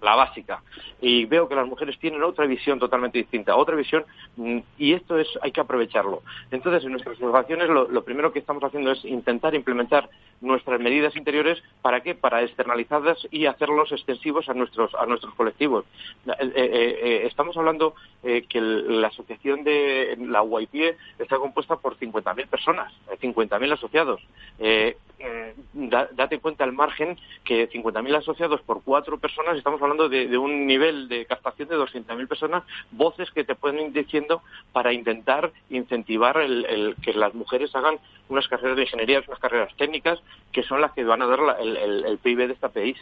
la 0.01 0.15
básica. 0.15 0.61
Y 1.01 1.25
veo 1.25 1.47
que 1.47 1.55
las 1.55 1.67
mujeres 1.67 1.97
tienen 1.99 2.23
otra 2.23 2.45
visión 2.45 2.79
totalmente 2.79 3.17
distinta, 3.17 3.55
otra 3.55 3.75
visión, 3.75 4.05
mm, 4.35 4.59
y 4.77 4.93
esto 4.93 5.17
es, 5.17 5.27
hay 5.41 5.51
que 5.51 5.61
aprovecharlo. 5.61 6.21
Entonces, 6.51 6.83
en 6.83 6.91
nuestras 6.91 7.15
observaciones, 7.15 7.69
lo, 7.69 8.03
primero 8.03 8.31
que 8.31 8.39
estamos 8.39 8.63
haciendo 8.63 8.91
es 8.91 9.03
intentar 9.05 9.55
implementar 9.55 10.09
nuestras 10.39 10.79
medidas 10.79 11.15
interiores, 11.15 11.61
¿para 11.81 12.01
qué? 12.01 12.13
Para 12.13 12.43
externalizarlas 12.43 13.17
y 13.31 13.47
hacerlos 13.47 13.91
extensivos 13.91 14.47
a 14.49 14.53
nuestros, 14.53 14.93
a 14.95 15.05
nuestros 15.05 15.33
colectivos. 15.33 15.85
Eh, 16.27 16.31
eh, 16.39 16.51
eh, 16.55 17.21
estamos 17.25 17.57
hablando 17.57 17.95
que 18.21 18.61
la 18.61 19.07
asociación 19.07 19.63
de 19.63 20.17
la 20.19 20.43
UIPE 20.43 20.97
está 21.17 21.37
compuesta 21.37 21.77
por 21.77 21.97
50.000 21.97 22.47
personas, 22.47 22.93
50.000 23.21 23.73
asociados. 23.73 24.21
Date 25.73 26.39
cuenta 26.39 26.63
el 26.63 26.73
margen 26.73 27.17
que 27.43 27.69
50.000 27.69 28.17
asociados 28.17 28.61
por 28.61 28.83
cuatro 28.83 29.17
personas, 29.17 29.57
estamos 29.57 29.81
hablando 29.81 30.09
de, 30.09 30.37
un 30.37 30.67
nivel 30.67 31.07
de 31.07 31.25
captación 31.25 31.69
de 31.69 31.75
200.000 31.75 32.27
personas, 32.27 32.63
voces 32.91 33.31
que 33.31 33.43
te 33.43 33.55
pueden 33.55 33.79
ir 33.79 33.91
diciendo 33.91 34.41
para 34.73 34.93
intentar 34.93 35.51
incentivar 35.69 36.37
el, 36.37 36.95
que 37.01 37.13
las 37.13 37.33
mujeres 37.33 37.75
hagan 37.75 37.99
unas 38.29 38.47
carreras 38.47 38.75
de 38.75 38.83
ingeniería, 38.83 39.23
unas 39.27 39.39
carreras 39.39 39.73
técnicas, 39.77 40.19
que 40.51 40.63
son 40.63 40.81
las 40.81 40.91
que 40.91 41.03
van 41.03 41.21
a 41.21 41.27
dar 41.27 41.39
el, 41.61 42.19
PIB 42.21 42.47
de 42.47 42.53
este 42.53 42.69
país, 42.69 42.97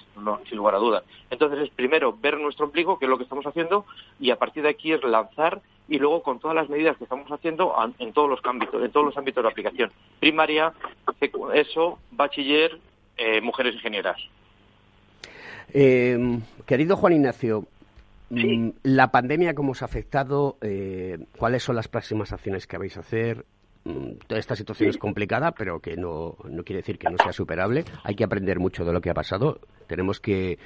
sin 0.48 0.58
lugar 0.58 0.76
a 0.76 0.80
dudas. 0.80 1.04
Entonces 1.30 1.60
es 1.60 1.70
primero 1.70 2.14
ver 2.14 2.38
nuestro 2.40 2.66
ombligo, 2.66 3.00
que 3.00 3.06
es 3.06 3.10
lo 3.10 3.18
que 3.18 3.24
estamos 3.24 3.46
haciendo, 3.46 3.86
y 4.20 4.32
a 4.32 4.38
partir 4.38 4.64
de 4.64 4.70
aquí 4.70 4.94
es 4.94 5.04
lanzar 5.04 5.62
y 5.88 6.00
luego 6.00 6.24
con 6.24 6.40
todas 6.40 6.56
las 6.56 6.70
medidas 6.70 6.98
que 6.98 7.04
estamos 7.04 7.30
haciendo 7.32 7.74
en 8.00 8.14
todos 8.14 8.30
los 8.30 8.40
ámbitos, 8.44 8.84
en 8.84 8.92
todos 8.92 9.08
los 9.08 9.18
ámbitos 9.18 9.44
de 9.44 9.50
aplicación. 9.50 9.92
Primaria, 10.20 10.74
eso, 11.54 12.00
bachiller, 12.12 12.80
eh, 13.18 13.42
mujeres 13.42 13.76
ingenieras. 13.76 14.18
Eh, 15.74 16.40
querido 16.66 16.96
Juan 16.96 17.14
Ignacio, 17.14 17.66
mm, 18.30 18.70
la 18.84 19.12
pandemia 19.12 19.54
cómo 19.54 19.74
os 19.74 19.82
ha 19.82 19.86
afectado, 19.86 20.58
eh, 20.62 21.18
cuáles 21.38 21.64
son 21.64 21.76
las 21.76 21.88
próximas 21.88 22.32
acciones 22.34 22.66
que 22.66 22.78
vais 22.78 22.96
a 22.98 23.02
hacer, 23.02 23.46
esta 24.30 24.56
situación 24.56 24.90
es 24.90 24.98
complicada, 24.98 25.52
pero 25.52 25.80
que 25.80 25.96
no, 25.96 26.36
no, 26.50 26.64
quiere 26.64 26.82
decir 26.82 26.98
que 26.98 27.10
no 27.10 27.18
sea 27.18 27.32
superable. 27.32 27.86
Hay 28.04 28.16
que 28.16 28.24
aprender 28.24 28.60
mucho 28.60 28.84
de 28.84 28.92
lo 28.92 29.02
que 29.02 29.10
ha 29.10 29.14
pasado. 29.14 29.60
Tenemos 29.88 30.20
que, 30.20 30.58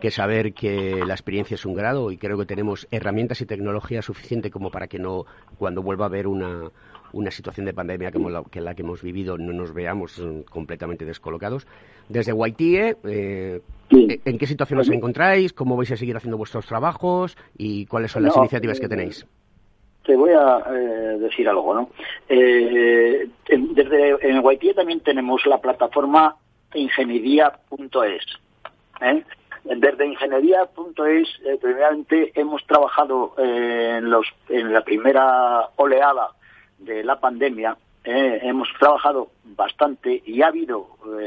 que, 0.00 0.10
saber 0.10 0.52
que 0.52 1.02
la 1.06 1.14
experiencia 1.14 1.54
es 1.54 1.64
un 1.64 1.74
grado 1.74 2.10
y 2.10 2.18
creo 2.18 2.36
que 2.36 2.44
tenemos 2.44 2.86
herramientas 2.90 3.40
y 3.40 3.46
tecnología 3.46 4.02
suficiente 4.02 4.50
como 4.50 4.70
para 4.70 4.88
que 4.88 4.98
no, 4.98 5.24
cuando 5.58 5.82
vuelva 5.82 6.04
a 6.04 6.08
haber 6.08 6.26
una, 6.26 6.70
una 7.12 7.30
situación 7.30 7.64
de 7.64 7.72
pandemia 7.72 8.12
como 8.12 8.28
la 8.28 8.42
que, 8.44 8.60
la 8.60 8.74
que 8.74 8.82
hemos 8.82 9.02
vivido, 9.02 9.38
no 9.38 9.52
nos 9.54 9.72
veamos 9.72 10.18
mm, 10.18 10.42
completamente 10.42 11.06
descolocados. 11.06 11.66
Desde 12.10 12.34
Waitie, 12.34 12.96
eh, 13.04 13.62
¿en 13.90 14.38
qué 14.38 14.46
situación 14.46 14.80
os 14.80 14.90
encontráis? 14.90 15.54
¿Cómo 15.54 15.76
vais 15.76 15.90
a 15.92 15.96
seguir 15.96 16.16
haciendo 16.16 16.36
vuestros 16.36 16.66
trabajos? 16.66 17.36
¿Y 17.56 17.86
cuáles 17.86 18.12
son 18.12 18.24
las 18.24 18.36
iniciativas 18.36 18.78
que 18.78 18.88
tenéis? 18.88 19.26
Te 20.06 20.16
voy 20.16 20.30
a 20.30 20.62
eh, 20.70 21.18
decir 21.18 21.48
algo, 21.48 21.74
¿no? 21.74 21.90
Eh, 22.28 23.28
desde 23.48 24.30
en 24.30 24.74
también 24.74 25.00
tenemos 25.00 25.44
la 25.46 25.58
plataforma 25.58 26.36
ingeniería.es. 26.74 28.24
¿eh? 29.00 29.24
Desde 29.64 30.06
ingeniería.es, 30.06 31.28
eh, 31.44 31.58
primeramente 31.60 32.32
hemos 32.36 32.64
trabajado 32.66 33.34
en, 33.36 34.08
los, 34.08 34.26
en 34.48 34.72
la 34.72 34.82
primera 34.82 35.70
oleada 35.74 36.28
de 36.78 37.02
la 37.02 37.18
pandemia, 37.18 37.76
hemos 38.04 38.68
trabajado 38.78 39.30
bastante 39.42 40.22
y 40.24 40.40
ha 40.42 40.46
habido 40.46 40.86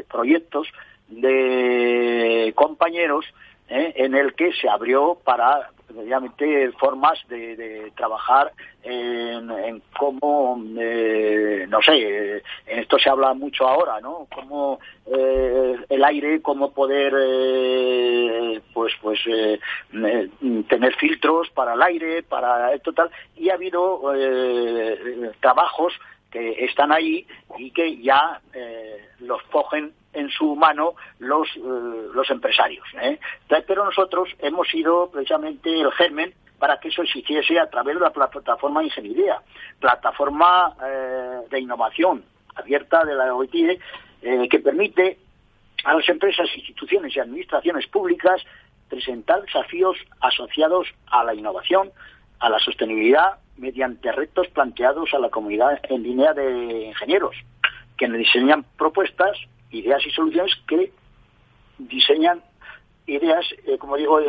proyectos 0.09 0.67
de 1.09 2.53
compañeros 2.55 3.25
en 3.67 4.15
el 4.15 4.33
que 4.33 4.53
se 4.53 4.69
abrió 4.69 5.17
para 5.21 5.71
obviamente 5.95 6.71
formas 6.73 7.19
de, 7.27 7.91
trabajar 7.95 8.51
en, 8.83 9.81
cómo, 9.97 10.61
eh, 10.77 11.65
no 11.67 11.81
sé, 11.81 12.43
en 12.67 12.79
esto 12.79 12.97
se 12.97 13.09
habla 13.09 13.33
mucho 13.33 13.67
ahora, 13.67 13.99
¿no? 13.99 14.27
Cómo 14.33 14.79
eh, 15.05 15.75
el 15.89 16.03
aire, 16.03 16.41
cómo 16.41 16.71
poder, 16.71 17.13
eh, 17.17 18.61
pues, 18.73 18.93
pues, 19.01 19.19
tener 19.91 20.95
filtros 20.95 21.49
para 21.51 21.73
el 21.73 21.81
aire, 21.81 22.23
para 22.23 22.73
esto 22.73 22.93
tal, 22.93 23.09
y 23.35 23.49
ha 23.49 23.55
habido 23.55 24.01
trabajos 25.39 25.93
que 26.31 26.63
están 26.65 26.91
ahí 26.91 27.25
y 27.57 27.71
que 27.71 27.97
ya 27.97 28.39
los 29.19 29.41
cogen 29.43 29.93
en 30.13 30.29
su 30.29 30.55
mano 30.55 30.93
los, 31.19 31.47
eh, 31.55 31.59
los 32.13 32.29
empresarios. 32.29 32.85
¿eh? 33.01 33.19
Pero 33.67 33.85
nosotros 33.85 34.29
hemos 34.39 34.67
sido 34.67 35.09
precisamente 35.11 35.69
el 35.79 35.91
germen 35.91 36.33
para 36.57 36.79
que 36.79 36.89
eso 36.89 37.03
existiese 37.03 37.59
a 37.59 37.69
través 37.69 37.95
de 37.95 38.01
la 38.01 38.11
plataforma 38.11 38.81
de 38.81 38.87
ingeniería, 38.87 39.41
plataforma 39.79 40.75
eh, 40.85 41.39
de 41.49 41.59
innovación 41.59 42.23
abierta 42.55 43.05
de 43.05 43.15
la 43.15 43.33
OIT, 43.33 43.79
que 44.21 44.59
permite 44.59 45.17
a 45.85 45.93
las 45.93 46.09
empresas, 46.09 46.49
instituciones 46.53 47.15
y 47.15 47.21
administraciones 47.21 47.87
públicas 47.87 48.41
presentar 48.89 49.41
desafíos 49.43 49.95
asociados 50.19 50.87
a 51.07 51.23
la 51.23 51.33
innovación, 51.33 51.91
a 52.39 52.49
la 52.49 52.59
sostenibilidad, 52.59 53.37
mediante 53.57 54.11
retos 54.11 54.47
planteados 54.49 55.13
a 55.13 55.19
la 55.19 55.29
comunidad 55.29 55.79
en 55.83 56.03
línea 56.03 56.33
de 56.33 56.87
ingenieros, 56.87 57.35
que 57.97 58.09
diseñan 58.09 58.65
propuestas 58.77 59.37
ideas 59.71 60.05
y 60.05 60.11
soluciones 60.11 60.53
que 60.67 60.91
diseñan 61.77 62.41
ideas, 63.09 63.45
eh, 63.65 63.77
como 63.77 63.97
digo, 63.97 64.19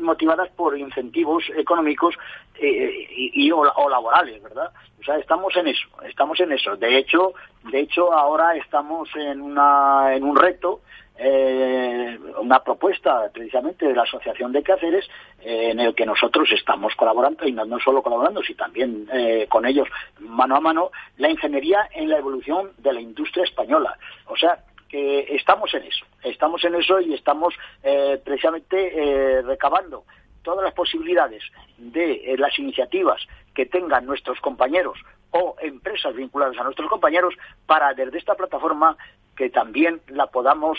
motivadas 0.00 0.50
por 0.50 0.78
incentivos 0.78 1.44
económicos 1.56 2.14
eh, 2.60 3.08
y, 3.10 3.50
o, 3.50 3.88
laborales, 3.88 4.42
¿verdad? 4.42 4.70
O 5.00 5.02
sea, 5.02 5.16
estamos 5.18 5.56
en 5.56 5.68
eso, 5.68 5.88
estamos 6.06 6.38
en 6.40 6.52
eso. 6.52 6.76
De 6.76 6.98
hecho, 6.98 7.32
de 7.70 7.80
hecho 7.80 8.12
ahora 8.12 8.54
estamos 8.56 9.08
en 9.16 9.40
una 9.40 10.14
en 10.14 10.24
un 10.24 10.36
reto, 10.36 10.82
eh, 11.18 12.18
una 12.38 12.62
propuesta 12.62 13.30
precisamente 13.32 13.86
de 13.86 13.94
la 13.94 14.02
Asociación 14.02 14.52
de 14.52 14.62
Cáceres 14.62 15.08
en 15.42 15.80
el 15.80 15.94
que 15.94 16.04
nosotros 16.04 16.50
estamos 16.52 16.94
colaborando 16.96 17.46
y 17.46 17.52
no, 17.52 17.64
no 17.64 17.78
solo 17.78 18.02
colaborando, 18.02 18.42
sino 18.42 18.58
también 18.58 19.08
con 19.48 19.64
ellos 19.64 19.88
mano 20.18 20.56
a 20.56 20.60
mano 20.60 20.90
la 21.16 21.30
ingeniería 21.30 21.88
en 21.94 22.10
la 22.10 22.18
evolución 22.18 22.72
de 22.76 22.92
la 22.92 23.00
industria 23.00 23.44
española. 23.44 23.96
O 24.26 24.36
sea, 24.36 24.62
que 24.90 25.36
estamos 25.36 25.72
en 25.74 25.84
eso, 25.84 26.04
estamos 26.24 26.64
en 26.64 26.74
eso 26.74 27.00
y 27.00 27.14
estamos 27.14 27.54
eh, 27.82 28.20
precisamente 28.24 28.92
eh, 28.92 29.42
recabando 29.42 30.04
todas 30.42 30.64
las 30.64 30.74
posibilidades 30.74 31.44
de 31.78 32.12
eh, 32.12 32.36
las 32.36 32.58
iniciativas 32.58 33.22
que 33.54 33.66
tengan 33.66 34.04
nuestros 34.04 34.40
compañeros 34.40 34.98
o 35.30 35.54
empresas 35.60 36.14
vinculadas 36.16 36.58
a 36.58 36.64
nuestros 36.64 36.88
compañeros 36.88 37.34
para 37.66 37.94
desde 37.94 38.18
esta 38.18 38.34
plataforma 38.34 38.96
que 39.36 39.48
también 39.48 40.00
la 40.08 40.26
podamos, 40.26 40.78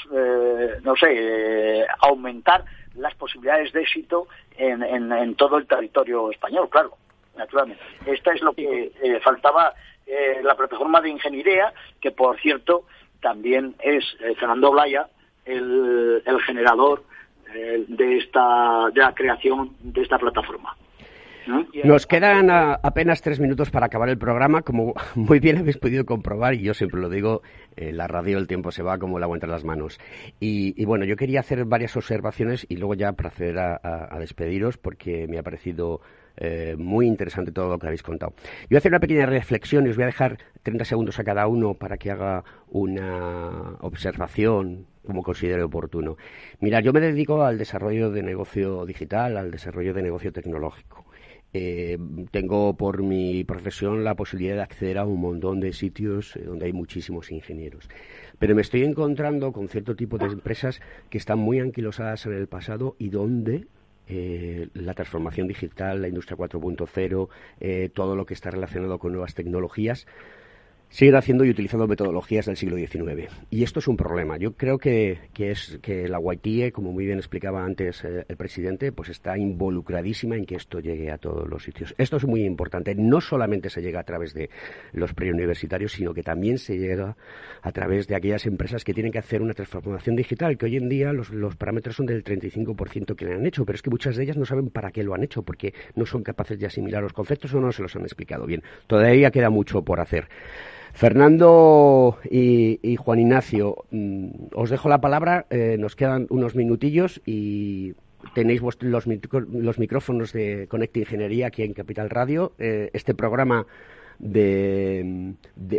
no 0.84 0.96
sé, 0.96 1.88
aumentar 2.00 2.64
las 2.94 3.16
posibilidades 3.16 3.74
de 3.74 3.82
éxito 3.82 4.28
en, 4.56 4.84
en, 4.84 5.36
todo 5.36 5.58
el 5.58 5.66
territorio 5.66 6.30
español, 6.30 6.70
claro, 6.70 6.96
naturalmente. 7.36 7.82
Esta 8.06 8.34
es 8.34 8.42
lo 8.44 8.54
que 8.54 8.92
faltaba 9.24 9.74
la 10.44 10.54
plataforma 10.54 11.02
de 11.02 11.10
ingeniería, 11.10 11.74
que 12.00 12.12
por 12.12 12.40
cierto 12.40 12.86
también 13.22 13.76
es 13.84 14.04
eh, 14.20 14.36
Fernando 14.40 14.72
Blaya 14.72 15.08
el, 15.46 16.22
generador 16.46 17.04
eh, 17.54 17.86
de 17.88 18.18
esta 18.18 18.90
de 18.94 19.02
la 19.02 19.14
creación 19.14 19.76
de 19.82 20.02
esta 20.02 20.18
plataforma. 20.18 20.76
Nos 21.84 22.06
quedan 22.06 22.50
apenas 22.52 23.22
tres 23.22 23.40
minutos 23.40 23.72
para 23.72 23.88
acabar 23.88 24.10
el 24.10 24.18
programa. 24.18 24.62
Como 24.62 24.94
muy 25.16 25.40
bien 25.40 25.58
habéis 25.58 25.78
podido 25.78 26.06
comprobar, 26.06 26.54
y 26.54 26.64
yo 26.64 26.74
siempre 26.74 27.02
lo 27.02 27.10
digo, 27.10 27.42
en 27.76 27.98
la 27.98 28.08
radio 28.08 28.38
el 28.38 28.48
tiempo 28.48 28.72
se 28.72 28.84
va 28.84 29.00
como 29.00 29.18
el 29.18 29.24
agua 29.24 29.36
entre 29.36 29.50
las 29.50 29.64
manos. 29.64 30.00
Y, 30.40 30.86
bueno, 30.86 31.06
yo 31.06 31.16
quería 31.16 31.40
hacer 31.40 31.66
varias 31.66 31.96
observaciones 31.98 32.66
y 32.70 32.78
luego 32.78 32.94
ya 32.94 33.14
proceder 33.14 33.58
a, 33.60 34.18
despediros 34.20 34.78
porque 34.78 35.28
me 35.28 35.40
ha 35.40 35.44
parecido 35.44 36.02
eh, 36.38 36.76
muy 36.78 37.08
interesante 37.08 37.52
todo 37.52 37.70
lo 37.70 37.80
que 37.80 37.88
habéis 37.88 38.04
contado. 38.04 38.34
Yo 38.36 38.68
voy 38.70 38.76
a 38.76 38.80
hacer 38.80 38.92
una 38.92 39.00
pequeña 39.00 39.26
reflexión 39.26 39.86
y 39.86 39.90
os 39.90 39.96
voy 39.96 40.04
a 40.04 40.08
dejar 40.08 40.38
30 40.64 40.86
segundos 40.86 41.20
a 41.20 41.24
cada 41.24 41.48
uno 41.48 41.74
para 41.74 41.98
que 41.98 42.12
haga 42.12 42.44
una 42.70 43.78
observación 43.82 44.88
como 45.06 45.24
considere 45.24 45.64
oportuno. 45.64 46.18
Mira, 46.60 46.80
yo 46.80 46.94
me 46.94 47.00
dedico 47.00 47.44
al 47.44 47.58
desarrollo 47.58 48.12
de 48.12 48.24
negocio 48.24 48.86
digital, 48.86 49.38
al 49.38 49.52
desarrollo 49.52 49.94
de 49.94 50.04
negocio 50.04 50.32
tecnológico. 50.32 51.06
Eh, 51.54 51.98
tengo 52.32 52.78
por 52.78 53.04
mi 53.04 53.44
profesión 53.44 54.06
la 54.06 54.16
posibilidad 54.16 54.56
de 54.56 54.62
acceder 54.62 54.98
a 54.98 55.06
un 55.06 55.20
montón 55.20 55.60
de 55.60 55.74
sitios 55.74 56.38
eh, 56.38 56.44
donde 56.46 56.68
hay 56.68 56.74
muchísimos 56.74 57.30
ingenieros. 57.30 57.90
Pero 58.40 58.56
me 58.56 58.62
estoy 58.62 58.84
encontrando 58.84 59.52
con 59.52 59.68
cierto 59.68 59.96
tipo 59.96 60.18
de 60.18 60.28
empresas 60.28 60.82
que 61.10 61.18
están 61.18 61.40
muy 61.40 61.60
anquilosadas 61.60 62.26
en 62.26 62.34
el 62.34 62.48
pasado 62.48 62.96
y 63.00 63.10
donde 63.10 63.68
eh, 64.12 64.68
la 64.74 64.94
transformación 64.94 65.48
digital, 65.48 66.02
la 66.02 66.08
industria 66.08 66.38
4.0, 66.38 67.92
todo 67.94 68.16
lo 68.16 68.26
que 68.26 68.34
está 68.34 68.52
relacionado 68.52 69.00
con 69.00 69.14
nuevas 69.14 69.34
tecnologías, 69.34 70.06
siguen 70.92 71.16
haciendo 71.16 71.46
y 71.46 71.50
utilizando 71.50 71.88
metodologías 71.88 72.46
del 72.46 72.58
siglo 72.58 72.76
XIX. 72.76 73.32
Y 73.50 73.64
esto 73.64 73.80
es 73.80 73.88
un 73.88 73.98
problema. 73.98 74.38
Yo 74.38 74.54
creo 74.54 74.78
que, 74.78 75.20
es 75.38 75.80
que 75.82 76.08
la 76.08 76.20
YTE, 76.20 76.72
como 76.72 76.92
muy 76.92 77.06
bien 77.06 77.18
explicaba 77.18 77.64
antes 77.64 78.04
eh, 78.04 78.26
el 78.28 78.38
presidente, 78.38 78.92
pues 78.92 79.10
está 79.10 79.38
involucradísima 79.38 80.36
en 80.36 80.46
que 80.46 80.56
esto 80.56 80.80
llegue 80.80 81.12
a 81.12 81.18
todos 81.18 81.48
los 81.48 81.64
sitios. 81.64 81.96
Esto 81.98 82.18
es 82.18 82.26
muy 82.26 82.44
importante. 82.44 82.94
No 82.94 83.22
solamente 83.22 83.70
se 83.70 83.82
llega 83.82 84.02
a 84.02 84.04
través 84.04 84.34
de 84.34 84.50
los 84.92 85.14
preuniversitarios, 85.14 85.94
sino 85.94 86.14
que 86.14 86.24
también 86.24 86.58
se 86.58 86.78
llega 86.78 87.16
a 87.62 87.72
través 87.72 88.08
de 88.08 88.16
aquellas 88.16 88.46
empresas 88.46 88.84
que 88.84 88.94
tienen 88.94 89.14
que 89.14 89.20
hacer 89.20 89.42
una 89.42 89.54
transformación 89.54 90.16
digital, 90.16 90.58
que 90.58 90.66
hoy 90.66 90.76
en 90.76 90.90
día 90.90 91.14
los, 91.14 91.30
los 91.30 91.56
parámetros 91.56 91.96
son 91.96 92.06
del 92.06 92.24
35% 92.24 93.16
que 93.16 93.26
le 93.26 93.36
han 93.36 93.46
hecho, 93.46 93.66
pero 93.66 93.76
es 93.76 93.82
que 93.82 93.90
muchas 93.90 94.18
de 94.18 94.24
ellas 94.24 94.38
no 94.38 94.46
saben 94.46 94.70
para 94.70 94.92
qué 94.92 95.04
lo 95.04 95.14
han 95.14 95.24
hecho, 95.24 95.42
porque 95.42 95.74
no 95.96 96.06
son 96.06 96.22
capaces 96.22 96.60
de 96.60 96.66
asimilar 96.66 97.02
los 97.02 97.14
conceptos 97.14 97.54
o 97.54 97.62
no 97.62 97.72
se 97.72 97.82
los 97.82 97.96
han 97.96 98.04
explicado 98.04 98.46
bien. 98.46 98.62
Todavía 98.88 99.32
queda 99.32 99.50
mucho 99.50 99.84
por 99.84 100.02
hacer. 100.02 100.28
Fernando 100.94 102.18
y, 102.30 102.96
Juan 102.98 103.20
Ignacio, 103.20 103.86
mm, 103.92 104.28
os 104.54 104.70
dejo 104.70 104.90
la 104.90 105.02
palabra, 105.02 105.46
eh, 105.50 105.78
nos 105.80 105.96
quedan 105.96 106.28
unos 106.30 106.56
minutillos 106.56 107.22
y 107.26 107.94
tenéis 108.36 108.62
los, 108.62 108.78
los, 108.82 109.80
micrófonos 109.80 110.34
de 110.34 110.68
Conecta 110.68 111.00
Ingeniería 111.00 111.48
aquí 111.48 111.64
en 111.64 111.74
Capital 111.74 112.10
Radio. 112.10 112.54
Eh, 112.60 112.90
este 112.94 113.14
programa 113.14 113.66
de, 114.20 115.34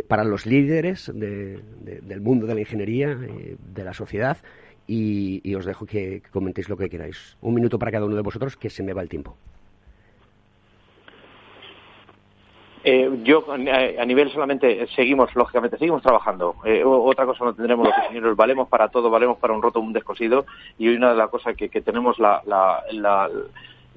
para 0.07 0.23
los 0.23 0.45
líderes 0.45 1.11
del 1.13 2.21
mundo 2.21 2.45
de 2.45 2.55
la 2.55 2.59
ingeniería, 2.59 3.11
eh, 3.11 3.55
de 3.73 3.83
la 3.83 3.93
sociedad, 3.93 4.37
y, 4.85 5.55
os 5.55 5.65
dejo 5.65 5.85
que 5.85 6.21
comentéis 6.31 6.69
lo 6.69 6.77
que 6.77 6.89
queráis. 6.89 7.37
Un 7.41 7.53
minuto 7.53 7.79
para 7.79 7.91
cada 7.91 8.05
uno 8.05 8.15
de 8.15 8.21
vosotros, 8.21 8.57
que 8.57 8.69
se 8.69 8.83
me 8.83 8.93
va 8.93 9.01
el 9.01 9.09
tiempo. 9.09 9.37
Eh, 12.85 13.09
yo 13.23 13.45
a 13.49 14.05
nivel 14.05 14.29
solamente 14.31 14.87
seguimos, 14.95 15.33
lógicamente, 15.35 15.77
seguimos 15.77 16.01
trabajando. 16.01 16.55
Eh, 16.65 16.83
otra 16.85 17.25
cosa 17.25 17.45
no 17.45 17.53
tendremos 17.53 17.87
los 17.87 17.97
ingenieros, 17.97 18.35
valemos 18.35 18.67
para 18.67 18.89
todo, 18.89 19.09
valemos 19.09 19.37
para 19.37 19.53
un 19.53 19.61
roto, 19.61 19.79
un 19.79 19.93
descosido. 19.93 20.45
Y 20.77 20.89
una 20.89 21.11
de 21.11 21.17
las 21.17 21.29
cosas 21.29 21.55
que, 21.55 21.69
que 21.69 21.81
tenemos 21.81 22.19
la, 22.19 22.41
la, 22.45 22.83
la, 22.91 23.29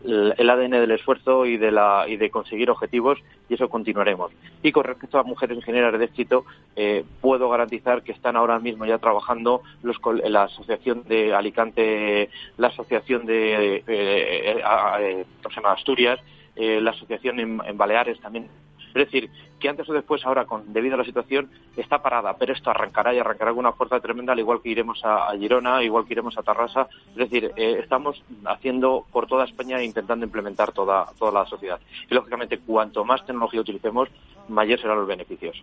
el 0.05 0.51
ADN 0.51 0.71
del 0.71 0.91
esfuerzo 0.93 1.47
y 1.47 1.57
de, 1.57 1.71
la, 1.71 2.05
y 2.07 2.17
de 2.17 2.31
conseguir 2.31 2.71
objetivos 2.71 3.19
y 3.49 3.55
eso 3.55 3.69
continuaremos. 3.69 4.33
Y 4.63 4.73
con 4.73 4.85
respecto 4.85 5.19
a 5.19 5.23
mujeres 5.23 5.57
ingenieras 5.57 5.99
de 5.99 6.05
éxito, 6.05 6.45
eh, 6.77 7.05
puedo 7.21 7.49
garantizar 7.49 8.03
que 8.03 8.13
están 8.13 8.37
ahora 8.37 8.59
mismo 8.59 8.87
ya 8.87 8.99
trabajando 8.99 9.63
los, 9.83 9.97
la 10.25 10.45
Asociación 10.45 11.03
de 11.09 11.35
Alicante, 11.35 12.31
la 12.57 12.69
Asociación 12.69 13.27
de 13.27 13.77
eh, 13.77 13.83
eh, 13.87 15.25
Asturias, 15.65 16.21
la 16.57 16.91
Asociación 16.91 17.39
en 17.39 17.77
Baleares 17.77 18.19
también 18.21 18.49
es 18.89 18.95
decir, 18.95 19.31
que 19.59 19.69
antes 19.69 19.89
o 19.89 19.93
después, 19.93 20.25
ahora, 20.25 20.45
con, 20.45 20.73
debido 20.73 20.95
a 20.95 20.99
la 20.99 21.05
situación, 21.05 21.49
está 21.77 22.03
parada, 22.03 22.37
pero 22.39 22.53
esto 22.53 22.71
arrancará 22.71 23.15
y 23.15 23.19
arrancará 23.19 23.51
con 23.51 23.61
una 23.61 23.73
fuerza 23.73 24.01
tremenda, 24.01 24.33
al 24.33 24.39
igual 24.39 24.61
que 24.63 24.71
iremos 24.71 25.01
a, 25.05 25.31
Girona, 25.39 25.83
igual 25.83 26.07
que 26.07 26.15
iremos 26.15 26.37
a 26.39 26.43
Tarrasa. 26.43 26.89
Es 27.11 27.17
decir, 27.17 27.53
eh, 27.57 27.79
estamos 27.81 28.23
haciendo 28.45 29.05
por 29.11 29.27
toda 29.27 29.45
España 29.45 29.79
e 29.79 29.85
intentando 29.85 30.25
implementar 30.25 30.73
toda, 30.73 31.07
toda 31.19 31.33
la 31.33 31.47
sociedad. 31.47 31.81
Y, 32.11 32.15
lógicamente, 32.15 32.59
cuanto 32.59 33.05
más 33.05 33.25
tecnología 33.25 33.61
utilicemos, 33.61 34.09
mayor 34.49 34.81
serán 34.81 34.99
los 34.99 35.09
beneficios. 35.09 35.63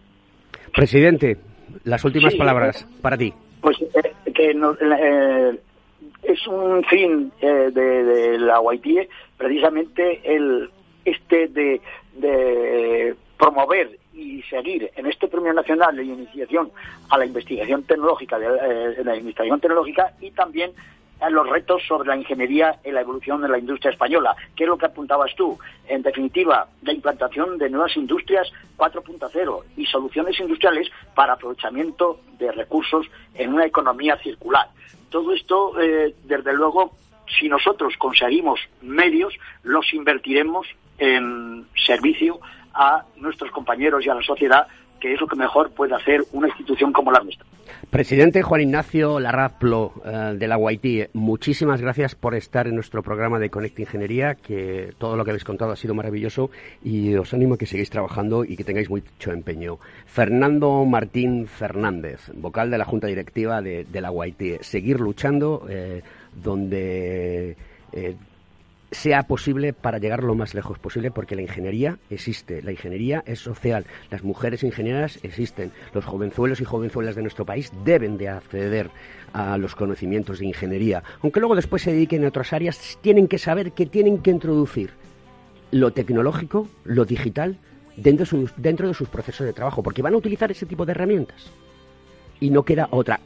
Presidente, 0.73 1.37
las 1.83 2.03
últimas 2.03 2.35
palabras 2.35 2.87
para 3.01 3.17
ti. 3.17 3.33
Pues 3.61 3.77
eh, 3.81 4.31
que 4.33 4.51
eh, 4.51 5.59
es 6.23 6.47
un 6.47 6.83
fin 6.85 7.31
de, 7.39 8.37
la 8.39 8.59
UIT 8.59 9.09
precisamente 9.37 10.21
el 10.23 10.69
este 11.05 11.47
de 11.47 11.81
promover 13.37 13.99
y 14.13 14.41
seguir 14.43 14.91
en 14.95 15.07
este 15.07 15.27
Premio 15.27 15.53
Nacional 15.53 15.95
de 15.95 16.03
Iniciación 16.03 16.71
a 17.09 17.17
la 17.17 17.25
Investigación 17.25 17.83
Tecnológica, 17.83 18.37
de, 18.37 18.45
eh, 18.45 19.03
la 19.03 19.15
Investigación 19.15 19.59
Tecnológica 19.59 20.13
y 20.21 20.31
también 20.31 20.71
a 21.19 21.29
los 21.29 21.47
retos 21.47 21.81
sobre 21.87 22.09
la 22.09 22.17
ingeniería 22.17 22.79
en 22.83 22.95
la 22.95 23.01
evolución 23.01 23.41
de 23.41 23.47
la 23.47 23.57
industria 23.57 23.91
española, 23.91 24.35
que 24.55 24.63
es 24.65 24.69
lo 24.69 24.77
que 24.77 24.87
apuntabas 24.87 25.33
tú. 25.35 25.57
En 25.87 26.01
definitiva, 26.01 26.67
la 26.81 26.93
implantación 26.93 27.57
de 27.57 27.69
nuevas 27.69 27.95
industrias 27.95 28.51
4.0 28.77 29.63
y 29.77 29.85
soluciones 29.85 30.39
industriales 30.39 30.89
para 31.15 31.33
aprovechamiento 31.33 32.19
de 32.37 32.51
recursos 32.51 33.07
en 33.35 33.53
una 33.53 33.65
economía 33.65 34.17
circular. 34.17 34.67
Todo 35.09 35.33
esto, 35.33 35.79
eh, 35.79 36.13
desde 36.25 36.53
luego, 36.53 36.91
si 37.39 37.47
nosotros 37.47 37.95
conseguimos 37.97 38.59
medios, 38.81 39.33
los 39.63 39.93
invertiremos 39.93 40.67
en 40.97 41.65
servicio 41.85 42.39
a 42.73 43.03
nuestros 43.17 43.51
compañeros 43.51 44.05
y 44.05 44.09
a 44.09 44.15
la 44.15 44.23
sociedad, 44.23 44.67
que 44.99 45.13
es 45.13 45.19
lo 45.19 45.27
que 45.27 45.35
mejor 45.35 45.71
puede 45.71 45.95
hacer 45.95 46.21
una 46.31 46.47
institución 46.47 46.93
como 46.93 47.11
la 47.11 47.19
nuestra. 47.19 47.45
Presidente 47.89 48.41
Juan 48.41 48.61
Ignacio 48.61 49.19
Larraplo 49.19 49.93
eh, 50.05 50.35
de 50.37 50.47
la 50.47 50.57
UIT, 50.57 51.09
muchísimas 51.13 51.81
gracias 51.81 52.15
por 52.15 52.35
estar 52.35 52.67
en 52.67 52.75
nuestro 52.75 53.03
programa 53.03 53.37
de 53.37 53.49
Conecta 53.49 53.81
Ingeniería, 53.81 54.35
que 54.35 54.93
todo 54.97 55.15
lo 55.15 55.23
que 55.23 55.31
habéis 55.31 55.43
contado 55.43 55.71
ha 55.71 55.75
sido 55.75 55.93
maravilloso 55.93 56.49
y 56.83 57.15
os 57.15 57.33
animo 57.33 57.55
a 57.55 57.57
que 57.57 57.65
sigáis 57.65 57.89
trabajando 57.89 58.45
y 58.45 58.55
que 58.55 58.63
tengáis 58.63 58.89
mucho 58.89 59.31
empeño. 59.31 59.77
Fernando 60.05 60.85
Martín 60.85 61.47
Fernández, 61.47 62.31
vocal 62.33 62.71
de 62.71 62.77
la 62.77 62.85
Junta 62.85 63.07
Directiva 63.07 63.61
de, 63.61 63.85
la 64.01 64.11
UIT, 64.11 64.61
seguir 64.61 64.99
luchando 64.99 65.67
eh, 65.69 66.01
donde... 66.33 67.57
Eh, 67.91 68.15
sea 68.93 69.23
posible 69.23 69.73
para 69.73 69.97
llegar 69.97 70.23
lo 70.23 70.35
más 70.35 70.53
lejos 70.53 70.79
posible, 70.79 71.11
porque 71.11 71.35
la 71.35 71.41
ingeniería 71.41 71.97
existe, 72.09 72.61
la 72.61 72.71
ingeniería 72.71 73.23
es 73.25 73.39
social, 73.39 73.85
las 74.09 74.23
mujeres 74.23 74.63
ingenieras 74.63 75.19
existen, 75.23 75.71
los 75.93 76.05
jovenzuelos 76.05 76.61
y 76.61 76.65
jovenzuelas 76.65 77.15
de 77.15 77.21
nuestro 77.21 77.45
país 77.45 77.71
deben 77.83 78.17
de 78.17 78.29
acceder 78.29 78.89
a 79.33 79.57
los 79.57 79.75
conocimientos 79.75 80.39
de 80.39 80.45
ingeniería, 80.45 81.03
aunque 81.21 81.39
luego 81.39 81.55
después 81.55 81.81
se 81.81 81.91
dediquen 81.91 82.23
a 82.23 82.29
otras 82.29 82.53
áreas, 82.53 82.97
tienen 83.01 83.27
que 83.27 83.37
saber 83.37 83.71
que 83.71 83.85
tienen 83.85 84.19
que 84.19 84.31
introducir 84.31 84.91
lo 85.71 85.91
tecnológico, 85.91 86.69
lo 86.83 87.05
digital, 87.05 87.57
dentro 87.97 88.25
de 88.25 88.29
sus, 88.29 88.53
dentro 88.57 88.87
de 88.87 88.93
sus 88.93 89.09
procesos 89.09 89.45
de 89.45 89.53
trabajo, 89.53 89.81
porque 89.81 90.01
van 90.01 90.13
a 90.13 90.17
utilizar 90.17 90.51
ese 90.51 90.65
tipo 90.65 90.85
de 90.85 90.91
herramientas. 90.91 91.51
Y 92.39 92.49
no 92.49 92.63
queda 92.63 92.87
otra 92.91 93.19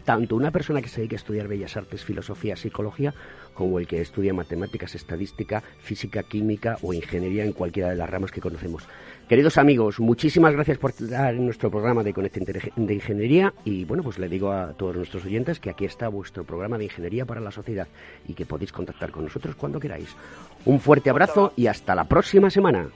tanto 0.00 0.36
una 0.36 0.50
persona 0.50 0.82
que 0.82 0.88
se 0.88 0.96
dedique 1.00 1.16
a 1.16 1.18
estudiar 1.18 1.48
bellas 1.48 1.76
artes, 1.76 2.04
filosofía, 2.04 2.56
psicología, 2.56 3.14
como 3.54 3.78
el 3.78 3.86
que 3.86 4.00
estudia 4.00 4.34
matemáticas, 4.34 4.94
estadística, 4.94 5.62
física, 5.80 6.22
química 6.22 6.78
o 6.82 6.92
ingeniería 6.92 7.44
en 7.44 7.52
cualquiera 7.52 7.90
de 7.90 7.96
las 7.96 8.08
ramas 8.08 8.30
que 8.30 8.40
conocemos. 8.40 8.86
Queridos 9.28 9.58
amigos, 9.58 10.00
muchísimas 10.00 10.52
gracias 10.52 10.78
por 10.78 10.90
estar 10.90 11.34
en 11.34 11.44
nuestro 11.44 11.70
programa 11.70 12.02
de 12.02 12.12
Conecta 12.12 12.40
de 12.74 12.94
Ingeniería 12.94 13.54
y 13.64 13.84
bueno, 13.84 14.02
pues 14.02 14.18
le 14.18 14.28
digo 14.28 14.50
a 14.50 14.72
todos 14.72 14.96
nuestros 14.96 15.24
oyentes 15.24 15.60
que 15.60 15.70
aquí 15.70 15.84
está 15.84 16.08
vuestro 16.08 16.42
programa 16.44 16.78
de 16.78 16.84
Ingeniería 16.84 17.24
para 17.24 17.40
la 17.40 17.52
Sociedad 17.52 17.86
y 18.26 18.34
que 18.34 18.46
podéis 18.46 18.72
contactar 18.72 19.10
con 19.10 19.24
nosotros 19.24 19.54
cuando 19.54 19.78
queráis. 19.78 20.16
Un 20.64 20.80
fuerte 20.80 21.10
abrazo 21.10 21.52
y 21.56 21.68
hasta 21.68 21.94
la 21.94 22.04
próxima 22.04 22.50
semana. 22.50 22.88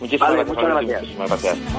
Muchísimas 0.00 0.32
gracias. 0.32 0.56
Muchas 0.56 1.42
gracias. 1.42 1.74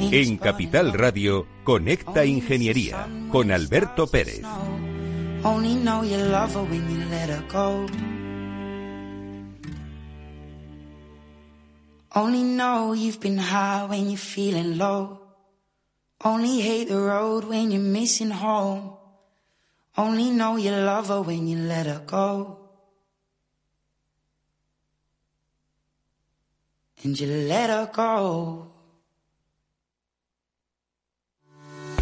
En 0.00 0.38
Capital 0.38 0.92
Radio, 0.92 1.46
Conecta 1.64 2.24
Ingeniería 2.24 3.08
con 3.30 3.50
Alberto 3.50 4.06
Pérez. 4.06 4.42
Only 5.42 5.74
know 12.42 12.94
you've 12.94 13.20
been 13.20 13.38
high 13.38 13.86
when 13.86 14.08
you're 14.08 14.16
feeling 14.16 14.78
low. 14.78 15.20
Only 16.24 16.60
hate 16.60 16.88
the 16.88 17.00
road 17.00 17.44
when 17.44 17.70
you're 17.70 17.82
missing 17.82 18.30
home. 18.30 18.96
Only 19.96 20.30
know 20.30 20.56
you 20.56 20.70
love 20.70 21.08
her 21.08 21.22
when 21.22 21.48
you 21.48 21.58
let 21.58 21.86
her 21.86 22.02
go. 22.06 22.58
And 27.02 27.18
you 27.18 27.26
let 27.26 27.68
her 27.70 27.90
go. 27.92 28.67